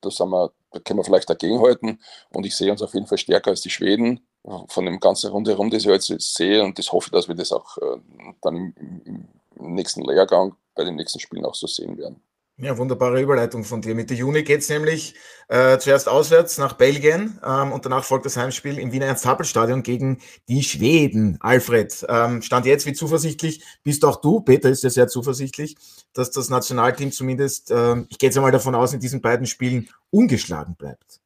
da, 0.01 0.09
sind 0.09 0.29
wir, 0.29 0.51
da 0.71 0.79
können 0.79 0.99
wir 0.99 1.03
vielleicht 1.03 1.29
dagegenhalten 1.29 1.99
und 2.33 2.45
ich 2.45 2.55
sehe 2.55 2.71
uns 2.71 2.81
auf 2.81 2.93
jeden 2.93 3.07
Fall 3.07 3.17
stärker 3.17 3.51
als 3.51 3.61
die 3.61 3.69
Schweden 3.69 4.21
von 4.67 4.85
dem 4.85 4.99
ganzen 4.99 5.29
Rundherum, 5.29 5.69
das 5.69 5.83
ich 5.83 5.89
jetzt 5.89 6.35
sehe 6.35 6.63
und 6.63 6.79
das 6.79 6.91
hoffe 6.91 7.11
dass 7.11 7.27
wir 7.27 7.35
das 7.35 7.51
auch 7.51 7.77
äh, 7.77 7.97
dann 8.41 8.73
im, 8.75 9.01
im 9.05 9.75
nächsten 9.75 10.01
Lehrgang 10.01 10.55
bei 10.73 10.83
den 10.83 10.95
nächsten 10.95 11.19
Spielen 11.19 11.45
auch 11.45 11.55
so 11.55 11.67
sehen 11.67 11.97
werden. 11.97 12.21
Ja, 12.63 12.77
wunderbare 12.77 13.19
Überleitung 13.19 13.63
von 13.63 13.81
dir. 13.81 13.95
Mitte 13.95 14.13
Juni 14.13 14.43
geht 14.43 14.61
es 14.61 14.69
nämlich 14.69 15.15
äh, 15.47 15.79
zuerst 15.79 16.07
auswärts 16.07 16.59
nach 16.59 16.73
Belgien 16.73 17.39
ähm, 17.43 17.71
und 17.71 17.85
danach 17.85 18.03
folgt 18.03 18.27
das 18.27 18.37
Heimspiel 18.37 18.77
im 18.77 18.91
Wiener 18.91 19.07
Ernst-Happel-Stadion 19.07 19.81
gegen 19.81 20.19
die 20.47 20.61
Schweden. 20.61 21.37
Alfred, 21.39 22.05
ähm, 22.07 22.43
stand 22.43 22.67
jetzt 22.67 22.85
wie 22.85 22.93
zuversichtlich 22.93 23.63
bist 23.83 24.05
auch 24.05 24.21
du, 24.21 24.41
Peter 24.41 24.69
ist 24.69 24.83
ja 24.83 24.91
sehr 24.91 25.07
zuversichtlich, 25.07 25.75
dass 26.13 26.29
das 26.29 26.51
Nationalteam 26.51 27.11
zumindest, 27.11 27.71
äh, 27.71 27.95
ich 28.09 28.19
gehe 28.19 28.27
jetzt 28.29 28.37
einmal 28.37 28.51
davon 28.51 28.75
aus, 28.75 28.93
in 28.93 28.99
diesen 28.99 29.21
beiden 29.21 29.47
Spielen 29.47 29.89
ungeschlagen 30.11 30.75
bleibt. 30.75 31.19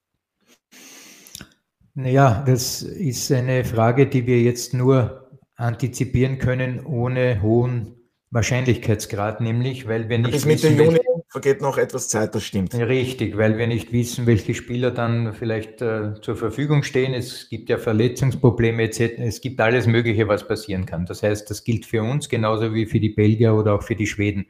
Naja, 1.95 2.45
das 2.48 2.82
ist 2.82 3.30
eine 3.34 3.65
Frage, 3.65 4.08
die 4.08 4.26
wir 4.26 4.39
jetzt 4.39 4.74
nur 4.74 5.30
antizipieren 5.58 6.39
können, 6.39 6.86
ohne 6.86 7.41
hohen 7.41 7.95
Wahrscheinlichkeitsgrad, 8.32 9.41
nämlich, 9.41 9.86
weil 9.86 10.08
wir 10.08 10.17
nicht. 10.17 10.32
Bis 10.32 10.45
Mitte 10.45 10.69
Juni 10.69 11.00
vergeht 11.36 11.62
noch 11.62 11.78
etwas 11.78 12.08
Zeit, 12.08 12.34
das 12.34 12.45
stimmt. 12.45 12.74
Richtig, 12.74 13.36
weil 13.36 13.58
wir 13.58 13.67
nicht 13.67 13.91
wissen, 13.91 14.26
welche 14.26 14.54
Spieler 14.54 14.89
dann 14.89 15.34
vielleicht 15.34 15.82
äh, 15.82 16.13
zur 16.21 16.38
Verfügung 16.38 16.84
stehen. 16.84 17.13
Es 17.13 17.50
gibt 17.50 17.67
ja 17.67 17.78
Verletzungsprobleme 17.78 18.84
etc. 18.84 19.19
Es 19.19 19.41
gibt 19.41 19.60
alles 19.60 19.86
Mögliche, 19.86 20.30
was 20.30 20.48
passieren 20.48 20.86
kann. 20.86 21.06
Das 21.06 21.24
heißt, 21.24 21.50
das 21.50 21.65
gilt 21.65 21.86
für 21.86 22.04
uns 22.04 22.30
genauso 22.30 22.74
wie 22.74 22.86
für 22.86 23.02
die 23.02 23.10
Belgier 23.10 23.54
oder 23.54 23.74
auch 23.74 23.84
für 23.84 23.98
die 23.98 24.08
Schweden. 24.08 24.45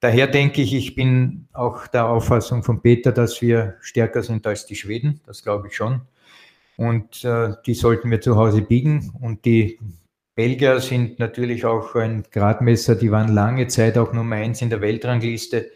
Daher 0.00 0.26
denke 0.26 0.62
ich, 0.62 0.74
ich 0.74 0.96
bin 0.96 1.46
auch 1.52 1.86
der 1.86 2.08
Auffassung 2.08 2.64
von 2.64 2.82
Peter, 2.82 3.12
dass 3.12 3.40
wir 3.40 3.76
stärker 3.80 4.24
sind 4.24 4.44
als 4.44 4.66
die 4.66 4.74
Schweden. 4.74 5.20
Das 5.24 5.44
glaube 5.44 5.68
ich 5.68 5.76
schon. 5.76 6.00
Und 6.76 7.22
äh, 7.22 7.52
die 7.64 7.74
sollten 7.74 8.10
wir 8.10 8.20
zu 8.20 8.34
Hause 8.34 8.62
biegen. 8.62 9.12
Und 9.20 9.44
die 9.44 9.78
Belgier 10.34 10.80
sind 10.80 11.20
natürlich 11.20 11.64
auch 11.64 11.94
ein 11.94 12.24
Gradmesser, 12.32 12.96
die 12.96 13.12
waren 13.12 13.32
lange 13.32 13.68
Zeit 13.68 13.96
auch 13.96 14.12
Nummer 14.12 14.34
eins 14.34 14.62
in 14.62 14.70
der 14.70 14.80
Weltrangliste. 14.80 15.70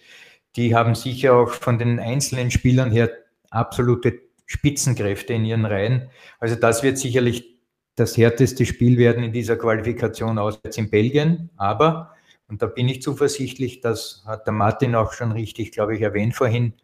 Die 0.57 0.75
haben 0.75 0.95
sicher 0.95 1.35
auch 1.35 1.51
von 1.51 1.79
den 1.79 2.01
einzelnen 2.01 2.51
Spielern 2.51 2.91
her 2.91 3.11
absolute 3.51 4.21
Spitzenkräfte 4.47 5.35
in 5.35 5.45
ihren 5.45 5.67
Reihen. 5.67 6.09
Also 6.39 6.55
das 6.55 6.83
wird 6.83 6.99
sicherlich 6.99 7.57
das 7.97 8.17
härteste 8.17 8.67
Spiel 8.67 8.99
werden 8.99 9.25
in 9.25 9.33
dieser 9.33 9.57
Qualifikation 9.57 10.39
auswärts 10.39 10.77
in 10.77 10.91
Belgien. 10.91 11.51
Aber, 11.57 12.15
und 12.49 12.63
da 12.63 12.67
bin 12.67 12.89
ich 12.89 13.03
zuversichtlich, 13.03 13.81
das 13.81 14.23
hat 14.27 14.47
der 14.47 14.53
Martin 14.53 14.95
auch 14.95 15.13
schon 15.13 15.33
richtig, 15.33 15.73
glaube 15.73 15.97
ich, 15.97 16.03
erwähnt 16.03 16.35
vorhin, 16.35 16.75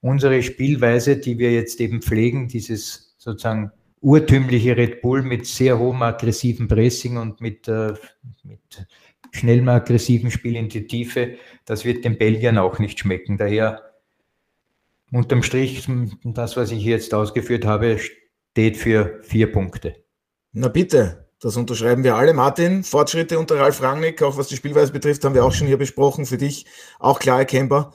unsere 0.00 0.42
Spielweise, 0.42 1.16
die 1.16 1.38
wir 1.38 1.52
jetzt 1.52 1.80
eben 1.80 2.02
pflegen, 2.02 2.48
dieses 2.48 3.14
sozusagen 3.16 3.72
urtümliche 4.00 4.76
Red 4.76 5.00
Bull 5.00 5.22
mit 5.22 5.46
sehr 5.46 5.78
hohem 5.78 6.02
aggressiven 6.02 6.68
Pressing 6.68 7.16
und 7.16 7.40
mit, 7.40 7.66
äh, 7.66 7.94
mit 8.42 8.86
schnellem 9.32 9.68
aggressiven 9.68 10.30
Spiel 10.30 10.56
in 10.56 10.68
die 10.68 10.86
Tiefe, 10.86 11.36
das 11.66 11.84
wird 11.84 12.04
den 12.04 12.16
Belgiern 12.16 12.58
auch 12.58 12.78
nicht 12.78 13.00
schmecken. 13.00 13.36
Daher 13.36 13.82
unterm 15.12 15.42
Strich, 15.42 15.86
das, 16.24 16.56
was 16.56 16.70
ich 16.70 16.82
jetzt 16.82 17.12
ausgeführt 17.12 17.66
habe, 17.66 17.98
steht 17.98 18.76
für 18.76 19.20
vier 19.22 19.52
Punkte. 19.52 19.96
Na 20.52 20.68
bitte, 20.68 21.28
das 21.40 21.56
unterschreiben 21.56 22.02
wir 22.02 22.16
alle. 22.16 22.32
Martin, 22.32 22.82
Fortschritte 22.82 23.38
unter 23.38 23.58
Ralf 23.58 23.82
Rangnick, 23.82 24.22
auch 24.22 24.38
was 24.38 24.48
die 24.48 24.56
Spielweise 24.56 24.92
betrifft, 24.92 25.24
haben 25.24 25.34
wir 25.34 25.44
auch 25.44 25.52
schon 25.52 25.66
hier 25.66 25.76
besprochen. 25.76 26.24
Für 26.24 26.38
dich 26.38 26.66
auch 26.98 27.18
klar 27.18 27.40
erkennbar. 27.40 27.94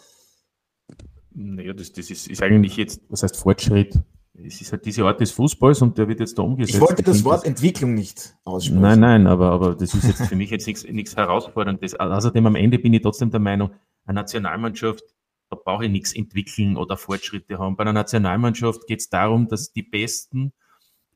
Naja, 1.34 1.74
das, 1.74 1.94
das 1.94 2.12
ist, 2.12 2.28
ist 2.28 2.44
eigentlich 2.44 2.78
jetzt, 2.78 3.02
was 3.10 3.24
heißt 3.24 3.38
Fortschritt? 3.38 3.98
Es 4.34 4.62
ist 4.62 4.72
halt 4.72 4.86
diese 4.86 5.04
Art 5.04 5.20
des 5.20 5.32
Fußballs 5.32 5.82
und 5.82 5.98
der 5.98 6.08
wird 6.08 6.20
jetzt 6.20 6.38
da 6.38 6.44
umgesetzt. 6.44 6.76
Ich 6.76 6.82
wollte 6.82 7.04
das 7.04 7.24
Wort 7.24 7.46
Entwicklung 7.46 7.94
nicht 7.94 8.36
aussprechen. 8.44 8.82
Nein, 8.82 9.00
nein, 9.00 9.28
aber, 9.28 9.52
aber 9.52 9.76
das 9.76 9.94
ist 9.94 10.06
jetzt 10.06 10.28
für 10.28 10.36
mich 10.36 10.50
jetzt 10.50 10.68
nichts, 10.68 10.84
nichts 10.86 11.16
Herausforderndes. 11.18 12.00
Außerdem 12.00 12.46
am 12.46 12.56
Ende 12.56 12.80
bin 12.80 12.94
ich 12.94 13.02
trotzdem 13.02 13.30
der 13.30 13.40
Meinung, 13.40 13.72
eine 14.06 14.16
Nationalmannschaft, 14.16 15.04
da 15.50 15.58
brauche 15.58 15.86
ich 15.86 15.92
nichts 15.92 16.14
entwickeln 16.14 16.78
oder 16.78 16.98
Fortschritte 16.98 17.60
haben. 17.60 17.76
Bei 17.76 17.82
einer 17.82 17.94
Nationalmannschaft 17.94 18.88
geht 18.88 19.02
es 19.02 19.10
darum, 19.10 19.48
dass 19.48 19.74
die 19.74 19.84
Besten, 19.84 20.54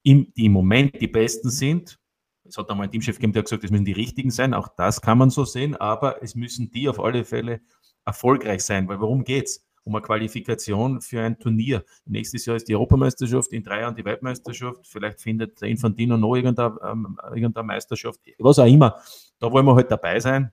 im, 0.03 0.33
die 0.35 0.45
im 0.45 0.51
Moment 0.51 1.01
die 1.01 1.07
Besten 1.07 1.49
sind, 1.49 1.97
es 2.43 2.57
hat 2.57 2.69
einmal 2.69 2.85
ein 2.87 2.91
Teamchef 2.91 3.15
gegeben, 3.15 3.33
der 3.33 3.39
hat 3.39 3.45
gesagt, 3.45 3.63
es 3.63 3.71
müssen 3.71 3.85
die 3.85 3.93
Richtigen 3.93 4.29
sein, 4.29 4.53
auch 4.53 4.67
das 4.77 5.01
kann 5.01 5.17
man 5.17 5.29
so 5.31 5.45
sehen, 5.45 5.75
aber 5.75 6.21
es 6.21 6.35
müssen 6.35 6.69
die 6.69 6.87
auf 6.89 6.99
alle 6.99 7.25
Fälle 7.25 7.61
erfolgreich 8.05 8.63
sein, 8.63 8.87
weil 8.87 8.99
worum 8.99 9.23
geht's? 9.23 9.64
Um 9.85 9.95
eine 9.95 10.01
Qualifikation 10.01 10.99
für 10.99 11.21
ein 11.21 11.39
Turnier. 11.39 11.85
Nächstes 12.05 12.45
Jahr 12.45 12.55
ist 12.55 12.67
die 12.67 12.75
Europameisterschaft, 12.75 13.53
in 13.53 13.63
drei 13.63 13.81
Jahren 13.81 13.95
die 13.95 14.03
Weltmeisterschaft, 14.03 14.85
vielleicht 14.87 15.21
findet 15.21 15.61
der 15.61 15.69
Infantino 15.69 16.17
noch 16.17 16.35
irgendeine, 16.35 16.77
ähm, 16.83 17.17
irgendeine 17.33 17.65
Meisterschaft, 17.65 18.19
was 18.39 18.59
auch 18.59 18.65
immer. 18.65 18.99
Da 19.39 19.51
wollen 19.51 19.65
wir 19.65 19.75
halt 19.75 19.91
dabei 19.91 20.19
sein. 20.19 20.51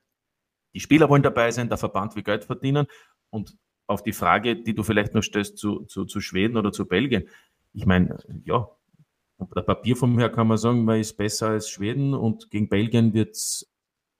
Die 0.74 0.80
Spieler 0.80 1.08
wollen 1.08 1.22
dabei 1.22 1.50
sein, 1.50 1.68
der 1.68 1.78
Verband 1.78 2.14
will 2.14 2.22
Geld 2.22 2.44
verdienen. 2.44 2.86
Und 3.30 3.56
auf 3.86 4.02
die 4.02 4.12
Frage, 4.12 4.62
die 4.62 4.74
du 4.74 4.82
vielleicht 4.82 5.14
noch 5.14 5.22
stellst 5.22 5.56
zu, 5.56 5.84
zu, 5.86 6.04
zu 6.04 6.20
Schweden 6.20 6.56
oder 6.56 6.70
zu 6.70 6.86
Belgien, 6.86 7.28
ich 7.72 7.86
meine, 7.86 8.18
ja, 8.44 8.68
der 9.56 9.62
Papierform 9.62 10.18
her 10.18 10.28
kann 10.28 10.46
man 10.46 10.58
sagen, 10.58 10.84
man 10.84 11.00
ist 11.00 11.16
besser 11.16 11.48
als 11.48 11.68
Schweden 11.68 12.14
und 12.14 12.50
gegen 12.50 12.68
Belgien 12.68 13.14
wird 13.14 13.30
es 13.30 13.71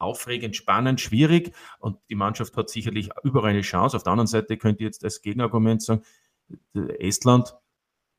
aufregend, 0.02 0.56
spannend, 0.56 1.00
schwierig 1.00 1.52
und 1.78 1.98
die 2.10 2.14
Mannschaft 2.14 2.56
hat 2.56 2.68
sicherlich 2.68 3.10
überall 3.22 3.50
eine 3.50 3.62
Chance. 3.62 3.96
Auf 3.96 4.02
der 4.02 4.12
anderen 4.12 4.26
Seite 4.26 4.56
könnte 4.56 4.82
ich 4.82 4.86
jetzt 4.86 5.04
als 5.04 5.22
Gegenargument 5.22 5.82
sagen, 5.82 6.02
Estland 6.98 7.54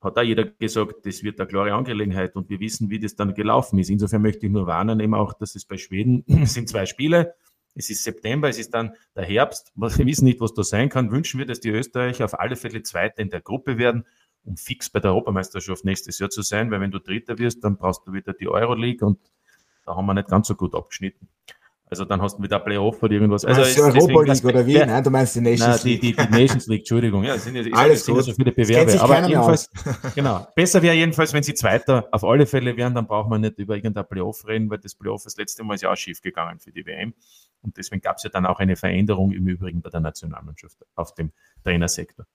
hat 0.02 0.18
da 0.18 0.22
jeder 0.22 0.46
gesagt, 0.46 1.06
das 1.06 1.24
wird 1.24 1.40
eine 1.40 1.48
klare 1.48 1.74
Angelegenheit 1.74 2.36
und 2.36 2.50
wir 2.50 2.60
wissen, 2.60 2.90
wie 2.90 3.00
das 3.00 3.16
dann 3.16 3.34
gelaufen 3.34 3.80
ist. 3.80 3.90
Insofern 3.90 4.22
möchte 4.22 4.46
ich 4.46 4.52
nur 4.52 4.68
warnen, 4.68 5.00
eben 5.00 5.14
auch, 5.14 5.34
dass 5.34 5.56
es 5.56 5.66
bei 5.66 5.78
Schweden 5.78 6.24
sind 6.46 6.70
zwei 6.70 6.86
Spiele. 6.86 7.36
Es 7.76 7.90
ist 7.90 8.04
September, 8.04 8.50
es 8.50 8.60
ist 8.60 8.74
dann 8.74 8.94
der 9.16 9.24
Herbst. 9.24 9.72
Wir 9.76 10.06
wissen 10.06 10.26
nicht, 10.26 10.42
was 10.42 10.54
da 10.54 10.64
sein 10.64 10.90
kann. 10.90 11.12
Wünschen 11.12 11.40
wir, 11.40 11.46
dass 11.46 11.60
die 11.60 11.70
Österreicher 11.70 12.26
auf 12.26 12.40
alle 12.40 12.56
Fälle 12.56 12.84
Zweite 12.84 13.22
in 13.22 13.30
der 13.30 13.42
Gruppe 13.42 13.78
werden, 13.78 14.06
um 14.44 14.58
fix 14.58 14.90
bei 14.90 15.00
der 15.00 15.12
Europameisterschaft 15.12 15.86
nächstes 15.86 16.20
Jahr 16.20 16.30
zu 16.30 16.42
sein, 16.42 16.70
weil 16.70 16.82
wenn 16.82 16.92
du 16.92 17.00
Dritter 17.00 17.40
wirst, 17.40 17.64
dann 17.64 17.78
brauchst 17.78 18.06
du 18.06 18.14
wieder 18.14 18.34
die 18.34 18.48
Euroleague 18.48 19.08
und 19.08 19.20
da 19.86 19.96
haben 19.96 20.06
wir 20.06 20.14
nicht 20.14 20.30
ganz 20.30 20.48
so 20.48 20.56
gut 20.56 20.76
abgeschnitten. 20.76 21.30
Also 21.94 22.06
dann 22.06 22.24
hast 22.24 22.40
du 22.40 22.42
wieder 22.42 22.60
Playoff 22.60 23.04
oder 23.04 23.14
irgendwas. 23.14 23.46
Also 23.46 23.62
ist 23.62 23.80
Europa 23.80 24.24
League 24.24 24.44
oder 24.44 24.66
wie? 24.66 24.80
Nein, 24.80 25.04
du 25.04 25.12
meinst 25.12 25.36
die 25.36 25.42
Nations 25.42 25.84
League. 25.84 26.02
Die, 26.02 26.16
die, 26.16 26.26
die 26.26 26.32
Nations 26.32 26.66
League, 26.66 26.80
Entschuldigung. 26.80 27.24
Ja, 27.24 27.38
sind 27.38 27.56
ja, 27.56 27.72
Alles 27.72 28.04
sind 28.04 28.16
ja 28.16 28.24
so 28.24 28.34
viele 28.34 28.52
Bewerbe. 28.52 29.00
Aber 29.00 29.28
jedenfalls, 29.28 29.70
genau. 30.16 30.48
Besser 30.56 30.82
wäre 30.82 30.96
jedenfalls, 30.96 31.32
wenn 31.34 31.44
sie 31.44 31.54
Zweiter 31.54 32.08
auf 32.12 32.24
alle 32.24 32.48
Fälle 32.48 32.76
wären, 32.78 32.96
dann 32.96 33.06
braucht 33.06 33.30
man 33.30 33.42
nicht 33.42 33.60
über 33.60 33.76
irgendein 33.76 34.08
Playoff 34.08 34.48
reden, 34.48 34.72
weil 34.72 34.80
das 34.80 34.96
Playoff 34.96 35.22
das 35.24 35.38
letzte 35.38 35.64
Mal 35.64 35.76
ist 35.76 35.84
ja 35.84 35.92
auch 35.92 35.96
schief 35.96 36.20
gegangen 36.22 36.60
für 36.60 36.72
die 36.72 36.84
WM. 36.84 37.14
Und 37.62 37.78
deswegen 37.78 38.02
gab 38.02 38.18
es 38.18 38.24
ja 38.24 38.32
dann 38.32 38.48
auch 38.48 38.58
eine 38.58 38.76
Veränderung 38.76 39.32
im 39.32 39.48
Übrigen 39.48 39.84
bei 39.84 39.92
der 39.92 40.00
Nationalmannschaft 40.00 40.80
auf 40.96 41.14
dem 41.14 41.32
Trainersektor. 41.64 42.26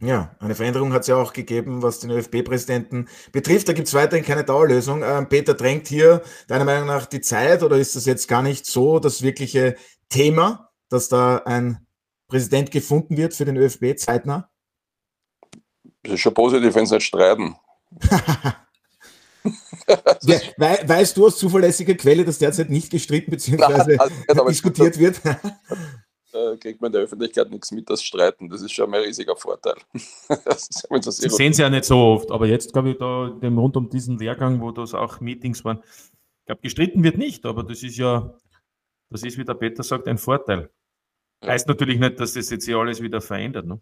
Ja, 0.00 0.36
eine 0.38 0.54
Veränderung 0.54 0.92
hat 0.92 1.02
es 1.02 1.08
ja 1.08 1.16
auch 1.16 1.32
gegeben, 1.32 1.82
was 1.82 1.98
den 1.98 2.10
ÖFB-Präsidenten 2.12 3.08
betrifft. 3.32 3.68
Da 3.68 3.72
gibt 3.72 3.88
es 3.88 3.94
weiterhin 3.94 4.24
keine 4.24 4.44
Dauerlösung. 4.44 5.02
Ähm, 5.02 5.28
Peter, 5.28 5.54
drängt 5.54 5.88
hier 5.88 6.22
deiner 6.46 6.64
Meinung 6.64 6.86
nach 6.86 7.06
die 7.06 7.20
Zeit 7.20 7.64
oder 7.64 7.76
ist 7.76 7.96
das 7.96 8.06
jetzt 8.06 8.28
gar 8.28 8.42
nicht 8.42 8.64
so 8.64 9.00
das 9.00 9.22
wirkliche 9.22 9.74
Thema, 10.08 10.70
dass 10.88 11.08
da 11.08 11.38
ein 11.38 11.84
Präsident 12.28 12.70
gefunden 12.70 13.16
wird 13.16 13.34
für 13.34 13.44
den 13.44 13.56
ÖFB 13.56 13.98
zeitnah? 13.98 14.48
Das 16.04 16.14
ist 16.14 16.20
schon 16.20 16.34
positiv, 16.34 16.76
wenn 16.76 16.86
sie 16.86 16.94
nicht 16.94 17.06
streiten. 17.06 17.56
We 20.26 20.78
weißt 20.84 21.16
du 21.16 21.26
aus 21.26 21.38
zuverlässiger 21.38 21.94
Quelle, 21.94 22.24
dass 22.24 22.38
derzeit 22.38 22.70
nicht 22.70 22.90
gestritten 22.90 23.30
bzw. 23.30 23.98
diskutiert 24.48 24.98
wird? 24.98 25.20
Äh, 26.32 26.56
kriegt 26.56 26.80
man 26.80 26.88
in 26.88 26.92
der 26.92 27.02
Öffentlichkeit 27.02 27.50
nichts 27.50 27.70
mit, 27.72 27.88
das 27.88 28.02
Streiten. 28.02 28.48
Das 28.48 28.62
ist 28.62 28.72
schon 28.72 28.92
ein 28.92 29.00
riesiger 29.02 29.36
Vorteil. 29.36 29.76
Sie 29.94 31.28
sehen 31.28 31.52
es 31.52 31.58
ja 31.58 31.70
nicht 31.70 31.84
so 31.84 31.96
oft, 31.98 32.30
aber 32.30 32.46
jetzt, 32.46 32.72
glaube 32.72 32.90
ich, 32.90 32.98
da 32.98 33.30
dem, 33.42 33.58
rund 33.58 33.76
um 33.76 33.88
diesen 33.88 34.18
Lehrgang, 34.18 34.60
wo 34.60 34.70
das 34.70 34.94
auch 34.94 35.20
Meetings 35.20 35.64
waren, 35.64 35.80
ich 35.82 36.46
glaube, 36.46 36.62
gestritten 36.62 37.02
wird 37.02 37.18
nicht, 37.18 37.44
aber 37.44 37.62
das 37.62 37.82
ist 37.82 37.96
ja, 37.96 38.34
das 39.10 39.22
ist, 39.22 39.38
wie 39.38 39.44
der 39.44 39.54
Peter 39.54 39.82
sagt, 39.82 40.08
ein 40.08 40.18
Vorteil. 40.18 40.70
Ja. 41.42 41.50
Heißt 41.50 41.68
natürlich 41.68 41.98
nicht, 41.98 42.18
dass 42.18 42.34
das 42.34 42.50
jetzt 42.50 42.64
hier 42.64 42.78
alles 42.78 43.00
wieder 43.02 43.20
verändert. 43.20 43.66
Ne? 43.66 43.80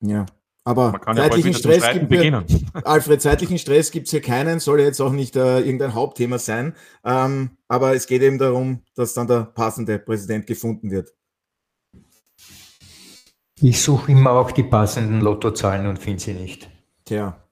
Ja, 0.00 0.26
aber 0.66 0.98
zeitlichen 1.14 1.52
ja 1.52 1.58
Stress 1.58 1.92
gibt 1.92 2.10
wir, 2.10 2.44
Alfred, 2.84 3.20
zeitlichen 3.20 3.58
Stress 3.58 3.90
gibt 3.90 4.06
es 4.06 4.12
hier 4.12 4.22
keinen, 4.22 4.60
soll 4.60 4.80
jetzt 4.80 5.00
auch 5.00 5.12
nicht 5.12 5.36
äh, 5.36 5.60
irgendein 5.60 5.92
Hauptthema 5.92 6.38
sein. 6.38 6.74
Ähm, 7.04 7.50
aber 7.68 7.94
es 7.94 8.06
geht 8.06 8.22
eben 8.22 8.38
darum, 8.38 8.82
dass 8.94 9.12
dann 9.12 9.26
der 9.26 9.44
passende 9.44 9.98
Präsident 9.98 10.46
gefunden 10.46 10.90
wird. 10.90 11.12
Ich 13.64 13.80
suche 13.80 14.12
immer 14.12 14.32
auch 14.32 14.50
die 14.50 14.62
passenden 14.62 15.22
Lottozahlen 15.22 15.86
und 15.86 15.98
finde 15.98 16.20
sie 16.20 16.34
nicht. 16.34 16.68
Tja, 17.06 17.42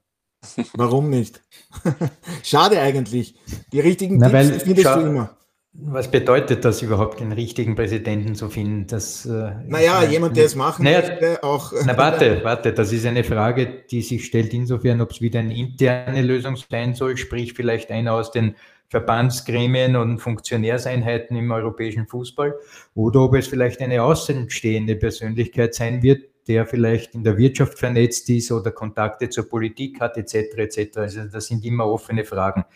warum 0.75 1.09
nicht? 1.09 1.41
Schade 2.43 2.83
eigentlich. 2.83 3.35
Die 3.73 3.81
richtigen 3.81 4.19
Na, 4.19 4.29
Tipps 4.29 4.63
findest 4.63 4.95
du 4.95 5.01
immer. 5.01 5.39
Was 5.73 6.11
bedeutet 6.11 6.67
das 6.67 6.83
überhaupt, 6.83 7.21
den 7.21 7.33
richtigen 7.33 7.77
Präsidenten 7.77 8.35
zu 8.35 8.51
finden? 8.51 8.87
Das, 8.89 9.25
äh, 9.25 9.53
naja, 9.67 10.05
jemand, 10.05 10.37
der 10.37 10.45
es 10.45 10.55
machen 10.55 10.85
naja, 10.85 10.99
möchte, 10.99 11.43
auch. 11.43 11.73
Na, 11.87 11.97
warte, 11.97 12.45
warte, 12.45 12.75
das 12.75 12.93
ist 12.93 13.07
eine 13.07 13.25
Frage, 13.25 13.85
die 13.91 14.03
sich 14.03 14.27
stellt 14.27 14.53
insofern, 14.53 15.01
ob 15.01 15.13
es 15.13 15.23
wieder 15.23 15.41
eine 15.41 15.57
interne 15.57 16.21
Lösung 16.21 16.57
sein 16.57 16.95
soll, 16.95 17.17
sprich 17.17 17.55
vielleicht 17.55 17.91
einer 17.91 18.13
aus 18.13 18.31
den 18.31 18.55
Verbandsgremien 18.93 19.97
und 19.97 20.19
Funktionärseinheiten 20.19 21.35
im 21.35 21.51
europäischen 21.51 22.07
Fußball, 22.07 22.55
oder 22.95 23.23
ob 23.23 23.35
es 23.35 23.47
vielleicht 23.49 23.81
eine 23.81 24.03
außenstehende 24.03 24.97
Persönlichkeit 24.97 25.75
sein 25.75 26.03
wird, 26.03 26.29
der 26.47 26.67
vielleicht 26.67 27.15
in 27.15 27.25
der 27.25 27.39
Wirtschaft 27.39 27.79
vernetzt 27.79 28.29
ist 28.29 28.53
oder 28.53 28.71
Kontakte 28.71 29.31
zur 29.31 29.49
Politik 29.49 29.99
hat, 29.99 30.19
etc. 30.19 30.59
etc. 30.59 30.99
Also 30.99 31.25
das 31.25 31.47
sind 31.47 31.65
immer 31.65 31.87
offene 31.87 32.23
Fragen. 32.23 32.67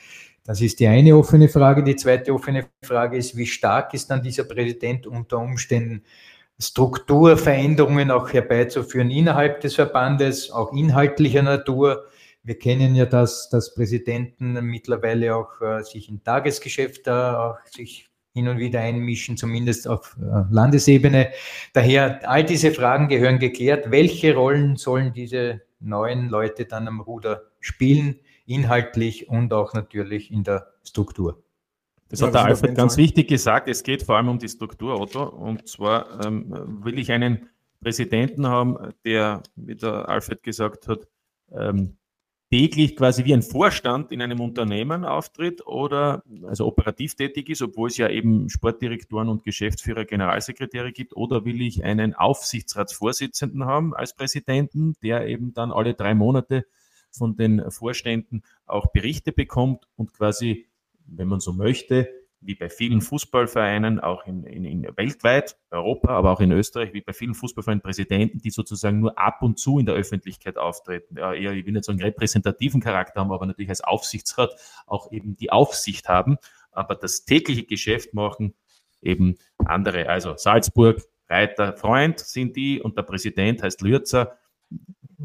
Das 0.43 0.63
ist 0.63 0.81
die 0.81 0.87
eine 0.87 1.15
offene 1.15 1.51
Frage. 1.51 1.83
Die 1.83 1.97
zweite 1.97 2.33
offene 2.33 2.65
Frage 2.83 3.19
ist, 3.19 3.37
wie 3.37 3.47
stark 3.47 3.93
ist 3.93 4.11
dann 4.11 4.23
dieser 4.23 4.45
Präsident 4.45 5.07
unter 5.07 5.37
Umständen 5.37 6.03
Strukturveränderungen 6.59 8.11
auch 8.11 8.33
herbeizuführen 8.33 9.11
innerhalb 9.11 9.61
des 9.61 9.75
Verbandes, 9.75 10.51
auch 10.51 10.73
inhaltlicher 10.73 11.43
Natur. 11.43 12.07
Wir 12.47 12.59
kennen 12.59 12.95
ja 12.95 13.07
das, 13.07 13.49
dass 13.51 13.75
Präsidenten 13.75 14.53
mittlerweile 14.65 15.37
auch 15.37 15.61
äh, 15.61 15.83
sich 15.83 16.09
im 16.09 16.23
Tagesgeschäft 16.23 17.07
äh, 17.07 17.11
auch 17.11 17.59
sich 17.67 18.09
hin 18.33 18.49
und 18.49 18.59
wieder 18.59 18.81
einmischen, 18.81 19.37
zumindest 19.37 19.89
auf 19.89 20.17
äh, 20.21 20.45
Landesebene. 20.51 21.31
Daher, 21.73 22.29
all 22.29 22.45
diese 22.45 22.71
Fragen 22.71 23.09
gehören 23.09 23.39
geklärt. 23.39 23.91
Welche 23.91 24.35
Rollen 24.35 24.77
sollen 24.77 25.13
diese 25.13 25.63
neuen 25.81 26.29
Leute 26.29 26.65
dann 26.65 26.89
am 26.89 27.01
Ruder 27.01 27.43
spielen? 27.61 28.21
inhaltlich 28.47 29.29
und 29.29 29.53
auch 29.53 29.75
natürlich 29.75 30.31
in 30.31 30.45
der 30.45 30.73
Struktur. 30.85 31.43
Das 32.09 32.23
hat 32.23 32.35
der 32.35 32.45
Alfred 32.45 32.77
ganz 32.77 32.97
wichtig 32.97 33.29
gesagt. 33.29 33.69
Es 33.69 33.83
geht 33.83 34.05
vor 34.05 34.17
allem 34.17 34.29
um 34.29 34.39
die 34.39 34.49
Struktur, 34.49 35.01
Otto. 35.01 35.25
Und 35.25 35.69
zwar 35.69 36.25
ähm, 36.25 36.81
will 36.85 36.99
ich 36.99 37.11
einen 37.11 37.49
Präsidenten 37.81 38.47
haben, 38.47 38.93
der, 39.05 39.43
wie 39.57 39.75
der 39.75 40.09
Alfred 40.09 40.43
gesagt 40.45 40.87
hat, 40.87 41.09
ähm, 41.51 41.97
täglich 42.51 42.97
quasi 42.97 43.25
wie 43.25 43.35
ein 43.35 43.43
Vorstand 43.43 44.13
in 44.13 44.23
einem 44.23 44.41
Unternehmen 44.41 45.05
auftritt 45.05 45.67
oder 45.67 46.23
also 46.45 46.67
operativ 46.67 47.17
tätig 47.17 47.49
ist, 47.49 47.63
obwohl 47.63 47.89
es 47.89 47.97
ja 47.97 48.09
eben 48.09 48.49
Sportdirektoren 48.49 49.29
und 49.29 49.43
Geschäftsführer, 49.43 50.05
Generalsekretäre 50.05 50.93
gibt, 50.93 51.17
oder 51.17 51.45
will 51.45 51.61
ich 51.61 51.83
einen 51.85 52.15
Aufsichtsratsvorsitzenden 52.15 53.65
haben 53.65 53.95
als 53.95 54.15
Präsidenten, 54.15 54.95
der 55.03 55.27
eben 55.27 55.55
dann 55.55 55.73
alle 55.73 55.95
drei 55.95 56.15
Monate 56.15 56.67
von 57.11 57.37
den 57.37 57.71
Vorständen 57.71 58.43
auch 58.67 58.89
Berichte 58.93 59.33
bekommt 59.33 59.89
und 59.97 60.13
quasi, 60.13 60.67
wenn 61.07 61.29
man 61.29 61.41
so 61.41 61.53
möchte, 61.53 62.09
wie 62.47 62.55
bei 62.55 62.69
vielen 62.69 63.01
Fußballvereinen, 63.01 64.01
auch 64.01 64.27
in, 64.27 64.45
in, 64.45 64.65
in 64.65 64.97
weltweit, 64.97 65.57
Europa, 65.71 66.11
aber 66.11 66.33
auch 66.33 66.41
in 66.41 66.53
Österreich, 66.53 66.93
wie 66.93 67.01
bei 67.01 67.13
vielen 67.13 67.35
Fußballvereinen 67.35 67.83
Präsidenten, 67.83 68.39
die 68.39 68.51
sozusagen 68.51 69.01
nur 69.01 69.19
ab 69.19 69.43
und 69.43 69.59
zu 69.59 69.79
in 69.79 69.87
der 69.87 69.95
Öffentlichkeit 69.95 70.57
auftreten, 70.57 71.17
ja, 71.19 71.35
eher, 71.35 71.53
ich 71.53 71.67
will 71.67 71.73
nicht 71.73 71.85
sagen 71.85 72.01
repräsentativen 72.01 72.81
Charakter 72.81 73.21
haben, 73.21 73.33
aber 73.33 73.47
natürlich 73.47 73.71
als 73.71 73.83
Aufsichtsrat 73.83 74.55
auch 74.87 75.11
eben 75.13 75.37
die 75.37 75.51
Aufsicht 75.51 76.09
haben, 76.09 76.39
aber 76.71 76.95
das 76.95 77.25
tägliche 77.25 77.65
Geschäft 77.65 78.15
machen 78.15 78.55
eben 79.03 79.37
andere. 79.59 80.09
Also 80.09 80.37
Salzburg, 80.37 81.03
Reiter, 81.29 81.77
Freund 81.77 82.21
sind 82.21 82.57
die 82.57 82.81
und 82.81 82.97
der 82.97 83.03
Präsident 83.03 83.63
heißt 83.63 83.83
Lürzer 83.83 84.39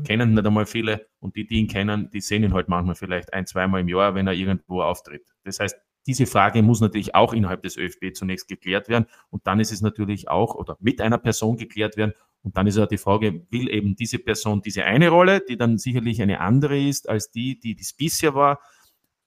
kennen 0.05 0.33
nicht 0.33 0.45
einmal 0.45 0.65
viele 0.65 1.07
und 1.19 1.35
die, 1.35 1.45
die 1.45 1.55
ihn 1.55 1.67
kennen, 1.67 2.09
die 2.11 2.21
sehen 2.21 2.43
ihn 2.43 2.53
halt 2.53 2.69
manchmal 2.69 2.95
vielleicht 2.95 3.33
ein, 3.33 3.45
zweimal 3.45 3.81
im 3.81 3.89
Jahr, 3.89 4.15
wenn 4.15 4.27
er 4.27 4.33
irgendwo 4.33 4.81
auftritt. 4.81 5.27
Das 5.43 5.59
heißt, 5.59 5.77
diese 6.07 6.25
Frage 6.25 6.61
muss 6.61 6.81
natürlich 6.81 7.15
auch 7.15 7.33
innerhalb 7.33 7.61
des 7.63 7.77
ÖFB 7.77 8.13
zunächst 8.13 8.47
geklärt 8.47 8.89
werden 8.89 9.05
und 9.29 9.45
dann 9.45 9.59
ist 9.59 9.71
es 9.71 9.81
natürlich 9.81 10.29
auch 10.29 10.55
oder 10.55 10.77
mit 10.79 11.01
einer 11.01 11.17
Person 11.17 11.57
geklärt 11.57 11.97
werden 11.97 12.13
und 12.43 12.57
dann 12.57 12.67
ist 12.67 12.77
ja 12.77 12.87
die 12.87 12.97
Frage, 12.97 13.45
will 13.51 13.69
eben 13.69 13.95
diese 13.95 14.17
Person 14.19 14.61
diese 14.61 14.83
eine 14.83 15.09
Rolle, 15.09 15.41
die 15.47 15.57
dann 15.57 15.77
sicherlich 15.77 16.21
eine 16.21 16.39
andere 16.39 16.79
ist 16.79 17.07
als 17.07 17.31
die, 17.31 17.59
die 17.59 17.75
dies 17.75 17.93
bisher 17.93 18.33
war, 18.33 18.59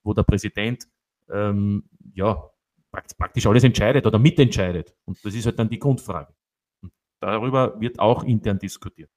wo 0.03 0.15
der 0.15 0.25
Präsident 0.25 0.85
ähm, 1.31 1.85
ja 2.15 2.51
praktisch 2.91 3.47
alles 3.47 3.65
entscheidet 3.65 4.07
oder 4.07 4.19
mitentscheidet. 4.19 4.95
Und 5.05 5.25
das 5.25 5.35
ist 5.35 5.47
halt 5.47 5.59
dann 5.59 5.69
die 5.69 5.79
Grundfrage. 5.79 6.33
Und 6.81 6.93
darüber 7.21 7.81
wird 7.81 7.99
auch 7.99 8.25
intern 8.25 8.59
diskutiert. 8.59 9.11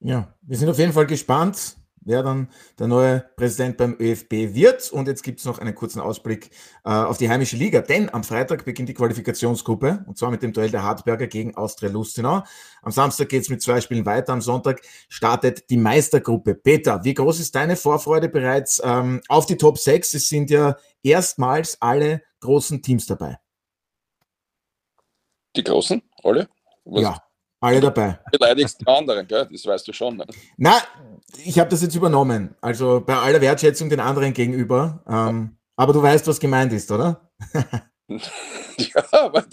Ja, 0.00 0.34
wir 0.42 0.56
sind 0.56 0.68
auf 0.68 0.78
jeden 0.78 0.92
Fall 0.92 1.06
gespannt, 1.06 1.76
wer 2.04 2.22
dann 2.22 2.48
der 2.78 2.86
neue 2.86 3.24
Präsident 3.36 3.76
beim 3.76 3.96
ÖFB 3.98 4.54
wird. 4.54 4.90
Und 4.90 5.08
jetzt 5.08 5.22
gibt 5.22 5.40
es 5.40 5.44
noch 5.44 5.58
einen 5.58 5.74
kurzen 5.74 6.00
Ausblick 6.00 6.50
äh, 6.84 6.90
auf 6.90 7.18
die 7.18 7.28
heimische 7.28 7.56
Liga, 7.56 7.80
denn 7.80 8.12
am 8.12 8.24
Freitag 8.24 8.64
beginnt 8.64 8.88
die 8.88 8.94
Qualifikationsgruppe 8.94 10.04
und 10.06 10.18
zwar 10.18 10.30
mit 10.30 10.42
dem 10.42 10.52
Duell 10.52 10.70
der 10.70 10.82
Hartberger 10.82 11.26
gegen 11.26 11.56
Austria 11.56 11.90
Lustenau. 11.90 12.42
Am 12.82 12.92
Samstag 12.92 13.28
geht 13.28 13.42
es 13.42 13.48
mit 13.48 13.62
zwei 13.62 13.80
Spielen 13.80 14.06
weiter, 14.06 14.32
am 14.32 14.40
Sonntag 14.40 14.82
startet 15.08 15.70
die 15.70 15.76
Meistergruppe. 15.76 16.54
Peter, 16.54 17.04
wie 17.04 17.14
groß 17.14 17.40
ist 17.40 17.54
deine 17.54 17.76
Vorfreude 17.76 18.28
bereits 18.28 18.80
ähm, 18.84 19.20
auf 19.28 19.46
die 19.46 19.56
Top 19.56 19.78
6? 19.78 20.14
Es 20.14 20.28
sind 20.28 20.50
ja 20.50 20.76
erstmals 21.02 21.80
alle 21.80 22.22
großen 22.40 22.82
Teams 22.82 23.06
dabei. 23.06 23.38
Die 25.56 25.62
großen? 25.62 26.02
Alle? 26.22 26.48
Was? 26.84 27.02
Ja. 27.02 27.31
Alle 27.62 27.80
dabei. 27.80 28.18
Beleidigst 28.32 28.80
die 28.80 28.86
anderen, 28.88 29.26
gell? 29.28 29.48
das 29.50 29.64
weißt 29.64 29.86
du 29.86 29.92
schon. 29.92 30.16
Ne? 30.16 30.26
Na, 30.56 30.78
ich 31.44 31.60
habe 31.60 31.70
das 31.70 31.80
jetzt 31.80 31.94
übernommen. 31.94 32.56
Also 32.60 33.00
bei 33.06 33.14
aller 33.14 33.40
Wertschätzung 33.40 33.88
den 33.88 34.00
anderen 34.00 34.32
gegenüber. 34.32 35.00
Ähm, 35.08 35.56
aber 35.76 35.92
du 35.92 36.02
weißt, 36.02 36.26
was 36.26 36.40
gemeint 36.40 36.72
ist, 36.72 36.90
oder? 36.90 37.30
ja, 38.08 39.04
aber 39.12 39.44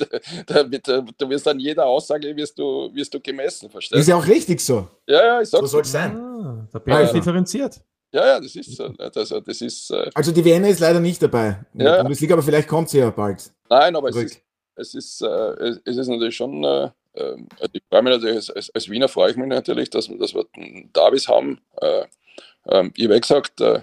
damit, 0.47 0.87
du 0.87 1.29
wirst 1.29 1.47
an 1.47 1.59
jeder 1.59 1.85
Aussage 1.85 2.35
wirst 2.35 2.57
du, 2.57 2.89
wirst 2.93 3.13
du 3.13 3.19
gemessen, 3.19 3.69
verstehst 3.69 3.95
du? 3.95 3.99
Ist 3.99 4.07
ja 4.07 4.15
auch 4.15 4.27
richtig 4.27 4.59
so. 4.59 4.87
Ja, 5.07 5.25
ja, 5.25 5.41
ich 5.41 5.49
sag's. 5.49 5.61
So 5.61 5.67
soll 5.67 5.81
es 5.81 5.91
sein. 5.91 6.17
Ah, 6.17 6.67
da 6.71 6.79
bin 6.79 6.93
ich 6.93 6.99
also. 6.99 7.13
differenziert. 7.13 7.79
Ja, 8.11 8.25
ja, 8.25 8.39
das 8.39 8.55
ist 8.55 8.75
so. 8.75 8.91
Also, 8.97 9.39
das 9.39 9.61
ist, 9.61 9.91
äh 9.91 10.09
also 10.15 10.31
die 10.31 10.43
Vienna 10.43 10.67
ist 10.67 10.79
leider 10.79 10.99
nicht 10.99 11.21
dabei. 11.21 11.63
Ja, 11.75 12.01
Bundesliga, 12.01 12.33
aber 12.33 12.41
vielleicht 12.41 12.67
kommt 12.67 12.89
sie 12.89 12.97
ja 12.97 13.11
bald. 13.11 13.51
Nein, 13.69 13.95
aber 13.95 14.09
es 14.09 14.15
ist, 14.15 14.41
es 14.75 14.95
ist, 14.95 15.21
äh, 15.21 15.75
es 15.85 15.97
ist 15.97 16.07
natürlich 16.07 16.35
schon 16.35 16.63
äh, 16.63 16.89
ähm, 17.15 17.47
also 17.59 17.71
ich 17.73 17.83
freue 17.89 18.01
mich 18.03 18.13
natürlich, 18.13 18.35
als, 18.35 18.49
als, 18.49 18.69
als, 18.71 18.89
Wiener 18.89 19.07
freue 19.07 19.31
ich 19.31 19.37
mich 19.37 19.47
natürlich, 19.47 19.89
dass, 19.89 20.07
dass 20.07 20.33
wir 20.33 20.45
Davis 20.93 21.27
haben. 21.27 21.61
Äh, 21.81 22.05
ähm, 22.67 22.91
ich 22.95 23.05
habe 23.05 23.15
ja 23.15 23.19
gesagt, 23.19 23.61
äh, 23.61 23.81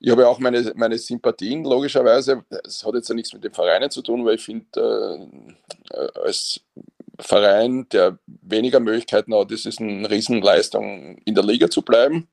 ich 0.00 0.10
habe 0.10 0.22
ja 0.22 0.28
auch 0.28 0.38
meine, 0.38 0.72
meine 0.76 0.98
Sympathien, 0.98 1.64
logischerweise. 1.64 2.44
Es 2.64 2.84
hat 2.84 2.94
jetzt 2.94 3.08
ja 3.08 3.14
nichts 3.14 3.32
mit 3.32 3.42
den 3.42 3.54
Vereinen 3.54 3.90
zu 3.90 4.02
tun, 4.02 4.24
weil 4.24 4.34
ich 4.34 4.44
finde, 4.44 5.28
äh, 5.90 6.08
als 6.22 6.60
Verein, 7.18 7.88
der 7.90 8.18
weniger 8.26 8.80
Möglichkeiten 8.80 9.34
hat, 9.34 9.50
das 9.50 9.64
ist 9.64 9.80
eine 9.80 10.10
Riesenleistung, 10.10 11.18
in 11.24 11.34
der 11.34 11.44
Liga 11.44 11.70
zu 11.70 11.82
bleiben. 11.82 12.28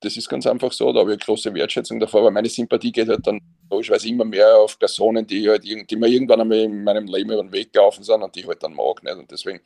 Das 0.00 0.16
ist 0.16 0.28
ganz 0.28 0.46
einfach 0.46 0.72
so, 0.72 0.92
da 0.92 1.00
habe 1.00 1.14
ich 1.14 1.20
große 1.20 1.52
Wertschätzung 1.54 1.98
davor, 1.98 2.20
aber 2.20 2.30
meine 2.30 2.48
Sympathie 2.48 2.92
geht 2.92 3.08
halt 3.08 3.26
dann 3.26 3.40
logischerweise 3.70 4.08
immer 4.08 4.24
mehr 4.24 4.56
auf 4.56 4.78
Personen, 4.78 5.26
die, 5.26 5.48
halt, 5.48 5.64
die 5.64 5.96
mir 5.96 6.08
irgendwann 6.08 6.40
einmal 6.40 6.58
in 6.58 6.84
meinem 6.84 7.06
Leben 7.06 7.32
über 7.32 7.42
den 7.42 7.52
Weg 7.52 7.72
gelaufen 7.72 8.04
sind 8.04 8.22
und 8.22 8.34
die 8.34 8.40
ich 8.40 8.46
halt 8.46 8.62
dann 8.62 8.74
mag. 8.74 9.02
Nicht? 9.02 9.16
Und 9.16 9.30
deswegen 9.30 9.60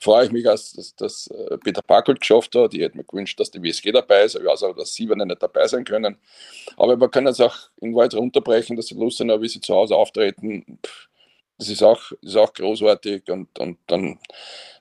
freue 0.00 0.26
ich 0.26 0.32
mich, 0.32 0.44
dass, 0.44 0.72
dass, 0.72 0.94
dass 0.96 1.26
äh, 1.28 1.58
Peter 1.58 1.82
Packel 1.82 2.14
geschafft 2.14 2.54
hat. 2.54 2.74
Ich 2.74 2.80
hätte 2.80 2.96
mir 2.96 3.04
gewünscht, 3.04 3.38
dass 3.40 3.50
die 3.50 3.62
WSG 3.62 3.92
dabei 3.92 4.24
ist. 4.24 4.36
Ich 4.36 4.44
weiß 4.44 4.62
auch, 4.64 4.76
dass 4.76 4.94
sie, 4.94 5.06
nicht 5.06 5.42
dabei 5.42 5.66
sein 5.66 5.84
können. 5.84 6.16
Aber 6.76 7.00
wir 7.00 7.08
können 7.08 7.28
es 7.28 7.40
auch 7.40 7.56
in 7.80 7.94
Wald 7.94 8.14
runterbrechen, 8.14 8.76
dass 8.76 8.86
sie 8.86 8.94
Lust 8.94 9.20
haben, 9.20 9.42
wie 9.42 9.48
sie 9.48 9.60
zu 9.60 9.74
Hause 9.74 9.96
auftreten. 9.96 10.78
Das 11.58 11.68
ist 11.68 11.82
auch, 11.82 12.12
ist 12.22 12.36
auch 12.36 12.52
großartig 12.52 13.28
und, 13.30 13.58
und 13.58 13.78
dann 13.88 14.20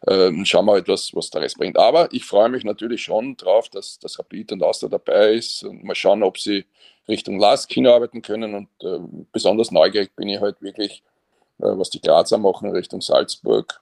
ähm, 0.08 0.46
schauen 0.46 0.66
wir 0.66 0.74
halt, 0.74 0.88
was, 0.88 1.12
der 1.32 1.42
Rest 1.42 1.58
bringt. 1.58 1.78
Aber 1.78 2.08
ich 2.14 2.24
freue 2.24 2.50
mich 2.50 2.64
natürlich 2.64 3.02
schon 3.02 3.36
drauf, 3.36 3.68
dass 3.70 3.98
das 3.98 4.20
Rapid 4.20 4.52
und 4.52 4.64
Austria 4.64 4.90
dabei 4.90 5.34
ist 5.34 5.64
und 5.64 5.84
mal 5.84 5.96
schauen, 5.96 6.22
ob 6.22 6.38
sie 6.38 6.66
Richtung 7.08 7.40
Last 7.40 7.70
Kino 7.70 7.92
arbeiten 7.92 8.22
können 8.22 8.54
und 8.54 8.70
äh, 8.84 9.00
besonders 9.32 9.72
neugierig 9.72 10.16
bin 10.16 10.30
ich 10.30 10.40
halt 10.40 10.62
wirklich, 10.62 11.04
äh, 11.60 11.66
was 11.66 11.90
die 11.90 12.02
Grazer 12.02 12.38
machen 12.38 12.70
Richtung 12.70 13.02
Salzburg. 13.02 13.82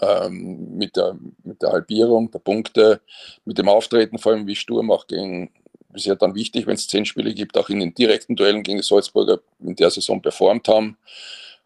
Ähm, 0.00 0.78
mit, 0.78 0.96
der, 0.96 1.18
mit 1.44 1.60
der 1.60 1.72
Halbierung 1.72 2.30
der 2.30 2.38
Punkte, 2.38 3.02
mit 3.44 3.58
dem 3.58 3.68
Auftreten, 3.68 4.18
vor 4.18 4.32
allem 4.32 4.46
wie 4.46 4.56
Sturm 4.56 4.90
auch 4.90 5.06
gegen, 5.06 5.50
ist 5.92 6.06
ja 6.06 6.14
dann 6.14 6.34
wichtig, 6.34 6.66
wenn 6.66 6.76
es 6.76 6.88
zehn 6.88 7.04
Spiele 7.04 7.34
gibt, 7.34 7.58
auch 7.58 7.68
in 7.68 7.80
den 7.80 7.92
direkten 7.92 8.34
Duellen 8.34 8.62
gegen 8.62 8.78
die 8.78 8.84
Salzburger 8.84 9.40
in 9.60 9.76
der 9.76 9.90
Saison 9.90 10.22
performt 10.22 10.66
haben. 10.68 10.96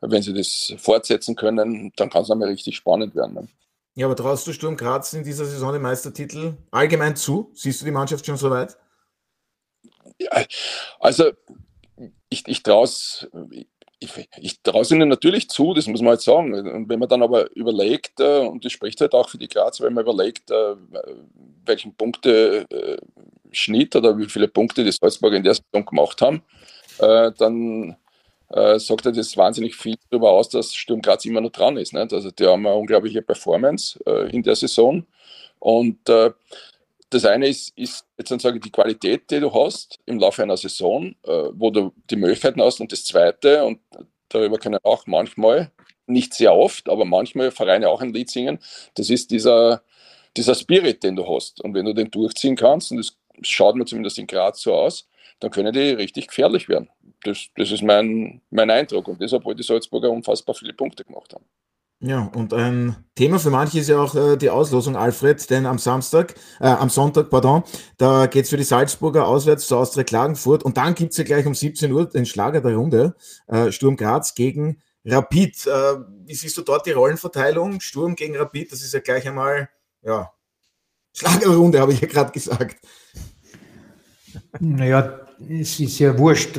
Wenn 0.00 0.22
sie 0.22 0.34
das 0.34 0.74
fortsetzen 0.78 1.36
können, 1.36 1.92
dann 1.96 2.10
kann 2.10 2.22
es 2.22 2.30
einmal 2.30 2.48
richtig 2.48 2.76
spannend 2.76 3.14
werden. 3.14 3.34
Ne? 3.34 3.48
Ja, 3.94 4.06
aber 4.06 4.16
traust 4.16 4.46
du 4.46 4.52
Sturm 4.52 4.76
Graz 4.76 5.12
in 5.14 5.24
dieser 5.24 5.46
Saison 5.46 5.72
den 5.72 5.82
Meistertitel 5.82 6.54
allgemein 6.70 7.16
zu? 7.16 7.50
Siehst 7.54 7.80
du 7.80 7.86
die 7.86 7.92
Mannschaft 7.92 8.26
schon 8.26 8.36
so 8.36 8.50
weit? 8.50 8.76
Ja, 10.18 10.44
also 11.00 11.30
ich, 12.28 12.46
ich 12.46 12.62
traue 12.62 12.84
es 12.84 13.26
ich, 13.98 14.10
ich 14.38 14.62
traue 14.62 14.82
es 14.82 14.90
ihnen 14.90 15.08
natürlich 15.08 15.48
zu, 15.48 15.72
das 15.72 15.86
muss 15.86 16.00
man 16.00 16.10
halt 16.10 16.20
sagen. 16.20 16.52
Und 16.54 16.88
wenn 16.88 16.98
man 16.98 17.08
dann 17.08 17.22
aber 17.22 17.50
überlegt, 17.56 18.20
äh, 18.20 18.40
und 18.40 18.64
das 18.64 18.72
spricht 18.72 19.00
halt 19.00 19.14
auch 19.14 19.28
für 19.28 19.38
die 19.38 19.48
Graz, 19.48 19.80
wenn 19.80 19.94
man 19.94 20.04
überlegt, 20.04 20.50
äh, 20.50 20.74
welchen 21.64 21.94
Punkte-Schnitt 21.96 23.94
äh, 23.94 23.98
oder 23.98 24.18
wie 24.18 24.26
viele 24.26 24.48
Punkte 24.48 24.84
die 24.84 24.92
Salzburger 24.92 25.36
in 25.36 25.44
der 25.44 25.54
Saison 25.54 25.86
gemacht 25.86 26.20
haben, 26.20 26.42
dann 26.98 27.94
sagt 28.48 29.06
er 29.06 29.12
das 29.12 29.36
wahnsinnig 29.36 29.74
viel 29.74 29.96
darüber 30.10 30.30
aus, 30.30 30.48
dass 30.48 30.74
Sturm 30.74 31.02
Graz 31.02 31.24
immer 31.24 31.40
noch 31.40 31.50
dran 31.50 31.76
ist. 31.76 31.92
Nicht? 31.92 32.12
Also 32.12 32.30
die 32.30 32.46
haben 32.46 32.66
eine 32.66 32.76
unglaubliche 32.76 33.22
Performance 33.22 33.98
in 34.30 34.42
der 34.42 34.54
Saison. 34.54 35.04
Und 35.58 35.98
das 37.10 37.24
eine 37.24 37.48
ist, 37.48 37.72
ist 37.76 38.04
jetzt 38.18 38.42
sage 38.42 38.56
ich, 38.56 38.62
die 38.62 38.70
Qualität, 38.70 39.30
die 39.30 39.40
du 39.40 39.52
hast 39.52 39.98
im 40.06 40.18
Laufe 40.18 40.42
einer 40.42 40.56
Saison, 40.56 41.14
äh, 41.24 41.48
wo 41.52 41.70
du 41.70 41.92
die 42.10 42.16
Möglichkeiten 42.16 42.60
hast. 42.60 42.80
Und 42.80 42.92
das 42.92 43.04
zweite, 43.04 43.64
und 43.64 43.80
darüber 44.28 44.58
können 44.58 44.78
auch 44.82 45.06
manchmal, 45.06 45.70
nicht 46.08 46.34
sehr 46.34 46.54
oft, 46.54 46.88
aber 46.88 47.04
manchmal 47.04 47.50
Vereine 47.50 47.88
auch 47.88 48.00
ein 48.00 48.12
Lied 48.12 48.30
singen, 48.30 48.60
das 48.94 49.10
ist 49.10 49.32
dieser, 49.32 49.82
dieser 50.36 50.54
Spirit, 50.54 51.02
den 51.02 51.16
du 51.16 51.26
hast. 51.28 51.60
Und 51.60 51.74
wenn 51.74 51.84
du 51.84 51.94
den 51.94 52.10
durchziehen 52.10 52.54
kannst, 52.54 52.92
und 52.92 52.98
das 52.98 53.16
schaut 53.42 53.74
mir 53.74 53.86
zumindest 53.86 54.18
in 54.18 54.26
Graz 54.26 54.62
so 54.62 54.74
aus, 54.74 55.08
dann 55.40 55.50
können 55.50 55.72
die 55.72 55.90
richtig 55.90 56.28
gefährlich 56.28 56.68
werden. 56.68 56.88
Das, 57.22 57.48
das 57.56 57.70
ist 57.70 57.82
mein, 57.82 58.40
mein 58.50 58.70
Eindruck. 58.70 59.08
Und 59.08 59.20
deshalb, 59.20 59.42
obwohl 59.42 59.54
die 59.54 59.62
Salzburger 59.62 60.10
unfassbar 60.10 60.54
viele 60.54 60.72
Punkte 60.72 61.04
gemacht 61.04 61.34
haben. 61.34 61.44
Ja, 62.00 62.30
und 62.34 62.52
ein 62.52 62.94
Thema 63.14 63.38
für 63.38 63.48
manche 63.48 63.78
ist 63.78 63.88
ja 63.88 63.98
auch 63.98 64.14
äh, 64.14 64.36
die 64.36 64.50
Auslosung, 64.50 64.96
Alfred, 64.96 65.48
denn 65.48 65.64
am 65.64 65.78
Samstag, 65.78 66.34
äh, 66.60 66.66
am 66.66 66.90
Sonntag, 66.90 67.30
pardon, 67.30 67.62
da 67.96 68.26
geht's 68.26 68.50
für 68.50 68.58
die 68.58 68.64
Salzburger 68.64 69.26
auswärts 69.26 69.66
zur 69.66 69.78
Austria 69.78 70.04
Klagenfurt 70.04 70.62
und 70.62 70.76
dann 70.76 70.94
gibt's 70.94 71.16
ja 71.16 71.24
gleich 71.24 71.46
um 71.46 71.54
17 71.54 71.90
Uhr 71.90 72.06
den 72.06 72.26
Schlager 72.26 72.60
der 72.60 72.76
Runde, 72.76 73.16
äh, 73.46 73.72
Sturm 73.72 73.96
Graz 73.96 74.34
gegen 74.34 74.82
Rapid. 75.06 75.66
Äh, 75.66 75.70
wie 76.26 76.34
siehst 76.34 76.58
du 76.58 76.62
dort 76.62 76.84
die 76.84 76.92
Rollenverteilung? 76.92 77.80
Sturm 77.80 78.14
gegen 78.14 78.36
Rapid, 78.36 78.72
das 78.72 78.82
ist 78.82 78.92
ja 78.92 79.00
gleich 79.00 79.26
einmal, 79.26 79.70
ja, 80.02 80.30
Schlager 81.14 81.48
der 81.48 81.56
Runde, 81.56 81.80
habe 81.80 81.94
ich 81.94 82.00
ja 82.02 82.08
gerade 82.08 82.30
gesagt. 82.30 82.76
Naja, 84.60 85.25
es 85.48 85.80
ist 85.80 85.98
ja 85.98 86.18
wurscht, 86.18 86.58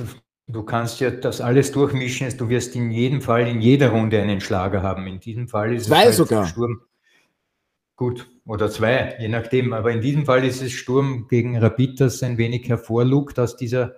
Du 0.49 0.63
kannst 0.63 1.01
ja 1.01 1.11
das 1.11 1.41
alles 1.41 1.73
durchmischen. 1.73 2.29
Du 2.37 2.47
wirst 2.47 2.73
in 2.73 2.89
jedem 2.89 3.21
Fall, 3.21 3.49
in 3.49 3.59
jeder 3.59 3.89
Runde 3.89 4.21
einen 4.21 4.39
Schlager 4.39 4.81
haben. 4.81 5.05
In 5.05 5.19
diesem 5.19 5.49
Fall 5.49 5.75
ist 5.75 5.87
zwei 5.87 6.03
es 6.03 6.05
halt 6.05 6.15
sogar. 6.15 6.47
Sturm. 6.47 6.81
Gut, 7.97 8.29
oder 8.45 8.71
zwei, 8.71 9.17
je 9.19 9.27
nachdem. 9.27 9.73
Aber 9.73 9.91
in 9.91 9.99
diesem 9.99 10.25
Fall 10.25 10.45
ist 10.45 10.61
es 10.61 10.71
Sturm 10.71 11.27
gegen 11.27 11.57
Rapid, 11.57 11.99
das 11.99 12.23
ein 12.23 12.37
wenig 12.37 12.69
hervorlugt 12.69 13.37
aus 13.39 13.57
dieser, 13.57 13.95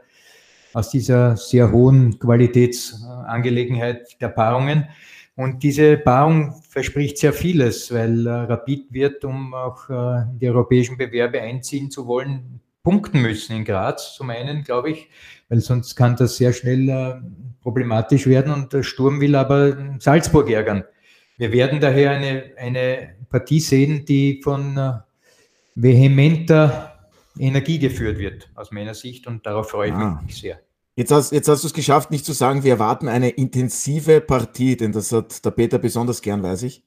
aus 0.74 0.90
dieser 0.90 1.38
sehr 1.38 1.72
hohen 1.72 2.18
Qualitätsangelegenheit 2.18 4.20
der 4.20 4.30
Paarungen. 4.30 4.90
Und 5.36 5.62
diese 5.62 5.98
Paarung 5.98 6.56
verspricht 6.68 7.20
sehr 7.20 7.32
vieles, 7.32 7.94
weil 7.94 8.26
äh, 8.26 8.30
Rapid 8.30 8.92
wird, 8.92 9.24
um 9.24 9.54
auch 9.54 9.88
äh, 9.90 10.24
in 10.32 10.40
die 10.40 10.50
europäischen 10.50 10.98
Bewerbe 10.98 11.42
einziehen 11.42 11.92
zu 11.92 12.08
wollen, 12.08 12.60
punkten 12.84 13.22
müssen 13.22 13.56
in 13.56 13.66
Graz. 13.66 14.16
Zum 14.16 14.30
einen, 14.30 14.64
glaube 14.64 14.92
ich, 14.92 15.10
weil 15.50 15.60
sonst 15.60 15.96
kann 15.96 16.16
das 16.16 16.38
sehr 16.38 16.54
schnell 16.54 16.90
äh, 16.90 17.16
problematisch 17.62 18.28
werden 18.28 18.54
und 18.54 18.74
der 18.74 18.84
Sturm 18.84 19.20
will 19.22 19.36
aber 19.36 19.78
Salzburg 20.00 20.50
ärgern. 20.50 20.84
Wir 21.38 21.52
werden 21.52 21.80
daher 21.80 22.12
eine, 22.12 22.52
eine 22.58 23.16
Partie 23.30 23.60
sehen, 23.60 24.06
die 24.06 24.42
von 24.44 24.78
äh, 24.78 24.94
vehementer 25.76 27.10
Energie 27.38 27.80
geführt 27.80 28.20
wird, 28.20 28.50
aus 28.56 28.72
meiner 28.72 28.94
Sicht, 28.94 29.28
und 29.28 29.46
darauf 29.46 29.70
freue 29.70 29.90
ich 29.90 29.96
ah. 29.96 30.22
mich 30.26 30.42
sehr. 30.42 30.60
Jetzt 30.96 31.12
hast, 31.12 31.32
jetzt 31.32 31.48
hast 31.48 31.64
du 31.64 31.68
es 31.68 31.74
geschafft, 31.74 32.12
nicht 32.12 32.26
zu 32.26 32.34
sagen, 32.34 32.64
wir 32.66 32.74
erwarten 32.74 33.08
eine 33.08 33.30
intensive 33.30 34.20
Partie, 34.20 34.76
denn 34.76 34.92
das 34.92 35.14
hat 35.14 35.46
der 35.46 35.52
Peter 35.52 35.78
besonders 35.78 36.22
gern, 36.22 36.44
weiß 36.44 36.64
ich. 36.64 36.84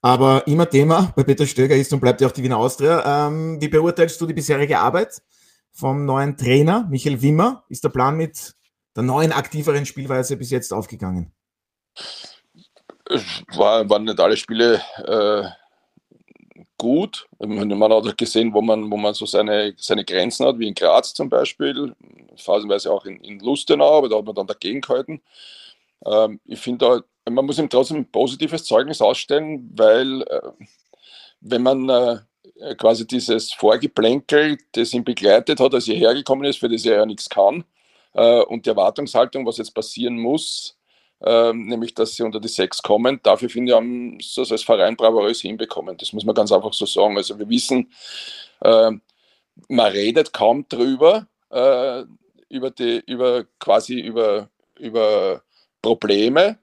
Aber 0.00 0.46
immer 0.46 0.68
Thema 0.68 1.12
bei 1.16 1.24
Peter 1.24 1.46
Stöger 1.46 1.76
ist 1.76 1.92
und 1.92 2.00
bleibt 2.00 2.20
ja 2.20 2.28
auch 2.28 2.32
die 2.32 2.42
Wiener 2.42 2.58
Austria. 2.58 3.26
Ähm, 3.28 3.60
wie 3.60 3.68
beurteilst 3.68 4.20
du 4.20 4.26
die 4.26 4.34
bisherige 4.34 4.78
Arbeit? 4.78 5.22
vom 5.72 6.04
neuen 6.04 6.36
Trainer 6.36 6.86
Michael 6.88 7.20
Wimmer. 7.22 7.64
Ist 7.68 7.82
der 7.82 7.88
Plan 7.88 8.16
mit 8.16 8.54
der 8.94 9.02
neuen, 9.02 9.32
aktiveren 9.32 9.86
Spielweise 9.86 10.36
bis 10.36 10.50
jetzt 10.50 10.72
aufgegangen? 10.72 11.32
War, 13.54 13.88
waren 13.88 14.04
nicht 14.04 14.20
alle 14.20 14.36
Spiele 14.36 14.80
äh, 14.98 15.48
gut. 16.78 17.26
Man 17.38 17.92
hat 17.92 18.18
gesehen, 18.18 18.52
wo 18.52 18.60
man, 18.60 18.90
wo 18.90 18.96
man 18.96 19.14
so 19.14 19.26
seine, 19.26 19.74
seine 19.76 20.04
Grenzen 20.04 20.46
hat, 20.46 20.58
wie 20.58 20.68
in 20.68 20.74
Graz 20.74 21.14
zum 21.14 21.28
Beispiel, 21.28 21.94
phasenweise 22.36 22.92
auch 22.92 23.04
in, 23.04 23.18
in 23.20 23.40
Lustenau, 23.40 23.98
aber 23.98 24.08
da 24.08 24.18
hat 24.18 24.24
man 24.24 24.34
dann 24.34 24.46
dagegen 24.46 24.80
gehalten. 24.80 25.22
Ähm, 26.04 26.40
ich 26.44 26.60
finde, 26.60 27.04
man 27.30 27.46
muss 27.46 27.58
ihm 27.58 27.70
trotzdem 27.70 27.98
ein 27.98 28.10
positives 28.10 28.64
Zeugnis 28.64 29.00
ausstellen, 29.00 29.70
weil 29.74 30.22
äh, 30.22 30.50
wenn 31.40 31.62
man 31.62 31.88
äh, 31.88 32.74
quasi 32.76 33.06
dieses 33.06 33.52
Vorgeplänkel, 33.52 34.58
das 34.72 34.92
ihn 34.92 35.04
begleitet 35.04 35.60
hat, 35.60 35.74
als 35.74 35.88
er 35.88 35.96
hergekommen 35.96 36.44
ist, 36.44 36.58
für 36.58 36.68
das 36.68 36.84
er 36.84 36.96
ja 36.96 37.06
nichts 37.06 37.28
kann, 37.28 37.64
äh, 38.14 38.40
und 38.42 38.66
die 38.66 38.70
Erwartungshaltung, 38.70 39.46
was 39.46 39.58
jetzt 39.58 39.74
passieren 39.74 40.18
muss, 40.18 40.76
äh, 41.22 41.52
nämlich 41.52 41.94
dass 41.94 42.14
sie 42.14 42.22
unter 42.22 42.40
die 42.40 42.48
Sechs 42.48 42.82
kommen, 42.82 43.20
dafür 43.22 43.48
finde 43.48 43.72
ich, 43.72 43.76
haben 43.76 44.18
sie 44.20 44.40
das 44.40 44.52
als 44.52 44.62
Verein 44.62 44.96
bravourös 44.96 45.40
hinbekommen. 45.40 45.96
Das 45.96 46.12
muss 46.12 46.24
man 46.24 46.34
ganz 46.34 46.52
einfach 46.52 46.72
so 46.72 46.86
sagen. 46.86 47.16
Also 47.16 47.38
wir 47.38 47.48
wissen, 47.48 47.92
äh, 48.60 48.90
man 49.68 49.92
redet 49.92 50.32
kaum 50.32 50.66
drüber, 50.68 51.26
äh, 51.50 52.04
über 52.48 52.70
die, 52.70 53.02
über 53.06 53.44
quasi 53.58 54.00
über, 54.00 54.48
über 54.78 55.42
Probleme. 55.80 56.58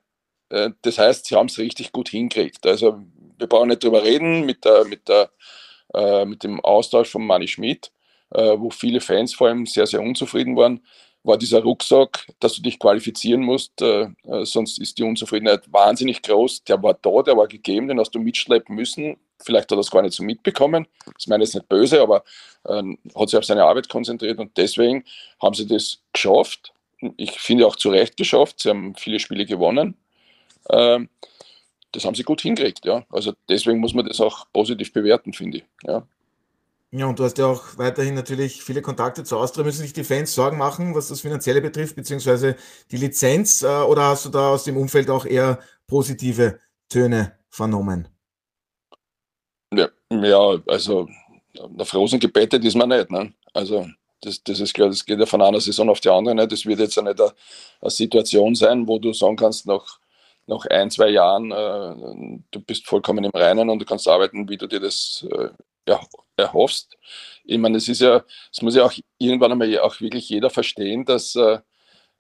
Äh, 0.50 0.72
das 0.82 0.98
heißt, 0.98 1.28
sie 1.28 1.36
haben 1.36 1.48
es 1.48 1.58
richtig 1.58 1.92
gut 1.92 2.10
hingekriegt. 2.10 2.66
Also 2.66 3.00
wir 3.38 3.48
brauchen 3.48 3.70
nicht 3.70 3.84
drüber 3.84 4.04
reden 4.04 4.46
mit 4.46 4.66
der, 4.66 4.86
mit 4.86 5.08
der 5.08 5.30
äh, 5.94 6.26
mit 6.26 6.44
dem 6.44 6.60
Austausch 6.62 7.10
von 7.10 7.26
Manny 7.26 7.48
Schmidt, 7.48 7.92
äh, 8.32 8.56
wo 8.58 8.70
viele 8.70 9.02
Fans 9.02 9.34
vor 9.34 9.48
allem 9.48 9.66
sehr, 9.66 9.88
sehr 9.88 10.02
unzufrieden 10.02 10.56
waren, 10.56 10.82
war 11.24 11.38
dieser 11.38 11.62
Rucksack, 11.62 12.28
dass 12.40 12.56
du 12.56 12.62
dich 12.62 12.80
qualifizieren 12.80 13.42
musst, 13.42 13.82
äh, 13.82 14.08
äh, 14.24 14.46
sonst 14.46 14.80
ist 14.80 14.98
die 14.98 15.04
Unzufriedenheit 15.04 15.72
wahnsinnig 15.72 16.22
groß. 16.22 16.64
Der 16.64 16.82
war 16.82 16.94
da, 16.94 17.22
der 17.24 17.36
war 17.36 17.48
gegeben, 17.48 17.88
den 17.88 18.00
hast 18.00 18.12
du 18.12 18.20
mitschleppen 18.20 18.76
müssen. 18.76 19.18
Vielleicht 19.42 19.72
hat 19.72 19.78
er 19.78 19.80
es 19.80 19.92
gar 19.92 20.02
nicht 20.02 20.14
so 20.14 20.24
mitbekommen. 20.24 20.88
Das 21.14 21.28
meine 21.28 21.44
ich 21.44 21.50
jetzt 21.50 21.56
nicht 21.56 21.70
böse, 21.70 22.02
aber 22.02 22.24
äh, 22.66 22.84
hat 23.16 23.30
sich 23.30 23.38
auf 23.38 23.46
seine 23.46 23.66
Arbeit 23.66 23.90
konzentriert 23.90 24.40
und 24.40 24.56
deswegen 24.58 25.04
haben 25.42 25.56
sie 25.56 25.68
das 25.68 26.02
geschafft. 26.14 26.74
Ich 27.18 27.32
finde 27.32 27.66
auch 27.68 27.76
zu 27.76 27.90
Recht 27.90 28.18
geschafft. 28.18 28.62
Sie 28.62 28.70
haben 28.70 28.96
viele 28.96 29.20
Spiele 29.20 29.46
gewonnen. 29.46 29.96
Ähm, 30.70 31.10
das 31.92 32.06
haben 32.06 32.16
sie 32.16 32.24
gut 32.24 32.42
hingekriegt, 32.42 32.86
ja. 32.86 33.06
Also 33.10 33.34
deswegen 33.48 33.80
muss 33.80 33.94
man 33.94 34.06
das 34.06 34.22
auch 34.22 34.46
positiv 34.54 34.94
bewerten, 34.94 35.34
finde 35.34 35.60
ich. 35.60 35.66
Ja. 35.84 36.08
Ja, 36.92 37.06
und 37.06 37.20
du 37.20 37.24
hast 37.24 37.38
ja 37.38 37.46
auch 37.46 37.78
weiterhin 37.78 38.16
natürlich 38.16 38.64
viele 38.64 38.82
Kontakte 38.82 39.24
zu 39.24 39.38
Austria. 39.38 39.64
Müssen 39.64 39.84
sich 39.84 39.94
die 39.94 40.04
Fans 40.04 40.34
Sorgen 40.34 40.58
machen, 40.58 40.96
was 40.96 41.10
das 41.10 41.22
Finanzielle 41.22 41.62
betrifft, 41.62 41.96
beziehungsweise 41.96 42.56
die 42.90 42.98
Lizenz? 42.98 43.62
Äh, 43.62 43.68
oder 43.68 44.06
hast 44.06 44.26
du 44.26 44.30
da 44.30 44.50
aus 44.50 44.64
dem 44.64 44.76
Umfeld 44.76 45.10
auch 45.10 45.26
eher 45.26 45.60
positive 45.86 46.60
Töne 46.90 47.34
vernommen? 47.50 48.08
Ja, 49.72 49.90
ja 50.12 50.58
also 50.66 51.08
auf 51.78 51.94
Rosen 51.94 52.20
gebettet 52.20 52.66
ist 52.66 52.76
man 52.76 52.90
nicht. 52.90 53.12
Ne? 53.12 53.34
Also 53.54 53.88
das, 54.22 54.44
das 54.44 54.60
ist 54.60 54.74
klar, 54.74 54.90
das 54.90 55.06
geht 55.06 55.20
ja 55.20 55.28
von 55.28 55.44
einer 55.44 55.62
Saison 55.62 55.90
auf 55.90 56.00
die 56.00 56.10
andere 56.10 56.34
nicht. 56.34 56.52
Das 56.52 56.66
wird 56.66 56.80
jetzt 56.80 56.96
ja 56.96 57.04
nicht 57.04 57.22
eine, 57.22 57.32
eine 57.82 57.92
Situation 57.92 58.56
sein, 58.56 58.88
wo 58.88 58.98
du 58.98 59.14
sagen 59.14 59.36
kannst, 59.36 59.68
nach 59.68 60.00
nach 60.50 60.66
ein, 60.66 60.90
zwei 60.90 61.10
Jahren, 61.10 61.52
äh, 61.52 62.42
du 62.52 62.60
bist 62.62 62.88
vollkommen 62.88 63.24
im 63.24 63.32
Reinen 63.32 63.70
und 63.70 63.80
du 63.80 63.86
kannst 63.86 64.08
arbeiten, 64.08 64.50
wie 64.50 64.58
du 64.58 64.68
dir 64.68 64.80
das 64.80 65.26
äh, 65.32 65.50
ja, 65.88 66.02
erhoffst. 66.36 66.98
Ich 67.46 67.58
meine, 67.58 67.78
es 67.78 67.88
ist 67.88 68.02
ja, 68.02 68.24
es 68.52 68.62
muss 68.62 68.76
ja 68.76 68.86
auch 68.86 68.94
irgendwann 69.18 69.52
einmal 69.52 69.80
auch 69.80 70.00
wirklich 70.02 70.30
jeder 70.30 70.50
verstehen, 70.50 71.06
dass 71.06 71.36
äh, 71.36 71.60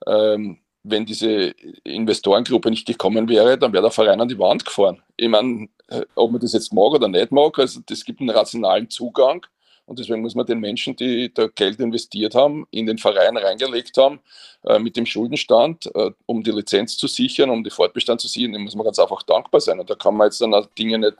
ähm, 0.07 0.59
wenn 0.83 1.05
diese 1.05 1.53
Investorengruppe 1.83 2.69
nicht 2.69 2.87
gekommen 2.87 3.27
wäre, 3.27 3.57
dann 3.57 3.73
wäre 3.73 3.83
der 3.83 3.91
Verein 3.91 4.21
an 4.21 4.29
die 4.29 4.39
Wand 4.39 4.63
gefahren. 4.65 5.01
Ich 5.17 5.27
meine, 5.27 5.67
äh, 5.87 6.05
ob 6.15 6.31
man 6.31 6.39
das 6.39 6.53
jetzt 6.53 6.73
mag 6.73 6.91
oder 6.93 7.07
nicht 7.07 7.31
mag, 7.31 7.57
also 7.59 7.81
das 7.85 8.05
gibt 8.05 8.21
einen 8.21 8.29
rationalen 8.29 8.89
Zugang 8.89 9.45
und 9.89 9.97
deswegen 9.97 10.21
muss 10.21 10.35
man 10.35 10.45
den 10.45 10.59
Menschen, 10.59 10.95
die 10.95 11.33
da 11.33 11.47
Geld 11.47 11.79
investiert 11.79 12.35
haben, 12.35 12.67
in 12.69 12.85
den 12.85 12.99
Verein 12.99 13.35
reingelegt 13.35 13.97
haben, 13.97 14.19
äh, 14.63 14.77
mit 14.77 14.95
dem 14.95 15.07
Schuldenstand, 15.07 15.89
äh, 15.95 16.11
um 16.27 16.43
die 16.43 16.51
Lizenz 16.51 16.95
zu 16.95 17.07
sichern, 17.07 17.49
um 17.49 17.63
die 17.63 17.71
Fortbestand 17.71 18.21
zu 18.21 18.27
sichern, 18.27 18.53
dem 18.53 18.61
muss 18.61 18.75
man 18.75 18.85
ganz 18.85 18.99
einfach 18.99 19.23
dankbar 19.23 19.61
sein. 19.61 19.79
Und 19.79 19.89
da 19.89 19.95
kann 19.95 20.15
man 20.15 20.27
jetzt 20.27 20.41
dann 20.41 20.53
auch 20.53 20.67
Dinge 20.77 20.99
nicht 20.99 21.17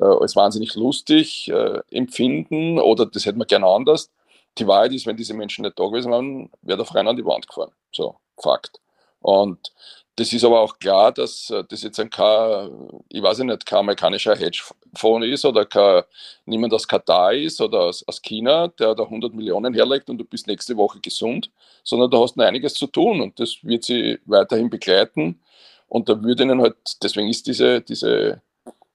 äh, 0.00 0.04
als 0.04 0.34
wahnsinnig 0.34 0.74
lustig 0.74 1.50
äh, 1.50 1.78
empfinden 1.92 2.80
oder 2.80 3.06
das 3.06 3.26
hätte 3.26 3.38
man 3.38 3.46
gerne 3.46 3.68
anders. 3.68 4.10
Die 4.58 4.66
Wahrheit 4.66 4.92
ist, 4.92 5.06
wenn 5.06 5.16
diese 5.16 5.34
Menschen 5.34 5.62
nicht 5.62 5.78
da 5.78 5.86
gewesen 5.86 6.10
wären, 6.10 6.50
wäre 6.62 6.78
der 6.78 6.86
Verein 6.86 7.06
an 7.06 7.16
die 7.16 7.24
Wand 7.24 7.46
gefahren. 7.46 7.70
So, 7.92 8.16
Fakt. 8.42 8.80
Und 9.20 9.72
das 10.16 10.32
ist 10.32 10.44
aber 10.44 10.60
auch 10.60 10.78
klar, 10.78 11.12
dass 11.12 11.50
äh, 11.50 11.64
das 11.68 11.82
jetzt 11.82 11.98
ein 12.00 12.10
kein, 12.10 12.68
ich 13.08 13.22
weiß 13.22 13.38
nicht, 13.38 13.66
kein 13.66 13.80
amerikanischer 13.80 14.36
Hedgefonds 14.36 15.26
ist 15.26 15.44
oder 15.44 15.64
kein, 15.64 16.02
niemand 16.44 16.74
aus 16.74 16.86
Katar 16.86 17.32
ist 17.32 17.60
oder 17.60 17.80
aus, 17.84 18.06
aus, 18.06 18.20
China, 18.20 18.68
der 18.68 18.94
da 18.94 19.04
100 19.04 19.32
Millionen 19.32 19.72
herlegt 19.72 20.10
und 20.10 20.18
du 20.18 20.24
bist 20.24 20.46
nächste 20.46 20.76
Woche 20.76 21.00
gesund, 21.00 21.50
sondern 21.84 22.10
du 22.10 22.22
hast 22.22 22.36
noch 22.36 22.44
einiges 22.44 22.74
zu 22.74 22.86
tun 22.86 23.20
und 23.20 23.38
das 23.40 23.58
wird 23.62 23.84
sie 23.84 24.18
weiterhin 24.26 24.68
begleiten. 24.68 25.40
Und 25.88 26.08
da 26.08 26.22
würde 26.22 26.44
ihnen 26.44 26.60
halt, 26.60 26.76
deswegen 27.02 27.28
ist 27.28 27.46
diese, 27.46 27.80
diese 27.80 28.42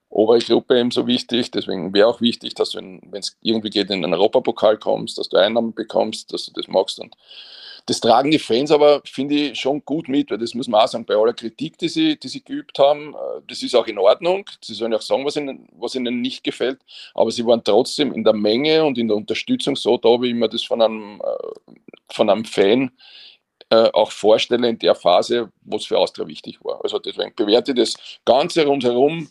obere 0.09 0.39
Gruppe 0.39 0.79
eben 0.79 0.91
so 0.91 1.07
wichtig, 1.07 1.51
deswegen 1.51 1.93
wäre 1.93 2.07
auch 2.07 2.21
wichtig, 2.21 2.53
dass 2.55 2.69
du, 2.69 2.79
wenn 2.79 3.19
es 3.19 3.37
irgendwie 3.41 3.69
geht, 3.69 3.89
in 3.89 4.01
den 4.01 4.13
Europapokal 4.13 4.77
kommst, 4.77 5.17
dass 5.17 5.27
du 5.27 5.37
Einnahmen 5.37 5.73
bekommst, 5.73 6.31
dass 6.31 6.45
du 6.45 6.53
das 6.53 6.67
magst 6.67 6.99
und 6.99 7.15
das 7.87 7.99
tragen 7.99 8.31
die 8.31 8.39
Fans 8.39 8.71
aber, 8.71 9.01
finde 9.05 9.35
ich, 9.35 9.59
schon 9.59 9.83
gut 9.85 10.07
mit, 10.07 10.31
weil 10.31 10.39
das 10.39 10.55
muss 10.55 10.67
man 10.67 10.81
auch 10.81 10.87
sagen, 10.87 11.05
bei 11.05 11.15
aller 11.15 11.33
Kritik, 11.33 11.77
die 11.77 11.87
sie, 11.87 12.17
die 12.17 12.27
sie 12.27 12.43
geübt 12.43 12.79
haben, 12.79 13.13
äh, 13.13 13.41
das 13.47 13.61
ist 13.61 13.75
auch 13.75 13.85
in 13.85 13.99
Ordnung. 13.99 14.49
Sie 14.61 14.73
sollen 14.73 14.93
auch 14.93 15.01
sagen, 15.01 15.25
was 15.25 15.35
ihnen, 15.35 15.67
was 15.77 15.95
ihnen 15.95 16.21
nicht 16.21 16.43
gefällt, 16.43 16.79
aber 17.13 17.31
sie 17.31 17.45
waren 17.45 17.63
trotzdem 17.63 18.11
in 18.13 18.23
der 18.23 18.33
Menge 18.33 18.83
und 18.83 18.97
in 18.97 19.07
der 19.07 19.17
Unterstützung 19.17 19.75
so 19.75 19.97
da, 19.97 20.09
wie 20.21 20.33
mir 20.33 20.49
das 20.49 20.63
von 20.63 20.81
einem, 20.81 21.21
äh, 21.21 21.73
von 22.09 22.29
einem 22.29 22.45
Fan 22.45 22.91
äh, 23.69 23.89
auch 23.93 24.11
vorstelle 24.11 24.67
in 24.69 24.79
der 24.79 24.95
Phase, 24.95 25.51
wo 25.61 25.77
es 25.77 25.85
für 25.85 25.97
Austria 25.99 26.27
wichtig 26.27 26.63
war. 26.63 26.83
Also 26.83 26.99
deswegen 26.99 27.35
bewerte 27.35 27.71
ich 27.71 27.77
das 27.77 27.95
Ganze 28.25 28.65
rundherum 28.65 29.29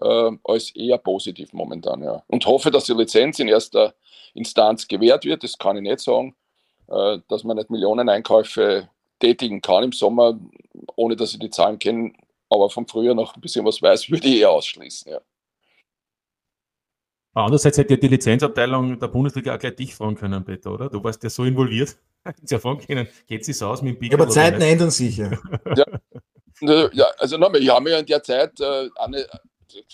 äh, 0.00 0.30
als 0.44 0.74
eher 0.74 0.98
positiv 0.98 1.52
momentan. 1.52 2.02
Ja. 2.02 2.22
Und 2.26 2.46
hoffe, 2.46 2.70
dass 2.70 2.84
die 2.84 2.94
Lizenz 2.94 3.38
in 3.38 3.48
erster 3.48 3.94
Instanz 4.34 4.88
gewährt 4.88 5.24
wird, 5.24 5.44
das 5.44 5.58
kann 5.58 5.76
ich 5.76 5.82
nicht 5.82 6.00
sagen. 6.00 6.34
Äh, 6.88 7.18
dass 7.28 7.44
man 7.44 7.56
nicht 7.56 7.70
Millionen 7.70 8.08
Einkäufe 8.08 8.88
tätigen 9.18 9.60
kann 9.60 9.84
im 9.84 9.92
Sommer, 9.92 10.38
ohne 10.96 11.16
dass 11.16 11.32
ich 11.32 11.38
die 11.38 11.50
Zahlen 11.50 11.78
kenne, 11.78 12.12
aber 12.50 12.68
vom 12.70 12.86
Frühjahr 12.86 13.14
noch 13.14 13.34
ein 13.34 13.40
bisschen 13.40 13.64
was 13.64 13.80
weiß, 13.80 14.10
würde 14.10 14.26
ich 14.26 14.40
eher 14.40 14.50
ausschließen. 14.50 15.12
Ja. 15.12 15.20
Andererseits 17.34 17.78
hätte 17.78 17.94
ja 17.94 18.00
die 18.00 18.08
Lizenzabteilung 18.08 18.98
der 18.98 19.08
Bundesliga 19.08 19.54
auch 19.54 19.58
gleich 19.58 19.76
dich 19.76 19.94
fragen 19.94 20.16
können, 20.16 20.44
Peter, 20.44 20.70
oder? 20.72 20.90
Du 20.90 21.02
warst 21.02 21.22
ja 21.22 21.30
so 21.30 21.44
involviert. 21.44 21.96
Sie 22.42 22.54
ja 22.54 22.58
fragen 22.58 22.84
können, 22.86 23.08
geht 23.26 23.48
es 23.48 23.62
aus 23.62 23.80
mit 23.80 23.94
dem 23.94 23.98
Big 23.98 24.14
Aber 24.14 24.28
Zeiten 24.28 24.60
ändern 24.60 24.90
sich 24.90 25.16
ja. 25.16 25.30
ja. 25.74 26.88
ja 26.92 27.06
also 27.16 27.38
nochmal, 27.38 27.62
ich 27.62 27.70
habe 27.70 27.84
mir 27.84 27.98
in 27.98 28.06
der 28.06 28.22
Zeit 28.22 28.60
äh, 28.60 28.90
eine, 28.96 29.26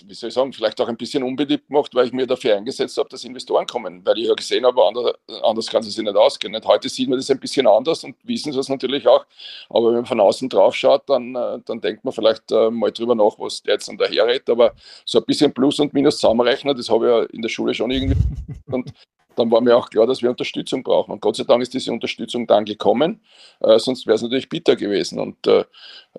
wie 0.06 0.14
soll 0.14 0.28
ich 0.28 0.34
sagen, 0.34 0.52
vielleicht 0.52 0.80
auch 0.80 0.88
ein 0.88 0.96
bisschen 0.96 1.22
unbeliebt 1.22 1.68
gemacht, 1.68 1.94
weil 1.94 2.06
ich 2.06 2.12
mir 2.12 2.26
dafür 2.26 2.56
eingesetzt 2.56 2.96
habe, 2.98 3.08
dass 3.08 3.24
Investoren 3.24 3.66
kommen, 3.66 4.04
weil 4.04 4.18
ich 4.18 4.26
ja 4.26 4.34
gesehen 4.34 4.64
habe, 4.64 4.84
anders, 4.84 5.14
anders 5.42 5.68
kann 5.68 5.82
es 5.82 5.94
sich 5.94 6.04
nicht 6.04 6.16
ausgehen. 6.16 6.52
Nicht? 6.52 6.66
Heute 6.66 6.88
sieht 6.88 7.08
man 7.08 7.18
das 7.18 7.30
ein 7.30 7.38
bisschen 7.38 7.66
anders 7.66 8.04
und 8.04 8.16
wissen 8.24 8.52
es 8.54 8.68
natürlich 8.68 9.06
auch, 9.06 9.24
aber 9.70 9.88
wenn 9.88 9.96
man 9.96 10.06
von 10.06 10.20
außen 10.20 10.48
drauf 10.48 10.74
schaut, 10.74 11.08
dann, 11.08 11.34
äh, 11.34 11.58
dann 11.64 11.80
denkt 11.80 12.04
man 12.04 12.12
vielleicht 12.12 12.50
äh, 12.52 12.70
mal 12.70 12.92
drüber 12.92 13.14
nach, 13.14 13.38
was 13.38 13.62
der 13.62 13.74
jetzt 13.74 13.88
dann 13.88 13.98
daherredet, 13.98 14.48
aber 14.50 14.74
so 15.04 15.18
ein 15.18 15.24
bisschen 15.24 15.52
Plus 15.52 15.78
und 15.80 15.94
Minus 15.94 16.18
zusammenrechnen, 16.18 16.76
das 16.76 16.88
habe 16.88 17.06
ich 17.06 17.10
ja 17.10 17.22
in 17.36 17.42
der 17.42 17.48
Schule 17.48 17.74
schon 17.74 17.90
irgendwie 17.90 18.16
und 18.66 18.92
dann 19.38 19.50
war 19.50 19.60
mir 19.60 19.76
auch 19.76 19.90
klar, 19.90 20.06
dass 20.06 20.22
wir 20.22 20.30
Unterstützung 20.30 20.82
brauchen. 20.82 21.12
Und 21.12 21.20
Gott 21.20 21.36
sei 21.36 21.44
Dank 21.44 21.62
ist 21.62 21.74
diese 21.74 21.92
Unterstützung 21.92 22.46
dann 22.46 22.64
gekommen, 22.64 23.20
äh, 23.60 23.78
sonst 23.78 24.06
wäre 24.06 24.16
es 24.16 24.22
natürlich 24.22 24.48
bitter 24.48 24.76
gewesen. 24.76 25.20
Und 25.20 25.46
äh, 25.46 25.64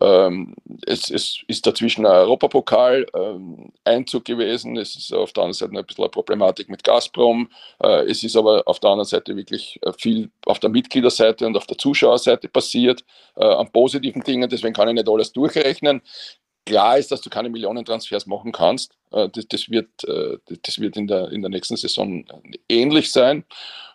ähm, 0.02 0.56
es, 0.86 1.10
es, 1.10 1.40
ist 1.48 1.66
dazwischen 1.66 2.06
ein 2.06 2.12
Europapokal 2.12 3.06
ähm, 3.14 3.72
Einzug 3.84 4.26
gewesen. 4.26 4.78
Es 4.78 4.96
ist 4.96 5.14
auf 5.14 5.34
der 5.34 5.44
anderen 5.44 5.54
Seite 5.54 5.78
ein 5.78 5.86
bisschen 5.86 6.04
eine 6.04 6.10
Problematik 6.10 6.70
mit 6.70 6.84
Gazprom. 6.84 7.50
Äh, 7.84 8.10
es 8.10 8.24
ist 8.24 8.36
aber 8.36 8.64
auf 8.66 8.80
der 8.80 8.92
anderen 8.92 9.08
Seite 9.08 9.36
wirklich 9.36 9.80
äh, 9.84 9.92
viel 9.98 10.32
auf 10.46 10.60
der 10.60 10.70
Mitgliederseite 10.70 11.46
und 11.46 11.58
auf 11.58 11.68
der 11.68 11.78
Zuschauerseite 11.78 12.48
passiert, 12.48 13.04
äh, 13.36 13.44
an 13.44 13.72
positiven 13.72 14.24
Dingen. 14.24 14.50
Deswegen 14.50 14.74
kann 14.74 14.88
ich 14.88 14.96
nicht 14.96 15.10
alles 15.10 15.34
durchrechnen 15.34 16.02
klar 16.70 16.98
ist, 16.98 17.12
dass 17.12 17.22
du 17.22 17.30
keine 17.30 17.50
Millionentransfers 17.50 18.28
machen 18.28 18.52
kannst. 18.52 18.96
Äh, 19.12 19.30
das, 19.30 19.48
das, 19.48 19.70
wird, 19.70 20.04
äh, 20.06 20.38
das 20.64 20.80
wird 20.80 20.98
in 20.98 21.06
der, 21.08 21.32
in 21.32 21.42
der 21.42 21.50
nächsten 21.50 21.78
Saison 21.78 22.26
ähnlich 22.68 23.12
sein. 23.12 23.46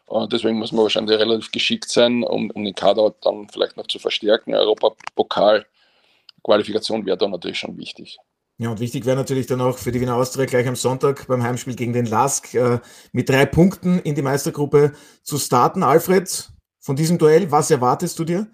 Äh, 0.09 0.27
deswegen 0.29 0.59
muss 0.59 0.73
man 0.73 0.83
wahrscheinlich 0.83 1.19
relativ 1.19 1.51
geschickt 1.53 1.89
sein, 1.89 2.23
um, 2.23 2.51
um 2.51 2.65
den 2.65 2.75
Kader 2.75 3.15
dann 3.23 3.49
vielleicht 3.49 3.77
noch 3.77 3.87
zu 3.87 3.99
verstärken. 3.99 4.55
Europapokal-Qualifikation 4.55 7.07
wäre 7.07 7.19
da 7.19 7.29
natürlich 7.29 7.59
schon 7.59 7.77
wichtig. 7.79 8.19
Ja, 8.59 8.71
und 8.71 8.79
wichtig 8.79 9.05
wäre 9.05 9.17
natürlich 9.17 9.49
dann 9.49 9.61
auch 9.61 9.79
für 9.79 9.91
die 9.91 10.01
Wiener 10.01 10.15
Austria 10.15 10.47
gleich 10.47 10.69
am 10.69 10.77
Sonntag 10.77 11.27
beim 11.27 11.43
Heimspiel 11.43 11.75
gegen 11.75 11.93
den 11.93 12.07
LASK 12.07 12.55
äh, 12.55 12.79
mit 13.11 13.29
drei 13.29 13.47
Punkten 13.47 13.99
in 13.99 14.15
die 14.15 14.23
Meistergruppe 14.23 14.93
zu 15.25 15.39
starten. 15.39 15.83
Alfred, 15.83 16.51
von 16.79 16.95
diesem 16.95 17.19
Duell, 17.19 17.51
was 17.51 17.73
erwartest 17.73 18.17
du 18.19 18.25
dir? 18.25 18.47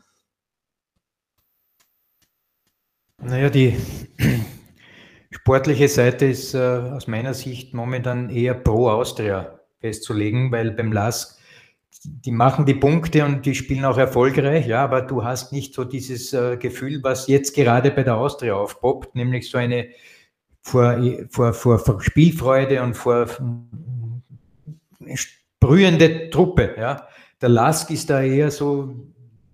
Naja, 3.18 3.50
die 3.50 3.76
sportliche 5.31 5.89
Seite 5.89 6.26
ist 6.26 6.55
äh, 6.55 6.59
aus 6.59 7.07
meiner 7.07 7.35
Sicht 7.35 7.74
momentan 7.74 8.31
eher 8.31 8.55
pro 8.55 8.89
Austria 8.89 9.61
festzulegen, 9.81 10.53
weil 10.53 10.72
beim 10.72 10.93
LASK, 10.93 11.39
die 12.05 12.31
machen 12.33 12.66
die 12.66 12.74
Punkte 12.74 13.24
und 13.24 13.45
die 13.47 13.55
spielen 13.55 13.85
auch 13.85 13.99
erfolgreich, 13.99 14.66
ja, 14.66 14.83
aber 14.83 15.03
du 15.03 15.22
hast 15.22 15.53
nicht 15.53 15.74
so 15.74 15.85
dieses 15.85 16.33
äh, 16.33 16.57
Gefühl, 16.57 17.01
was 17.03 17.28
jetzt 17.28 17.55
gerade 17.55 17.91
bei 17.91 18.03
der 18.03 18.16
Austria 18.16 18.55
aufpoppt, 18.55 19.14
nämlich 19.14 19.51
so 19.51 19.59
eine 19.59 19.89
vor, 20.62 20.99
vor, 21.31 21.53
vor, 21.53 21.78
vor 21.78 22.03
Spielfreude 22.03 22.83
und 22.83 22.95
vor 22.95 23.26
sprühende 25.14 26.31
Truppe, 26.31 26.74
ja. 26.78 27.07
Der 27.41 27.49
Lask 27.49 27.91
ist 27.91 28.11
da 28.11 28.22
eher 28.22 28.51
so 28.51 28.95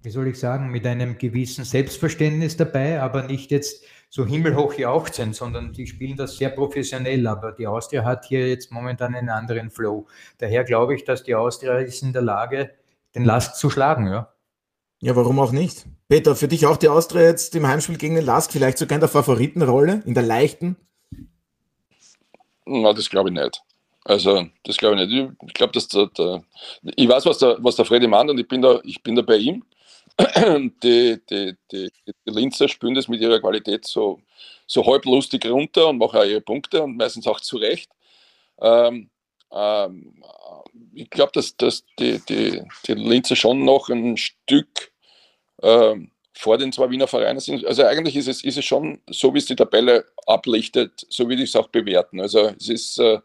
wie 0.07 0.11
soll 0.11 0.29
ich 0.29 0.39
sagen, 0.39 0.71
mit 0.71 0.87
einem 0.87 1.19
gewissen 1.19 1.65
Selbstverständnis 1.65 2.57
dabei, 2.57 3.01
aber 3.01 3.25
nicht 3.25 3.51
jetzt 3.51 3.85
so 4.09 4.25
himmelhoch 4.25 4.75
jauchzend, 4.75 5.35
sondern 5.35 5.73
die 5.73 5.87
spielen 5.87 6.17
das 6.17 6.37
sehr 6.37 6.51
professionell. 6.51 7.27
Aber 7.27 7.53
die 7.53 7.67
Austria 7.67 8.05
hat 8.05 8.25
hier 8.27 8.49
jetzt 8.49 8.73
momentan 8.73 9.15
einen 9.15 9.29
anderen 9.29 9.71
Flow. 9.71 10.07
Daher 10.39 10.65
glaube 10.65 10.95
ich, 10.95 11.05
dass 11.05 11.23
die 11.23 11.35
Austria 11.35 11.79
ist 11.79 12.03
in 12.03 12.13
der 12.13 12.23
Lage, 12.23 12.71
den 13.15 13.25
Last 13.25 13.57
zu 13.57 13.71
schlagen, 13.71 14.07
ja. 14.07 14.33
Ja, 15.01 15.15
warum 15.15 15.39
auch 15.41 15.53
nicht? 15.53 15.85
Peter, 16.09 16.35
für 16.35 16.49
dich 16.49 16.67
auch 16.67 16.79
die 16.79 16.89
Austria 16.89 17.23
jetzt 17.23 17.55
im 17.55 17.67
Heimspiel 17.67 17.99
gegen 17.99 18.15
den 18.15 18.25
Last, 18.25 18.53
vielleicht 18.53 18.79
sogar 18.79 18.97
in 18.97 19.01
der 19.01 19.11
Favoritenrolle, 19.11 20.03
in 20.07 20.15
der 20.15 20.23
leichten? 20.23 20.77
Na, 22.65 22.93
das 22.93 23.11
glaube 23.11 23.29
ich 23.29 23.35
nicht. 23.35 23.63
Also, 24.05 24.47
das 24.65 24.77
glaube 24.77 24.97
ich 24.97 25.09
nicht. 25.09 25.33
Ich 25.49 25.55
glaube, 25.55 25.73
dass 25.73 25.89
der, 25.89 26.07
der, 26.17 26.43
ich 26.83 27.09
weiß, 27.09 27.27
was 27.27 27.39
der, 27.39 27.59
was 27.61 27.77
der 27.77 27.85
Freddy 27.85 28.07
meint 28.07 28.31
und 28.31 28.39
ich 28.39 28.49
bin 28.49 28.63
da, 28.63 28.81
ich 28.85 29.03
bin 29.03 29.17
da 29.17 29.23
bei 29.23 29.37
ihm 29.37 29.65
die, 30.83 31.21
die, 31.29 31.55
die, 31.71 31.91
die 32.07 32.13
Linzer 32.25 32.69
spielen 32.69 32.95
das 32.95 33.09
mit 33.09 33.21
ihrer 33.21 33.41
Qualität 33.41 33.85
so, 33.87 34.21
so 34.67 34.85
halb 34.87 35.05
lustig 35.05 35.45
runter 35.47 35.89
und 35.89 35.99
machen 35.99 36.19
auch 36.19 36.25
ihre 36.25 36.41
Punkte 36.41 36.83
und 36.83 36.97
meistens 36.97 37.27
auch 37.27 37.41
zu 37.41 37.59
Recht. 37.59 37.91
Ähm, 38.61 39.11
ähm, 39.53 40.23
ich 40.95 41.11
glaube, 41.11 41.33
dass, 41.35 41.57
dass 41.57 41.85
die, 41.99 42.19
die, 42.29 42.63
die 42.87 42.95
Linzer 42.95 43.37
schon 43.37 43.65
noch 43.65 43.91
ein 43.91 44.17
Stück 44.17 44.93
ähm, 45.63 46.11
vor 46.33 46.59
den 46.59 46.73
zwei 46.73 46.91
Wiener 46.91 47.07
Vereinen 47.07 47.41
sind. 47.41 47.65
Also 47.65 47.85
eigentlich 47.85 48.17
ist 48.17 48.29
es, 48.29 48.45
ist 48.45 48.59
es 48.59 48.65
schon 48.65 49.01
so, 49.09 49.33
wie 49.35 49.39
es 49.39 49.47
die 49.47 49.57
Tabelle 49.57 50.07
ablichtet, 50.27 51.07
so 51.09 51.29
würde 51.29 51.43
ich 51.43 51.51
es 51.51 51.57
auch 51.57 51.69
bewerten. 51.69 52.21
Also 52.21 52.53
es 52.59 52.69
ist 52.69 52.99
äh, 52.99 53.21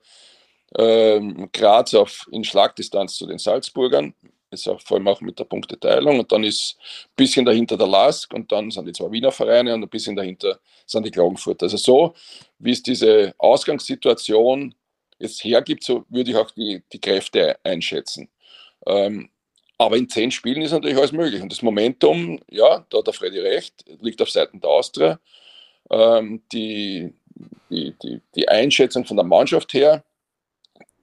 äh, 0.78 1.48
Graz 1.52 1.94
auf, 1.94 2.28
in 2.32 2.44
Schlagdistanz 2.44 3.16
zu 3.16 3.28
den 3.28 3.38
Salzburgern, 3.38 4.14
ist 4.52 4.68
auch 4.68 4.82
vor 4.82 4.98
allem 4.98 5.08
auch 5.08 5.22
mit 5.22 5.40
der 5.40 5.46
Punkteteilung. 5.46 6.20
Und 6.20 6.32
dann 6.32 6.44
ist 6.44 6.78
ein 7.06 7.16
bisschen 7.16 7.46
dahinter 7.46 7.78
der 7.78 7.88
LASK 7.88 8.34
und 8.34 8.52
dann 8.52 8.70
sind 8.70 8.86
die 8.86 8.94
zwei 8.94 9.12
Wiener 9.12 9.32
Vereine 9.32 9.74
und 9.74 9.84
ein 9.84 9.90
bisschen 9.90 10.16
dahinter 10.16 10.60
sind 10.86 11.06
die 11.06 11.12
Klagenfurt. 11.12 11.64
Also 11.64 11.78
so, 11.78 12.14
wie 12.60 12.72
es 12.72 12.84
diese 12.84 13.34
Ausgangssituation 13.38 14.76
jetzt 15.20 15.44
hergibt, 15.44 15.84
so 15.84 16.06
würde 16.10 16.32
ich 16.32 16.38
auch 16.38 16.52
die, 16.52 16.84
die 16.92 17.00
Kräfte 17.00 17.58
einschätzen. 17.64 18.30
Ähm, 18.86 19.30
aber 19.78 19.98
in 19.98 20.10
zehn 20.10 20.30
Spielen 20.30 20.62
ist 20.62 20.72
natürlich 20.72 20.98
alles 20.98 21.12
möglich. 21.12 21.42
Und 21.42 21.52
das 21.52 21.62
Momentum, 21.62 22.40
ja, 22.50 22.86
da 22.90 23.00
hat 23.00 23.08
der 23.08 23.14
Freddy 23.14 23.40
recht, 23.40 23.84
liegt 24.00 24.22
auf 24.22 24.30
Seiten 24.30 24.60
der 24.62 24.70
Austria. 24.70 25.20
Ähm, 25.90 26.44
die, 26.52 27.14
die, 27.70 27.96
die, 28.04 28.22
die 28.36 28.48
Einschätzung 28.48 29.06
von 29.06 29.18
der 29.18 29.26
Mannschaft 29.26 29.74
her, 29.74 30.04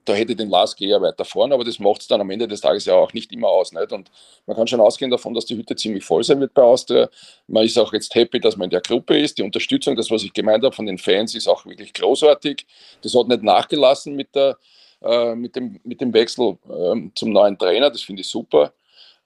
da 0.09 0.15
hätte 0.15 0.35
den 0.35 0.49
Lask 0.49 0.81
eher 0.81 1.01
weiter 1.01 1.25
vorne, 1.25 1.55
aber 1.55 1.65
das 1.65 1.79
macht 1.79 2.01
es 2.01 2.09
dann 2.09 2.21
am 2.21 2.31
Ende 2.31 2.49
des 2.49 2.61
Tages 2.61 2.85
ja 2.87 2.95
auch 2.95 3.13
nicht 3.13 3.33
immer 3.33 3.49
aus. 3.49 3.73
Nicht? 3.73 3.93
Und 3.93 4.11
man 4.47 4.57
kann 4.57 4.67
schon 4.67 4.81
ausgehen 4.81 5.11
davon, 5.11 5.35
dass 5.35 5.45
die 5.45 5.57
Hütte 5.57 5.77
ziemlich 5.77 6.05
voll 6.05 6.25
sein 6.25 6.41
wird 6.41 6.55
bei 6.55 6.63
Austria. 6.63 7.09
Man 7.47 7.65
ist 7.65 7.79
auch 7.79 7.93
jetzt 7.93 8.15
happy, 8.15 8.41
dass 8.41 8.57
man 8.57 8.65
in 8.67 8.71
der 8.71 8.81
Gruppe 8.81 9.19
ist. 9.19 9.39
Die 9.39 9.43
Unterstützung, 9.43 9.97
das, 9.97 10.11
was 10.11 10.23
ich 10.23 10.33
gemeint 10.33 10.65
habe 10.65 10.75
von 10.75 10.87
den 10.87 10.99
Fans, 10.99 11.35
ist 11.35 11.49
auch 11.49 11.67
wirklich 11.67 11.93
großartig. 11.93 12.67
Das 13.03 13.15
hat 13.15 13.29
nicht 13.29 13.43
nachgelassen 13.43 14.17
mit, 14.17 14.35
der, 14.35 14.57
äh, 15.03 15.35
mit, 15.35 15.57
dem, 15.57 15.81
mit 15.85 16.01
dem 16.01 16.13
Wechsel 16.13 16.57
äh, 16.69 17.11
zum 17.15 17.33
neuen 17.33 17.59
Trainer. 17.59 17.91
Das 17.91 18.03
finde 18.03 18.23
ich 18.23 18.29
super, 18.29 18.73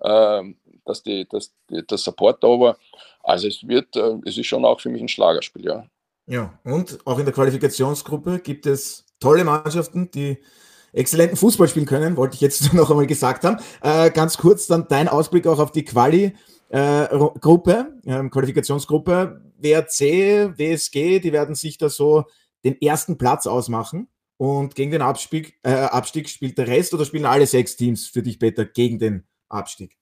äh, 0.01 0.43
dass, 0.85 1.03
die, 1.03 1.29
dass 1.29 1.53
die, 1.71 1.87
der 1.87 1.99
Support 1.99 2.43
da 2.43 2.49
war. 2.49 2.77
Also 3.23 3.47
es 3.47 3.67
wird, 3.67 3.95
äh, 3.97 4.17
es 4.27 4.37
ist 4.37 4.47
schon 4.47 4.65
auch 4.65 4.81
für 4.81 4.89
mich 4.89 5.01
ein 5.01 5.09
Schlagerspiel, 5.09 5.65
ja. 5.65 5.87
Ja, 6.27 6.57
und 6.65 6.99
auch 7.05 7.19
in 7.19 7.25
der 7.25 7.35
Qualifikationsgruppe 7.35 8.39
gibt 8.39 8.67
es 8.67 9.05
tolle 9.19 9.45
Mannschaften, 9.45 10.11
die 10.11 10.39
exzellenten 10.93 11.37
Fußball 11.37 11.69
spielen 11.69 11.87
können, 11.87 12.17
wollte 12.17 12.35
ich 12.35 12.41
jetzt 12.41 12.73
noch 12.75 12.91
einmal 12.91 13.07
gesagt 13.07 13.45
haben. 13.45 13.59
Äh, 13.81 14.11
ganz 14.11 14.39
kurz 14.39 14.67
dann 14.67 14.87
dein 14.89 15.09
Ausblick 15.09 15.47
auch 15.47 15.59
auf 15.59 15.73
die 15.73 15.85
Quali 15.85 16.35
äh, 16.69 17.07
Gruppe, 17.41 17.95
äh, 18.05 18.29
Qualifikationsgruppe. 18.29 19.41
WRC, 19.59 20.59
WSG, 20.59 21.21
die 21.21 21.33
werden 21.33 21.55
sich 21.55 21.79
da 21.79 21.89
so 21.89 22.25
den 22.65 22.81
ersten 22.81 23.17
Platz 23.17 23.47
ausmachen. 23.47 24.09
Und 24.37 24.75
gegen 24.75 24.91
den 24.91 25.03
Abstieg, 25.03 25.59
äh, 25.63 25.73
Abstieg 25.73 26.29
spielt 26.29 26.59
der 26.59 26.67
Rest 26.67 26.93
oder 26.95 27.05
spielen 27.05 27.27
alle 27.27 27.47
sechs 27.47 27.77
Teams 27.77 28.09
für 28.09 28.23
dich, 28.23 28.41
Peter, 28.41 28.65
gegen 28.65 28.99
den 28.99 29.25
Abstieg? 29.49 29.97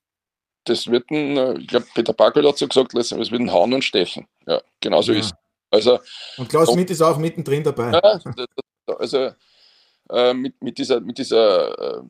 Das 0.65 0.87
wird 0.87 1.11
ein, 1.11 1.37
äh, 1.37 1.59
ich 1.59 1.69
glaube, 1.69 1.87
Peter 1.95 2.15
Parker 2.15 2.43
hat 2.43 2.57
so 2.57 2.67
gesagt, 2.67 2.95
es 2.95 3.11
wird 3.11 3.33
ein 3.33 3.53
Hauen 3.53 3.75
und 3.75 3.85
Stechen. 3.85 4.27
Ja, 4.47 4.63
genau 4.81 5.03
so 5.03 5.13
ja. 5.13 5.21
ist 5.21 5.35
also, 5.71 5.99
Und 6.37 6.49
Klaus 6.49 6.73
Schmidt 6.73 6.91
ist 6.91 7.01
auch 7.01 7.17
mittendrin 7.19 7.63
dabei. 7.63 7.93
Ja, 7.93 8.21
also 8.99 9.31
äh, 10.13 10.35
mit, 10.35 10.63
mit 10.63 10.79
dieser, 10.79 11.01
mit 11.01 11.19
dieser 11.19 11.99
äh, 11.99 12.03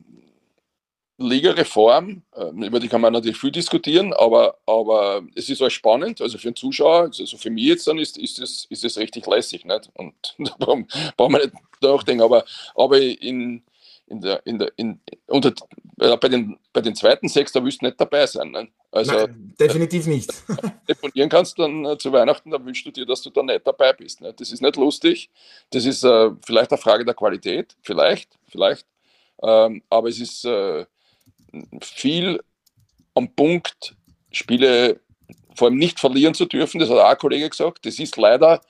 Ligareform, 1.21 2.23
äh, 2.35 2.65
über 2.65 2.79
die 2.79 2.87
kann 2.87 3.01
man 3.01 3.13
natürlich 3.13 3.37
viel 3.37 3.51
diskutieren, 3.51 4.13
aber, 4.13 4.57
aber 4.65 5.23
es 5.35 5.49
ist 5.49 5.61
auch 5.61 5.69
spannend. 5.69 6.21
Also 6.21 6.37
für 6.37 6.49
den 6.49 6.55
Zuschauer, 6.55 7.11
also 7.17 7.37
für 7.37 7.49
mich 7.49 7.65
jetzt 7.65 7.87
dann 7.87 7.97
ist, 7.97 8.17
ist, 8.17 8.39
das, 8.39 8.65
ist 8.69 8.83
das 8.83 8.97
richtig 8.97 9.25
lässig. 9.27 9.65
Nicht? 9.65 9.89
Und 9.93 10.35
da 10.39 10.65
brauchen, 10.65 10.87
wir 11.33 11.45
nicht 11.45 11.53
nachdenken. 11.81 12.23
Aber, 12.23 12.43
aber 12.75 12.99
in, 12.99 13.63
in 14.07 14.21
der, 14.21 14.45
in 14.45 14.59
der, 14.59 14.71
in, 14.75 14.99
unter, 15.27 15.53
äh, 15.99 16.17
bei, 16.17 16.27
den, 16.27 16.57
bei 16.73 16.81
den 16.81 16.95
zweiten 16.95 17.27
sechs, 17.27 17.51
da 17.51 17.63
willst 17.63 17.81
du 17.81 17.85
nicht 17.85 18.01
dabei 18.01 18.25
sein. 18.25 18.51
Ne? 18.51 18.67
Also, 18.91 19.13
Nein, 19.13 19.53
definitiv 19.57 20.05
nicht. 20.05 20.29
Deponieren 20.87 21.29
kannst 21.29 21.57
dann 21.57 21.85
äh, 21.85 21.97
zu 21.97 22.11
Weihnachten, 22.11 22.51
dann 22.51 22.65
wünschst 22.65 22.85
du 22.85 22.91
dir, 22.91 23.05
dass 23.05 23.21
du 23.21 23.29
da 23.29 23.41
nicht 23.41 23.65
dabei 23.65 23.93
bist. 23.93 24.19
Ne? 24.19 24.33
Das 24.33 24.51
ist 24.51 24.61
nicht 24.61 24.75
lustig. 24.75 25.29
Das 25.69 25.85
ist 25.85 26.03
äh, 26.03 26.31
vielleicht 26.45 26.71
eine 26.71 26.81
Frage 26.81 27.05
der 27.05 27.13
Qualität, 27.13 27.75
vielleicht, 27.81 28.37
vielleicht. 28.49 28.85
Ähm, 29.41 29.81
aber 29.89 30.09
es 30.09 30.19
ist 30.19 30.43
äh, 30.43 30.85
viel 31.81 32.41
am 33.15 33.33
Punkt, 33.33 33.95
Spiele 34.31 34.99
vor 35.55 35.69
allem 35.69 35.77
nicht 35.77 35.99
verlieren 35.99 36.33
zu 36.33 36.45
dürfen. 36.45 36.79
Das 36.79 36.89
hat 36.89 36.97
auch 36.97 37.09
ein 37.09 37.17
Kollege 37.17 37.49
gesagt. 37.49 37.85
Das 37.85 37.97
ist 37.97 38.17
leider 38.17 38.61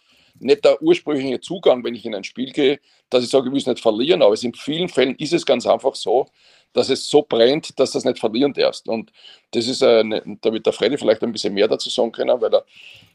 nicht 0.41 0.65
der 0.65 0.81
ursprüngliche 0.81 1.39
Zugang, 1.39 1.83
wenn 1.83 1.95
ich 1.95 2.05
in 2.05 2.15
ein 2.15 2.23
Spiel 2.23 2.51
gehe, 2.51 2.79
dass 3.09 3.23
ich 3.23 3.29
sage, 3.29 3.51
will 3.51 3.57
es 3.57 3.67
nicht 3.67 3.79
verlieren. 3.79 4.21
Aber 4.21 4.35
in 4.41 4.53
vielen 4.53 4.89
Fällen 4.89 5.15
ist 5.15 5.33
es 5.33 5.45
ganz 5.45 5.65
einfach 5.65 5.95
so, 5.95 6.27
dass 6.73 6.89
es 6.89 7.09
so 7.09 7.23
brennt, 7.27 7.77
dass 7.79 7.91
das 7.91 8.05
nicht 8.05 8.19
verlieren 8.19 8.53
darfst. 8.53 8.87
Und 8.87 9.11
das 9.51 9.67
ist, 9.67 9.83
eine, 9.83 10.21
da 10.41 10.53
wird 10.53 10.65
der 10.65 10.73
Freddy 10.73 10.97
vielleicht 10.97 11.21
ein 11.23 11.31
bisschen 11.31 11.53
mehr 11.53 11.67
dazu 11.67 11.89
sagen 11.89 12.11
können, 12.11 12.39
weil 12.41 12.53
er 12.53 12.65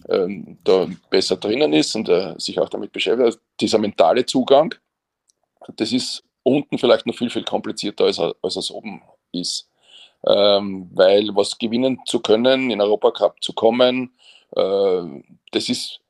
ähm, 0.08 0.58
da 0.64 0.86
besser 1.10 1.36
drinnen 1.36 1.72
ist 1.72 1.94
und 1.96 2.08
äh, 2.08 2.34
sich 2.38 2.58
auch 2.58 2.68
damit 2.68 2.92
beschäftigt. 2.92 3.38
Dieser 3.60 3.78
mentale 3.78 4.26
Zugang, 4.26 4.74
das 5.76 5.92
ist 5.92 6.22
unten 6.42 6.78
vielleicht 6.78 7.06
noch 7.06 7.14
viel, 7.14 7.30
viel 7.30 7.44
komplizierter, 7.44 8.04
als, 8.04 8.20
als 8.20 8.56
es 8.56 8.70
oben 8.70 9.02
ist. 9.32 9.68
Ähm, 10.26 10.90
weil 10.92 11.28
was 11.34 11.58
gewinnen 11.58 12.00
zu 12.06 12.20
können, 12.20 12.70
in 12.70 12.80
Europacup 12.80 13.42
zu 13.42 13.52
kommen, 13.52 14.12
äh, 14.54 15.02
das 15.52 15.68
ist, 15.68 16.00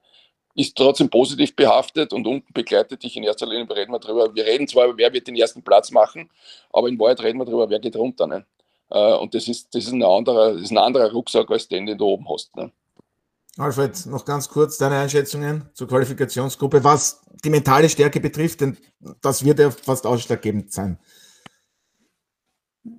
ist 0.56 0.76
trotzdem 0.76 1.10
positiv 1.10 1.54
behaftet 1.54 2.12
und 2.12 2.26
unten 2.26 2.52
begleitet 2.52 3.02
dich 3.02 3.16
in 3.16 3.22
erster 3.22 3.46
Linie, 3.46 3.68
reden 3.70 3.92
wir 3.92 3.98
darüber, 3.98 4.34
wir 4.34 4.44
reden 4.44 4.66
zwar 4.66 4.86
über, 4.86 4.96
wer 4.96 5.12
wird 5.12 5.28
den 5.28 5.36
ersten 5.36 5.62
Platz 5.62 5.90
machen, 5.90 6.30
aber 6.72 6.88
in 6.88 6.98
Wahrheit 6.98 7.22
reden 7.22 7.38
wir 7.38 7.44
darüber, 7.44 7.68
wer 7.68 7.78
geht 7.78 7.94
runter. 7.94 8.26
Ne? 8.26 8.46
Äh, 8.90 9.14
und 9.14 9.34
das 9.34 9.48
ist, 9.48 9.74
das, 9.74 9.84
ist 9.84 9.92
ein 9.92 10.02
anderer, 10.02 10.54
das 10.54 10.62
ist 10.62 10.70
ein 10.70 10.78
anderer 10.78 11.12
Rucksack 11.12 11.50
als 11.50 11.68
den, 11.68 11.86
den 11.86 11.98
du 11.98 12.06
oben 12.06 12.26
hast. 12.28 12.56
Ne? 12.56 12.72
Alfred, 13.58 14.06
noch 14.06 14.24
ganz 14.24 14.48
kurz 14.48 14.78
deine 14.78 14.98
Einschätzungen 14.98 15.68
zur 15.74 15.88
Qualifikationsgruppe, 15.88 16.82
was 16.82 17.22
die 17.44 17.50
mentale 17.50 17.88
Stärke 17.88 18.20
betrifft, 18.20 18.62
denn 18.62 18.78
das 19.20 19.44
wird 19.44 19.58
ja 19.58 19.70
fast 19.70 20.06
ausschlaggebend 20.06 20.72
sein. 20.72 20.98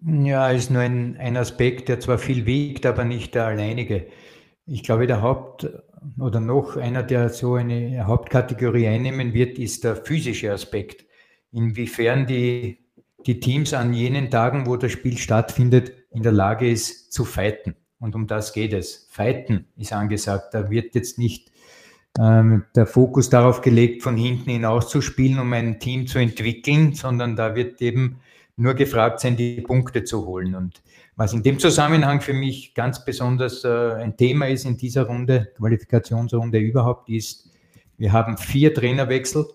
Ja, 0.05 0.49
ist 0.51 0.69
nur 0.69 0.81
ein, 0.81 1.17
ein 1.17 1.37
Aspekt, 1.37 1.89
der 1.89 1.99
zwar 1.99 2.17
viel 2.17 2.45
wiegt, 2.45 2.85
aber 2.85 3.03
nicht 3.03 3.35
der 3.35 3.45
alleinige. 3.45 4.07
Ich 4.65 4.83
glaube, 4.83 5.07
der 5.07 5.21
Haupt 5.21 5.67
oder 6.19 6.39
noch 6.39 6.77
einer, 6.77 7.03
der 7.03 7.29
so 7.29 7.55
eine 7.55 8.05
Hauptkategorie 8.05 8.87
einnehmen 8.87 9.33
wird, 9.33 9.57
ist 9.59 9.83
der 9.83 9.95
physische 9.95 10.51
Aspekt. 10.51 11.05
Inwiefern 11.51 12.25
die, 12.25 12.79
die 13.25 13.39
Teams 13.39 13.73
an 13.73 13.93
jenen 13.93 14.29
Tagen, 14.29 14.67
wo 14.67 14.75
das 14.77 14.91
Spiel 14.91 15.17
stattfindet, 15.17 15.93
in 16.11 16.23
der 16.23 16.31
Lage 16.31 16.69
ist 16.69 17.11
zu 17.11 17.25
fighten. 17.25 17.75
Und 17.99 18.15
um 18.15 18.27
das 18.27 18.53
geht 18.53 18.73
es. 18.73 19.07
Fighten 19.09 19.67
ist 19.75 19.93
angesagt. 19.93 20.53
Da 20.53 20.69
wird 20.69 20.93
jetzt 20.95 21.17
nicht 21.17 21.51
ähm, 22.19 22.65
der 22.75 22.85
Fokus 22.85 23.29
darauf 23.29 23.61
gelegt, 23.61 24.03
von 24.03 24.17
hinten 24.17 24.49
hinaus 24.49 24.89
zu 24.89 25.01
spielen, 25.01 25.39
um 25.39 25.51
ein 25.53 25.79
Team 25.79 26.07
zu 26.07 26.19
entwickeln, 26.19 26.93
sondern 26.93 27.35
da 27.35 27.55
wird 27.55 27.81
eben 27.81 28.19
nur 28.55 28.73
gefragt 28.73 29.19
sein, 29.19 29.37
die 29.37 29.61
Punkte 29.61 30.03
zu 30.03 30.25
holen. 30.25 30.55
Und 30.55 30.81
was 31.17 31.33
in 31.33 31.41
dem 31.41 31.57
Zusammenhang 31.57 32.21
für 32.21 32.33
mich 32.33 32.75
ganz 32.75 33.03
besonders 33.03 33.63
äh, 33.63 33.95
ein 33.95 34.15
Thema 34.15 34.47
ist 34.47 34.65
in 34.65 34.77
dieser 34.77 35.03
Runde, 35.03 35.51
Qualifikationsrunde 35.57 36.59
überhaupt, 36.59 37.09
ist, 37.09 37.49
wir 37.97 38.13
haben 38.13 38.37
vier 38.37 38.73
Trainerwechsel 38.73 39.45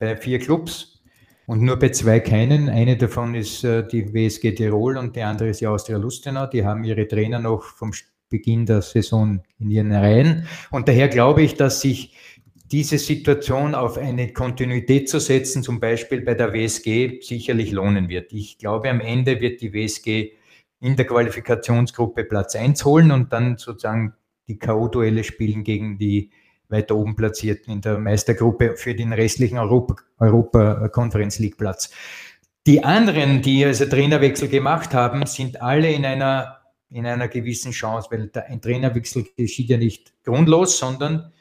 bei 0.00 0.16
vier 0.16 0.40
Clubs 0.40 1.00
und 1.46 1.62
nur 1.62 1.78
bei 1.78 1.90
zwei 1.90 2.18
keinen. 2.18 2.68
Eine 2.68 2.96
davon 2.96 3.36
ist 3.36 3.62
äh, 3.62 3.86
die 3.86 4.12
WSG 4.12 4.52
Tirol 4.52 4.96
und 4.96 5.14
die 5.14 5.22
andere 5.22 5.50
ist 5.50 5.60
die 5.60 5.68
Austria 5.68 5.96
Lustenau. 5.96 6.48
Die 6.48 6.64
haben 6.64 6.82
ihre 6.82 7.06
Trainer 7.06 7.38
noch 7.38 7.62
vom 7.62 7.92
Beginn 8.28 8.66
der 8.66 8.82
Saison 8.82 9.44
in 9.60 9.70
ihren 9.70 9.92
Reihen. 9.92 10.48
Und 10.72 10.88
daher 10.88 11.06
glaube 11.06 11.42
ich, 11.42 11.54
dass 11.54 11.82
sich 11.82 12.16
diese 12.72 12.98
Situation 12.98 13.76
auf 13.76 13.96
eine 13.96 14.32
Kontinuität 14.32 15.08
zu 15.08 15.20
setzen, 15.20 15.62
zum 15.62 15.78
Beispiel 15.78 16.22
bei 16.22 16.34
der 16.34 16.52
WSG, 16.52 17.20
sicherlich 17.20 17.70
lohnen 17.70 18.08
wird. 18.08 18.32
Ich 18.32 18.58
glaube, 18.58 18.90
am 18.90 19.00
Ende 19.00 19.40
wird 19.40 19.60
die 19.60 19.72
WSG 19.72 20.32
in 20.84 20.96
der 20.96 21.06
Qualifikationsgruppe 21.06 22.24
Platz 22.24 22.54
1 22.54 22.84
holen 22.84 23.10
und 23.10 23.32
dann 23.32 23.56
sozusagen 23.56 24.12
die 24.48 24.58
K.O.-Duelle 24.58 25.24
spielen 25.24 25.64
gegen 25.64 25.96
die 25.96 26.30
weiter 26.68 26.94
oben 26.94 27.16
Platzierten 27.16 27.72
in 27.72 27.80
der 27.80 27.98
Meistergruppe 27.98 28.76
für 28.76 28.94
den 28.94 29.14
restlichen 29.14 29.56
Europa, 29.56 29.96
Europa 30.18 30.88
Conference 30.90 31.38
League 31.38 31.56
Platz. 31.56 31.90
Die 32.66 32.84
anderen, 32.84 33.40
die 33.40 33.64
also 33.64 33.86
Trainerwechsel 33.86 34.48
gemacht 34.48 34.92
haben, 34.92 35.24
sind 35.24 35.62
alle 35.62 35.90
in 35.90 36.04
einer, 36.04 36.58
in 36.90 37.06
einer 37.06 37.28
gewissen 37.28 37.72
Chance, 37.72 38.08
weil 38.10 38.30
ein 38.46 38.60
Trainerwechsel 38.60 39.24
geschieht 39.38 39.70
ja 39.70 39.78
nicht 39.78 40.12
grundlos, 40.22 40.78
sondern 40.78 41.32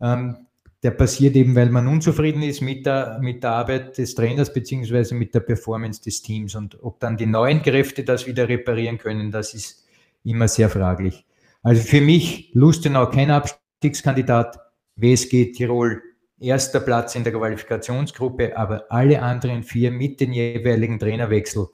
ähm, 0.00 0.45
der 0.86 0.92
passiert 0.92 1.34
eben, 1.34 1.56
weil 1.56 1.68
man 1.68 1.88
unzufrieden 1.88 2.44
ist 2.44 2.60
mit 2.60 2.86
der, 2.86 3.18
mit 3.20 3.42
der 3.42 3.50
Arbeit 3.50 3.98
des 3.98 4.14
Trainers 4.14 4.52
beziehungsweise 4.52 5.16
mit 5.16 5.34
der 5.34 5.40
Performance 5.40 6.00
des 6.00 6.22
Teams. 6.22 6.54
Und 6.54 6.80
ob 6.80 7.00
dann 7.00 7.16
die 7.16 7.26
neuen 7.26 7.60
Kräfte 7.60 8.04
das 8.04 8.24
wieder 8.24 8.48
reparieren 8.48 8.96
können, 8.96 9.32
das 9.32 9.52
ist 9.52 9.84
immer 10.22 10.46
sehr 10.46 10.70
fraglich. 10.70 11.26
Also 11.64 11.82
für 11.82 12.00
mich 12.00 12.50
Lustenau 12.52 13.10
kein 13.10 13.32
Abstiegskandidat, 13.32 14.60
WSG 14.94 15.50
Tirol 15.50 16.00
erster 16.38 16.78
Platz 16.78 17.16
in 17.16 17.24
der 17.24 17.32
Qualifikationsgruppe, 17.32 18.56
aber 18.56 18.84
alle 18.88 19.20
anderen 19.20 19.64
vier 19.64 19.90
mit 19.90 20.20
den 20.20 20.34
jeweiligen 20.34 21.00
Trainerwechsel, 21.00 21.66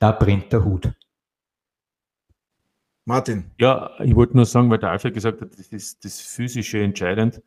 da 0.00 0.10
brennt 0.10 0.52
der 0.52 0.64
Hut. 0.64 0.92
Martin. 3.04 3.52
Ja, 3.60 3.92
ich 4.00 4.16
wollte 4.16 4.34
nur 4.34 4.44
sagen, 4.44 4.68
weil 4.70 4.78
der 4.78 4.90
Alfred 4.90 5.14
gesagt 5.14 5.40
hat, 5.40 5.56
das 5.56 5.68
ist 5.68 6.04
das 6.04 6.20
Physische 6.20 6.82
entscheidend 6.82 7.40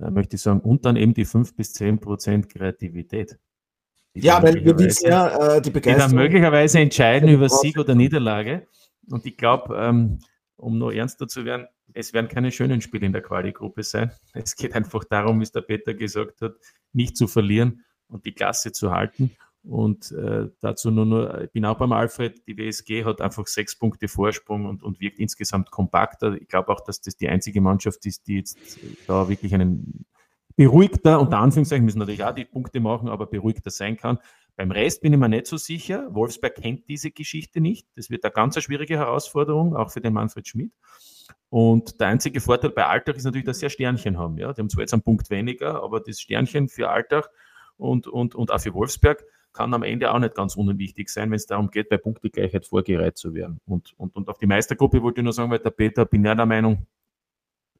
äh, 0.00 0.10
möchte 0.10 0.36
ich 0.36 0.42
sagen, 0.42 0.60
und 0.60 0.84
dann 0.84 0.96
eben 0.96 1.14
die 1.14 1.24
5 1.24 1.54
bis 1.54 1.72
10 1.72 2.00
Prozent 2.00 2.48
Kreativität. 2.48 3.38
Ja, 4.14 4.42
weil 4.42 4.64
wir 4.64 4.78
wissen 4.78 5.08
ja, 5.08 5.56
äh, 5.56 5.62
die 5.62 5.70
Begeisterung. 5.70 6.10
Die 6.10 6.16
dann 6.16 6.24
möglicherweise 6.24 6.80
entscheiden 6.80 7.28
über 7.28 7.48
Sieg 7.48 7.78
oder 7.78 7.94
Niederlage. 7.94 8.66
Und 9.10 9.24
ich 9.26 9.36
glaube, 9.36 9.76
ähm, 9.76 10.18
um 10.56 10.78
noch 10.78 10.90
ernster 10.90 11.28
zu 11.28 11.44
werden, 11.44 11.66
es 11.94 12.12
werden 12.12 12.28
keine 12.28 12.50
schönen 12.52 12.80
Spiele 12.80 13.06
in 13.06 13.12
der 13.12 13.22
Quali-Gruppe 13.22 13.82
sein. 13.82 14.12
Es 14.34 14.56
geht 14.56 14.74
einfach 14.74 15.04
darum, 15.04 15.38
wie 15.40 15.44
es 15.44 15.52
der 15.52 15.62
Peter 15.62 15.94
gesagt 15.94 16.40
hat, 16.42 16.54
nicht 16.92 17.16
zu 17.16 17.26
verlieren 17.26 17.84
und 18.08 18.24
die 18.26 18.32
Klasse 18.32 18.72
zu 18.72 18.90
halten. 18.90 19.30
Und 19.62 20.12
äh, 20.12 20.48
dazu 20.60 20.90
nur, 20.90 21.04
nur, 21.04 21.42
ich 21.42 21.50
bin 21.50 21.64
auch 21.64 21.76
beim 21.76 21.92
Alfred, 21.92 22.46
die 22.46 22.56
WSG 22.56 23.04
hat 23.04 23.20
einfach 23.20 23.46
sechs 23.46 23.76
Punkte 23.76 24.08
Vorsprung 24.08 24.66
und, 24.66 24.82
und 24.82 25.00
wirkt 25.00 25.18
insgesamt 25.18 25.70
kompakter. 25.70 26.34
Ich 26.40 26.48
glaube 26.48 26.72
auch, 26.72 26.80
dass 26.80 27.00
das 27.00 27.16
die 27.16 27.28
einzige 27.28 27.60
Mannschaft 27.60 28.06
ist, 28.06 28.26
die 28.28 28.36
jetzt 28.36 28.58
da 29.06 29.28
wirklich 29.28 29.54
einen 29.54 30.06
beruhigter, 30.56 31.20
unter 31.20 31.38
Anführungszeichen 31.38 31.84
müssen 31.84 31.98
natürlich 31.98 32.24
auch 32.24 32.34
die 32.34 32.44
Punkte 32.44 32.80
machen, 32.80 33.08
aber 33.08 33.26
beruhigter 33.26 33.70
sein 33.70 33.96
kann. 33.96 34.18
Beim 34.56 34.72
Rest 34.72 35.02
bin 35.02 35.12
ich 35.12 35.18
mir 35.18 35.28
nicht 35.28 35.46
so 35.46 35.56
sicher. 35.56 36.08
Wolfsberg 36.12 36.56
kennt 36.56 36.88
diese 36.88 37.12
Geschichte 37.12 37.60
nicht. 37.60 37.86
Das 37.94 38.10
wird 38.10 38.24
eine 38.24 38.32
ganz 38.32 38.60
schwierige 38.60 38.96
Herausforderung, 38.96 39.76
auch 39.76 39.90
für 39.90 40.00
den 40.00 40.14
Manfred 40.14 40.48
Schmidt. 40.48 40.72
Und 41.48 42.00
der 42.00 42.08
einzige 42.08 42.40
Vorteil 42.40 42.70
bei 42.70 42.86
Alltag 42.86 43.16
ist 43.16 43.24
natürlich, 43.24 43.46
dass 43.46 43.60
sie 43.60 43.66
ein 43.66 43.70
Sternchen 43.70 44.18
haben. 44.18 44.36
Ja? 44.36 44.52
Die 44.52 44.60
haben 44.60 44.68
zwar 44.68 44.82
jetzt 44.82 44.92
einen 44.92 45.02
Punkt 45.02 45.30
weniger, 45.30 45.82
aber 45.82 46.00
das 46.00 46.20
Sternchen 46.20 46.68
für 46.68 46.90
Alltag 46.90 47.30
und, 47.76 48.08
und, 48.08 48.34
und 48.34 48.50
auch 48.50 48.60
für 48.60 48.74
Wolfsberg 48.74 49.24
kann 49.52 49.74
am 49.74 49.82
Ende 49.82 50.12
auch 50.12 50.18
nicht 50.18 50.34
ganz 50.34 50.56
unwichtig 50.56 51.08
sein, 51.08 51.30
wenn 51.30 51.36
es 51.36 51.46
darum 51.46 51.70
geht, 51.70 51.88
bei 51.88 51.98
Punktegleichheit 51.98 52.66
vorgereiht 52.66 53.16
zu 53.16 53.34
werden. 53.34 53.60
Und, 53.66 53.98
und, 53.98 54.14
und 54.14 54.28
auf 54.28 54.38
die 54.38 54.46
Meistergruppe 54.46 55.02
wollte 55.02 55.20
ich 55.20 55.24
nur 55.24 55.32
sagen, 55.32 55.50
weil 55.50 55.58
der 55.58 55.70
Peter 55.70 56.04
bin 56.04 56.24
ja 56.24 56.34
der 56.34 56.46
Meinung, 56.46 56.86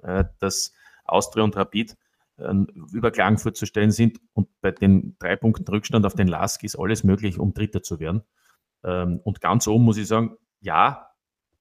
äh, 0.02 0.24
dass 0.38 0.72
Austria 1.04 1.44
und 1.44 1.56
Rapid 1.56 1.96
äh, 2.38 2.54
über 2.92 3.10
Klagenfurt 3.10 3.56
zu 3.56 3.66
stellen 3.66 3.90
sind 3.90 4.20
und 4.32 4.48
bei 4.60 4.70
den 4.72 5.16
drei 5.18 5.36
Punkten 5.36 5.68
Rückstand 5.68 6.04
auf 6.06 6.14
den 6.14 6.28
Lask 6.28 6.62
ist 6.64 6.76
alles 6.76 7.04
möglich, 7.04 7.38
um 7.38 7.54
Dritter 7.54 7.82
zu 7.82 8.00
werden. 8.00 8.22
Ähm, 8.84 9.20
und 9.24 9.40
ganz 9.40 9.66
oben 9.66 9.84
muss 9.84 9.98
ich 9.98 10.08
sagen, 10.08 10.36
ja, 10.60 11.10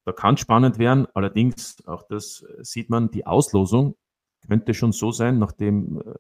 da 0.06 0.14
kann 0.14 0.38
spannend 0.38 0.80
werden. 0.80 1.08
Allerdings, 1.14 1.86
auch 1.86 2.04
das 2.08 2.46
sieht 2.62 2.90
man, 2.90 3.12
die 3.12 3.26
Auslosung 3.26 3.98
könnte 4.48 4.74
schon 4.74 4.94
so 4.94 5.12
sein, 5.12 5.40
nachdem 5.40 6.00
äh, 6.00 6.14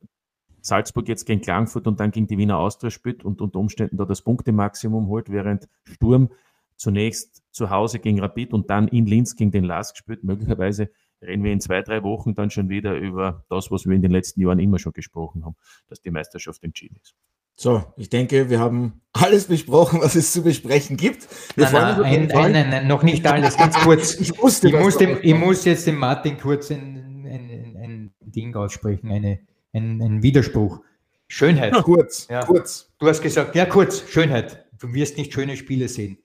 Salzburg 0.68 1.08
jetzt 1.08 1.26
gegen 1.26 1.42
Klagenfurt 1.42 1.88
und 1.88 2.00
dann 2.00 2.12
gegen 2.12 2.28
die 2.28 2.38
Wiener 2.38 2.58
Austria 2.60 2.92
spielt 2.92 3.24
und 3.24 3.42
unter 3.42 3.60
Umständen 3.60 3.98
da 3.98 4.06
das 4.06 4.22
Punktemaximum 4.22 5.08
holt, 5.08 5.32
während 5.32 5.68
Sturm 5.84 6.30
zunächst 6.76 7.44
zu 7.52 7.70
Hause 7.70 8.00
gegen 8.00 8.20
Rapid 8.20 8.54
und 8.54 8.70
dann 8.70 8.88
in 8.88 9.06
Linz 9.06 9.36
gegen 9.36 9.52
den 9.52 9.64
Lask 9.64 9.98
spielt. 9.98 10.24
Möglicherweise 10.24 10.90
reden 11.22 11.44
wir 11.44 11.52
in 11.52 11.60
zwei, 11.60 11.82
drei 11.82 12.04
Wochen 12.04 12.36
dann 12.36 12.52
schon 12.52 12.70
wieder 12.70 12.96
über 12.96 13.46
das, 13.50 13.72
was 13.72 13.86
wir 13.86 13.96
in 13.96 14.02
den 14.02 14.12
letzten 14.12 14.42
Jahren 14.42 14.60
immer 14.60 14.78
schon 14.78 14.94
gesprochen 14.94 15.44
haben, 15.46 15.56
dass 15.88 16.02
die 16.02 16.12
Meisterschaft 16.12 16.64
entschieden 16.64 16.98
ist. 17.02 17.16
So, 17.60 17.84
ich 17.98 18.10
denke, 18.12 18.52
wir 18.52 18.60
haben 18.60 19.02
alles 19.14 19.46
besprochen, 19.46 20.00
was 20.02 20.14
es 20.16 20.32
zu 20.32 20.44
besprechen 20.44 20.96
gibt. 20.96 21.28
Wir 21.56 21.68
nein, 21.72 22.00
nein, 22.00 22.28
nein, 22.28 22.52
nein, 22.52 22.70
nein, 22.70 22.88
noch 22.88 23.02
nicht 23.02 23.26
alles, 23.26 23.58
ganz 23.58 23.76
kurz. 23.84 24.20
ich, 24.20 24.38
wusste, 24.40 24.68
ich, 24.68 24.76
muss 24.76 24.98
dem, 24.98 25.18
ich 25.24 25.34
muss 25.34 25.66
jetzt 25.66 25.88
dem 25.88 25.96
Martin 25.96 26.38
kurz 26.38 26.70
ein, 26.70 27.26
ein, 27.26 27.78
ein 27.82 28.14
Ding 28.22 28.56
aussprechen, 28.56 29.10
eine, 29.10 29.40
ein, 29.74 30.02
ein 30.02 30.24
Widerspruch. 30.24 30.82
Schönheit. 31.28 31.74
Kurz, 31.84 32.28
ja. 32.30 32.44
kurz. 32.44 32.94
Du 33.00 33.08
hast 33.08 33.22
gesagt, 33.22 33.56
ja, 33.56 33.66
kurz, 33.66 34.10
Schönheit. 34.10 34.66
Du 34.80 34.94
wirst 34.94 35.18
nicht 35.18 35.34
schöne 35.34 35.58
Spiele 35.58 35.88
sehen. 35.88 36.20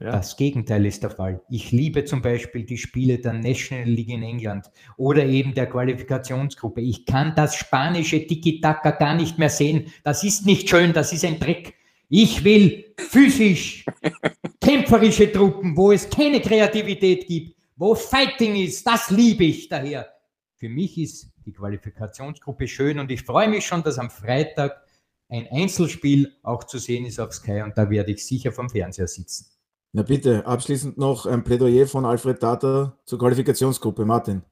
Ja. 0.00 0.10
Das 0.10 0.36
Gegenteil 0.36 0.84
ist 0.84 1.04
der 1.04 1.10
Fall. 1.10 1.42
Ich 1.48 1.70
liebe 1.70 2.04
zum 2.04 2.22
Beispiel 2.22 2.64
die 2.64 2.78
Spiele 2.78 3.18
der 3.18 3.34
National 3.34 3.88
League 3.88 4.08
in 4.08 4.24
England 4.24 4.66
oder 4.96 5.24
eben 5.24 5.54
der 5.54 5.66
Qualifikationsgruppe. 5.68 6.80
Ich 6.80 7.06
kann 7.06 7.34
das 7.36 7.54
spanische 7.54 8.26
Tiki-Taka 8.26 8.92
gar 8.92 9.14
nicht 9.14 9.38
mehr 9.38 9.48
sehen. 9.48 9.92
Das 10.02 10.24
ist 10.24 10.44
nicht 10.44 10.68
schön, 10.68 10.92
das 10.92 11.12
ist 11.12 11.24
ein 11.24 11.38
Dreck. 11.38 11.74
Ich 12.08 12.42
will 12.42 12.92
physisch 12.98 13.86
kämpferische 14.60 15.30
Truppen, 15.30 15.76
wo 15.76 15.92
es 15.92 16.10
keine 16.10 16.40
Kreativität 16.40 17.28
gibt, 17.28 17.56
wo 17.76 17.94
Fighting 17.94 18.56
ist. 18.56 18.84
Das 18.84 19.08
liebe 19.10 19.44
ich 19.44 19.68
daher. 19.68 20.08
Für 20.56 20.68
mich 20.68 20.98
ist 20.98 21.31
die 21.44 21.52
Qualifikationsgruppe 21.52 22.68
schön 22.68 22.98
und 22.98 23.10
ich 23.10 23.22
freue 23.22 23.48
mich 23.48 23.66
schon, 23.66 23.82
dass 23.82 23.98
am 23.98 24.10
Freitag 24.10 24.82
ein 25.28 25.48
Einzelspiel 25.50 26.36
auch 26.42 26.64
zu 26.64 26.78
sehen 26.78 27.06
ist 27.06 27.18
auf 27.18 27.32
Sky 27.32 27.62
und 27.62 27.76
da 27.76 27.88
werde 27.88 28.12
ich 28.12 28.26
sicher 28.26 28.52
vom 28.52 28.68
Fernseher 28.68 29.08
sitzen. 29.08 29.46
Na 29.92 30.02
bitte, 30.02 30.46
abschließend 30.46 30.96
noch 30.96 31.26
ein 31.26 31.44
Plädoyer 31.44 31.86
von 31.86 32.04
Alfred 32.04 32.40
Tata 32.40 32.96
zur 33.04 33.18
Qualifikationsgruppe. 33.18 34.04
Martin. 34.04 34.42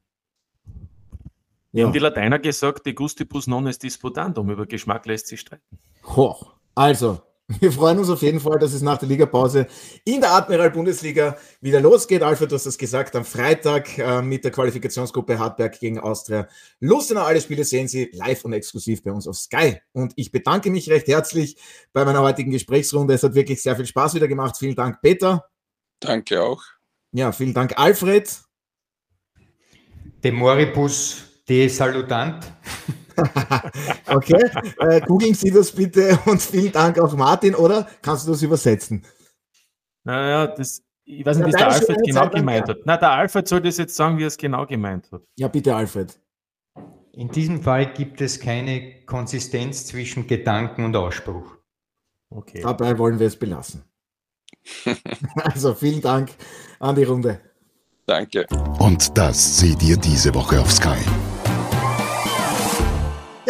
Ja. 1.73 1.87
Haben 1.87 1.93
die 1.93 1.99
Lateiner 1.99 2.39
gesagt, 2.39 2.85
die 2.87 2.95
gustibus 2.95 3.47
non 3.47 3.67
est 3.67 3.83
disputandum, 3.83 4.51
über 4.51 4.67
Geschmack 4.67 5.07
lässt 5.07 5.29
sich 5.29 5.41
streiten. 5.41 5.79
Hoch. 6.05 6.55
Also, 6.75 7.23
wir 7.59 7.73
freuen 7.73 7.99
uns 7.99 8.09
auf 8.09 8.23
jeden 8.23 8.39
Fall, 8.39 8.59
dass 8.59 8.73
es 8.73 8.83
nach 8.83 8.99
der 8.99 9.09
Ligapause 9.09 9.67
in 10.05 10.21
der 10.21 10.33
Admiral-Bundesliga 10.33 11.37
wieder 11.61 11.81
losgeht. 11.81 12.23
Alfred, 12.23 12.51
du 12.51 12.55
hast 12.55 12.67
es 12.67 12.79
gesagt, 12.79 13.17
am 13.17 13.25
Freitag 13.25 13.99
äh, 13.99 14.23
mit 14.23 14.45
der 14.45 14.53
Qualifikationsgruppe 14.53 15.39
Hartberg 15.39 15.79
gegen 15.81 15.99
Austria. 15.99 16.47
Lustenau, 16.79 17.23
alle 17.23 17.41
Spiele 17.41 17.65
sehen 17.65 17.89
Sie 17.89 18.09
live 18.13 18.45
und 18.45 18.53
exklusiv 18.53 19.03
bei 19.03 19.11
uns 19.11 19.27
auf 19.27 19.37
Sky. 19.37 19.81
Und 19.93 20.13
ich 20.15 20.31
bedanke 20.31 20.71
mich 20.71 20.89
recht 20.91 21.09
herzlich 21.09 21.57
bei 21.93 22.05
meiner 22.05 22.23
heutigen 22.23 22.53
Gesprächsrunde. 22.53 23.15
Es 23.15 23.25
hat 23.25 23.35
wirklich 23.35 23.61
sehr 23.63 23.75
viel 23.75 23.87
Spaß 23.87 24.15
wieder 24.15 24.29
gemacht. 24.29 24.57
Vielen 24.57 24.77
Dank, 24.77 25.01
Peter. 25.03 25.47
Danke 25.99 26.43
auch. 26.43 26.63
Ja, 27.13 27.33
vielen 27.33 27.55
Dank, 27.55 27.77
Alfred. 27.77 28.43
De 30.23 30.31
Moribus 30.31 31.25
de 31.49 31.69
Salutant. 31.69 32.45
okay, 34.07 34.51
äh, 34.79 35.01
googeln 35.01 35.35
Sie 35.35 35.51
das 35.51 35.73
bitte 35.73 36.19
und 36.27 36.41
vielen 36.41 36.73
Dank 36.73 36.99
auch 36.99 37.15
Martin, 37.15 37.55
oder? 37.55 37.87
Kannst 38.03 38.27
du 38.27 38.33
das 38.33 38.43
übersetzen? 38.43 39.05
Naja, 40.05 40.47
das, 40.47 40.83
ich 41.05 41.25
weiß 41.25 41.39
nicht, 41.39 41.47
wie 41.47 41.51
es 41.51 41.57
der 41.57 41.69
Alfred 41.69 41.99
genau 42.05 42.23
Zeit 42.23 42.35
gemeint 42.35 42.69
hat. 42.69 42.79
Na, 42.85 42.97
der 42.97 43.11
Alfred 43.11 43.49
soll 43.49 43.61
das 43.61 43.79
jetzt 43.79 43.95
sagen, 43.95 44.19
wie 44.19 44.25
er 44.25 44.29
es 44.29 44.37
genau 44.37 44.67
gemeint 44.67 45.11
hat. 45.13 45.23
Ja, 45.37 45.49
bitte, 45.49 45.75
Alfred. 45.75 46.19
In 47.13 47.29
diesem 47.29 47.63
Fall 47.63 47.93
gibt 47.93 48.21
es 48.21 48.41
keine 48.41 49.05
Konsistenz 49.05 49.87
zwischen 49.87 50.27
Gedanken 50.27 50.85
und 50.85 50.97
Ausspruch. 50.97 51.57
Okay. 52.31 52.61
Dabei 52.63 52.97
wollen 52.99 53.19
wir 53.19 53.27
es 53.27 53.37
belassen. 53.37 53.85
also 55.35 55.75
vielen 55.75 56.01
Dank 56.01 56.31
an 56.79 56.95
die 56.95 57.05
Runde. 57.05 57.41
Danke. 58.07 58.47
Und 58.79 59.17
das 59.17 59.59
seht 59.59 59.83
ihr 59.83 59.97
diese 59.97 60.35
Woche 60.35 60.61
auf 60.61 60.71
Sky. 60.71 60.99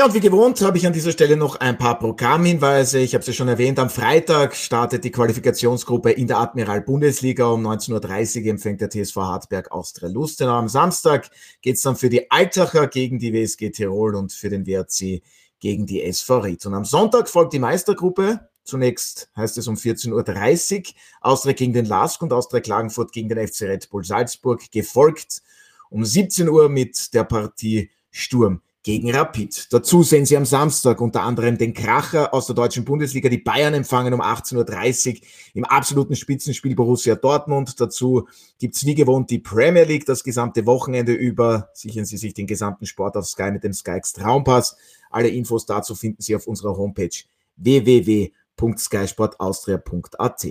Ja, 0.00 0.06
und 0.06 0.14
wie 0.14 0.20
gewohnt 0.20 0.62
habe 0.62 0.78
ich 0.78 0.86
an 0.86 0.94
dieser 0.94 1.12
Stelle 1.12 1.36
noch 1.36 1.56
ein 1.56 1.76
paar 1.76 1.98
Programmhinweise. 1.98 3.00
Ich 3.00 3.12
habe 3.12 3.20
es 3.20 3.26
ja 3.26 3.34
schon 3.34 3.48
erwähnt, 3.48 3.78
am 3.78 3.90
Freitag 3.90 4.56
startet 4.56 5.04
die 5.04 5.10
Qualifikationsgruppe 5.10 6.10
in 6.10 6.26
der 6.26 6.38
Admiral 6.38 6.80
Bundesliga. 6.80 7.48
Um 7.48 7.66
19.30 7.66 8.44
Uhr 8.44 8.46
empfängt 8.46 8.80
der 8.80 8.88
TSV 8.88 9.16
Hartberg 9.16 9.70
Austria 9.72 10.08
Lustenau. 10.08 10.54
Am 10.54 10.70
Samstag 10.70 11.28
geht 11.60 11.76
es 11.76 11.82
dann 11.82 11.96
für 11.96 12.08
die 12.08 12.30
Altacher 12.30 12.86
gegen 12.86 13.18
die 13.18 13.34
WSG 13.34 13.72
Tirol 13.72 14.14
und 14.14 14.32
für 14.32 14.48
den 14.48 14.66
WRC 14.66 15.20
gegen 15.60 15.84
die 15.84 16.02
SV 16.02 16.38
Ried. 16.38 16.64
Und 16.64 16.72
am 16.72 16.86
Sonntag 16.86 17.28
folgt 17.28 17.52
die 17.52 17.58
Meistergruppe. 17.58 18.48
Zunächst 18.64 19.28
heißt 19.36 19.58
es 19.58 19.68
um 19.68 19.74
14.30 19.74 20.78
Uhr 20.78 20.94
Austria 21.20 21.52
gegen 21.52 21.74
den 21.74 21.84
LASK 21.84 22.22
und 22.22 22.32
Austria 22.32 22.60
Klagenfurt 22.60 23.12
gegen 23.12 23.28
den 23.28 23.46
FC 23.46 23.64
Red 23.64 23.90
Bull 23.90 24.02
Salzburg, 24.02 24.62
gefolgt 24.72 25.42
um 25.90 26.06
17 26.06 26.48
Uhr 26.48 26.70
mit 26.70 27.12
der 27.12 27.24
Partie 27.24 27.90
Sturm 28.10 28.62
gegen 28.82 29.14
Rapid. 29.14 29.72
Dazu 29.72 30.02
sehen 30.02 30.24
Sie 30.24 30.36
am 30.36 30.46
Samstag 30.46 31.00
unter 31.00 31.22
anderem 31.22 31.58
den 31.58 31.74
Kracher 31.74 32.32
aus 32.32 32.46
der 32.46 32.54
deutschen 32.54 32.84
Bundesliga. 32.84 33.28
Die 33.28 33.38
Bayern 33.38 33.74
empfangen 33.74 34.14
um 34.14 34.22
18.30 34.22 35.14
Uhr 35.14 35.20
im 35.54 35.64
absoluten 35.64 36.16
Spitzenspiel 36.16 36.74
Borussia 36.74 37.14
Dortmund. 37.14 37.80
Dazu 37.80 38.26
gibt's 38.58 38.86
wie 38.86 38.94
gewohnt 38.94 39.30
die 39.30 39.38
Premier 39.38 39.84
League 39.84 40.06
das 40.06 40.24
gesamte 40.24 40.64
Wochenende 40.64 41.12
über. 41.12 41.68
Sichern 41.74 42.06
Sie 42.06 42.16
sich 42.16 42.32
den 42.32 42.46
gesamten 42.46 42.86
Sport 42.86 43.16
auf 43.16 43.26
Sky 43.26 43.50
mit 43.50 43.64
dem 43.64 43.74
SkyX 43.74 44.14
Traumpass. 44.14 44.76
Alle 45.10 45.28
Infos 45.28 45.66
dazu 45.66 45.94
finden 45.94 46.22
Sie 46.22 46.34
auf 46.34 46.46
unserer 46.46 46.74
Homepage 46.76 47.10
www.skysportaustria.at. 47.56 50.46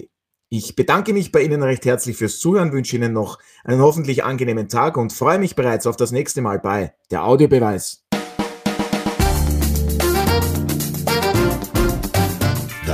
Ich 0.52 0.76
bedanke 0.76 1.14
mich 1.14 1.32
bei 1.32 1.44
Ihnen 1.44 1.62
recht 1.62 1.86
herzlich 1.86 2.18
fürs 2.18 2.40
Zuhören, 2.40 2.72
wünsche 2.72 2.96
Ihnen 2.96 3.14
noch 3.14 3.38
einen 3.64 3.82
hoffentlich 3.82 4.24
angenehmen 4.24 4.68
Tag 4.68 4.98
und 4.98 5.14
freue 5.14 5.38
mich 5.38 5.56
bereits 5.56 5.86
auf 5.86 5.96
das 5.96 6.12
nächste 6.12 6.42
Mal 6.42 6.58
bei 6.60 6.96
der 7.12 7.24
Audiobeweis. 7.24 8.09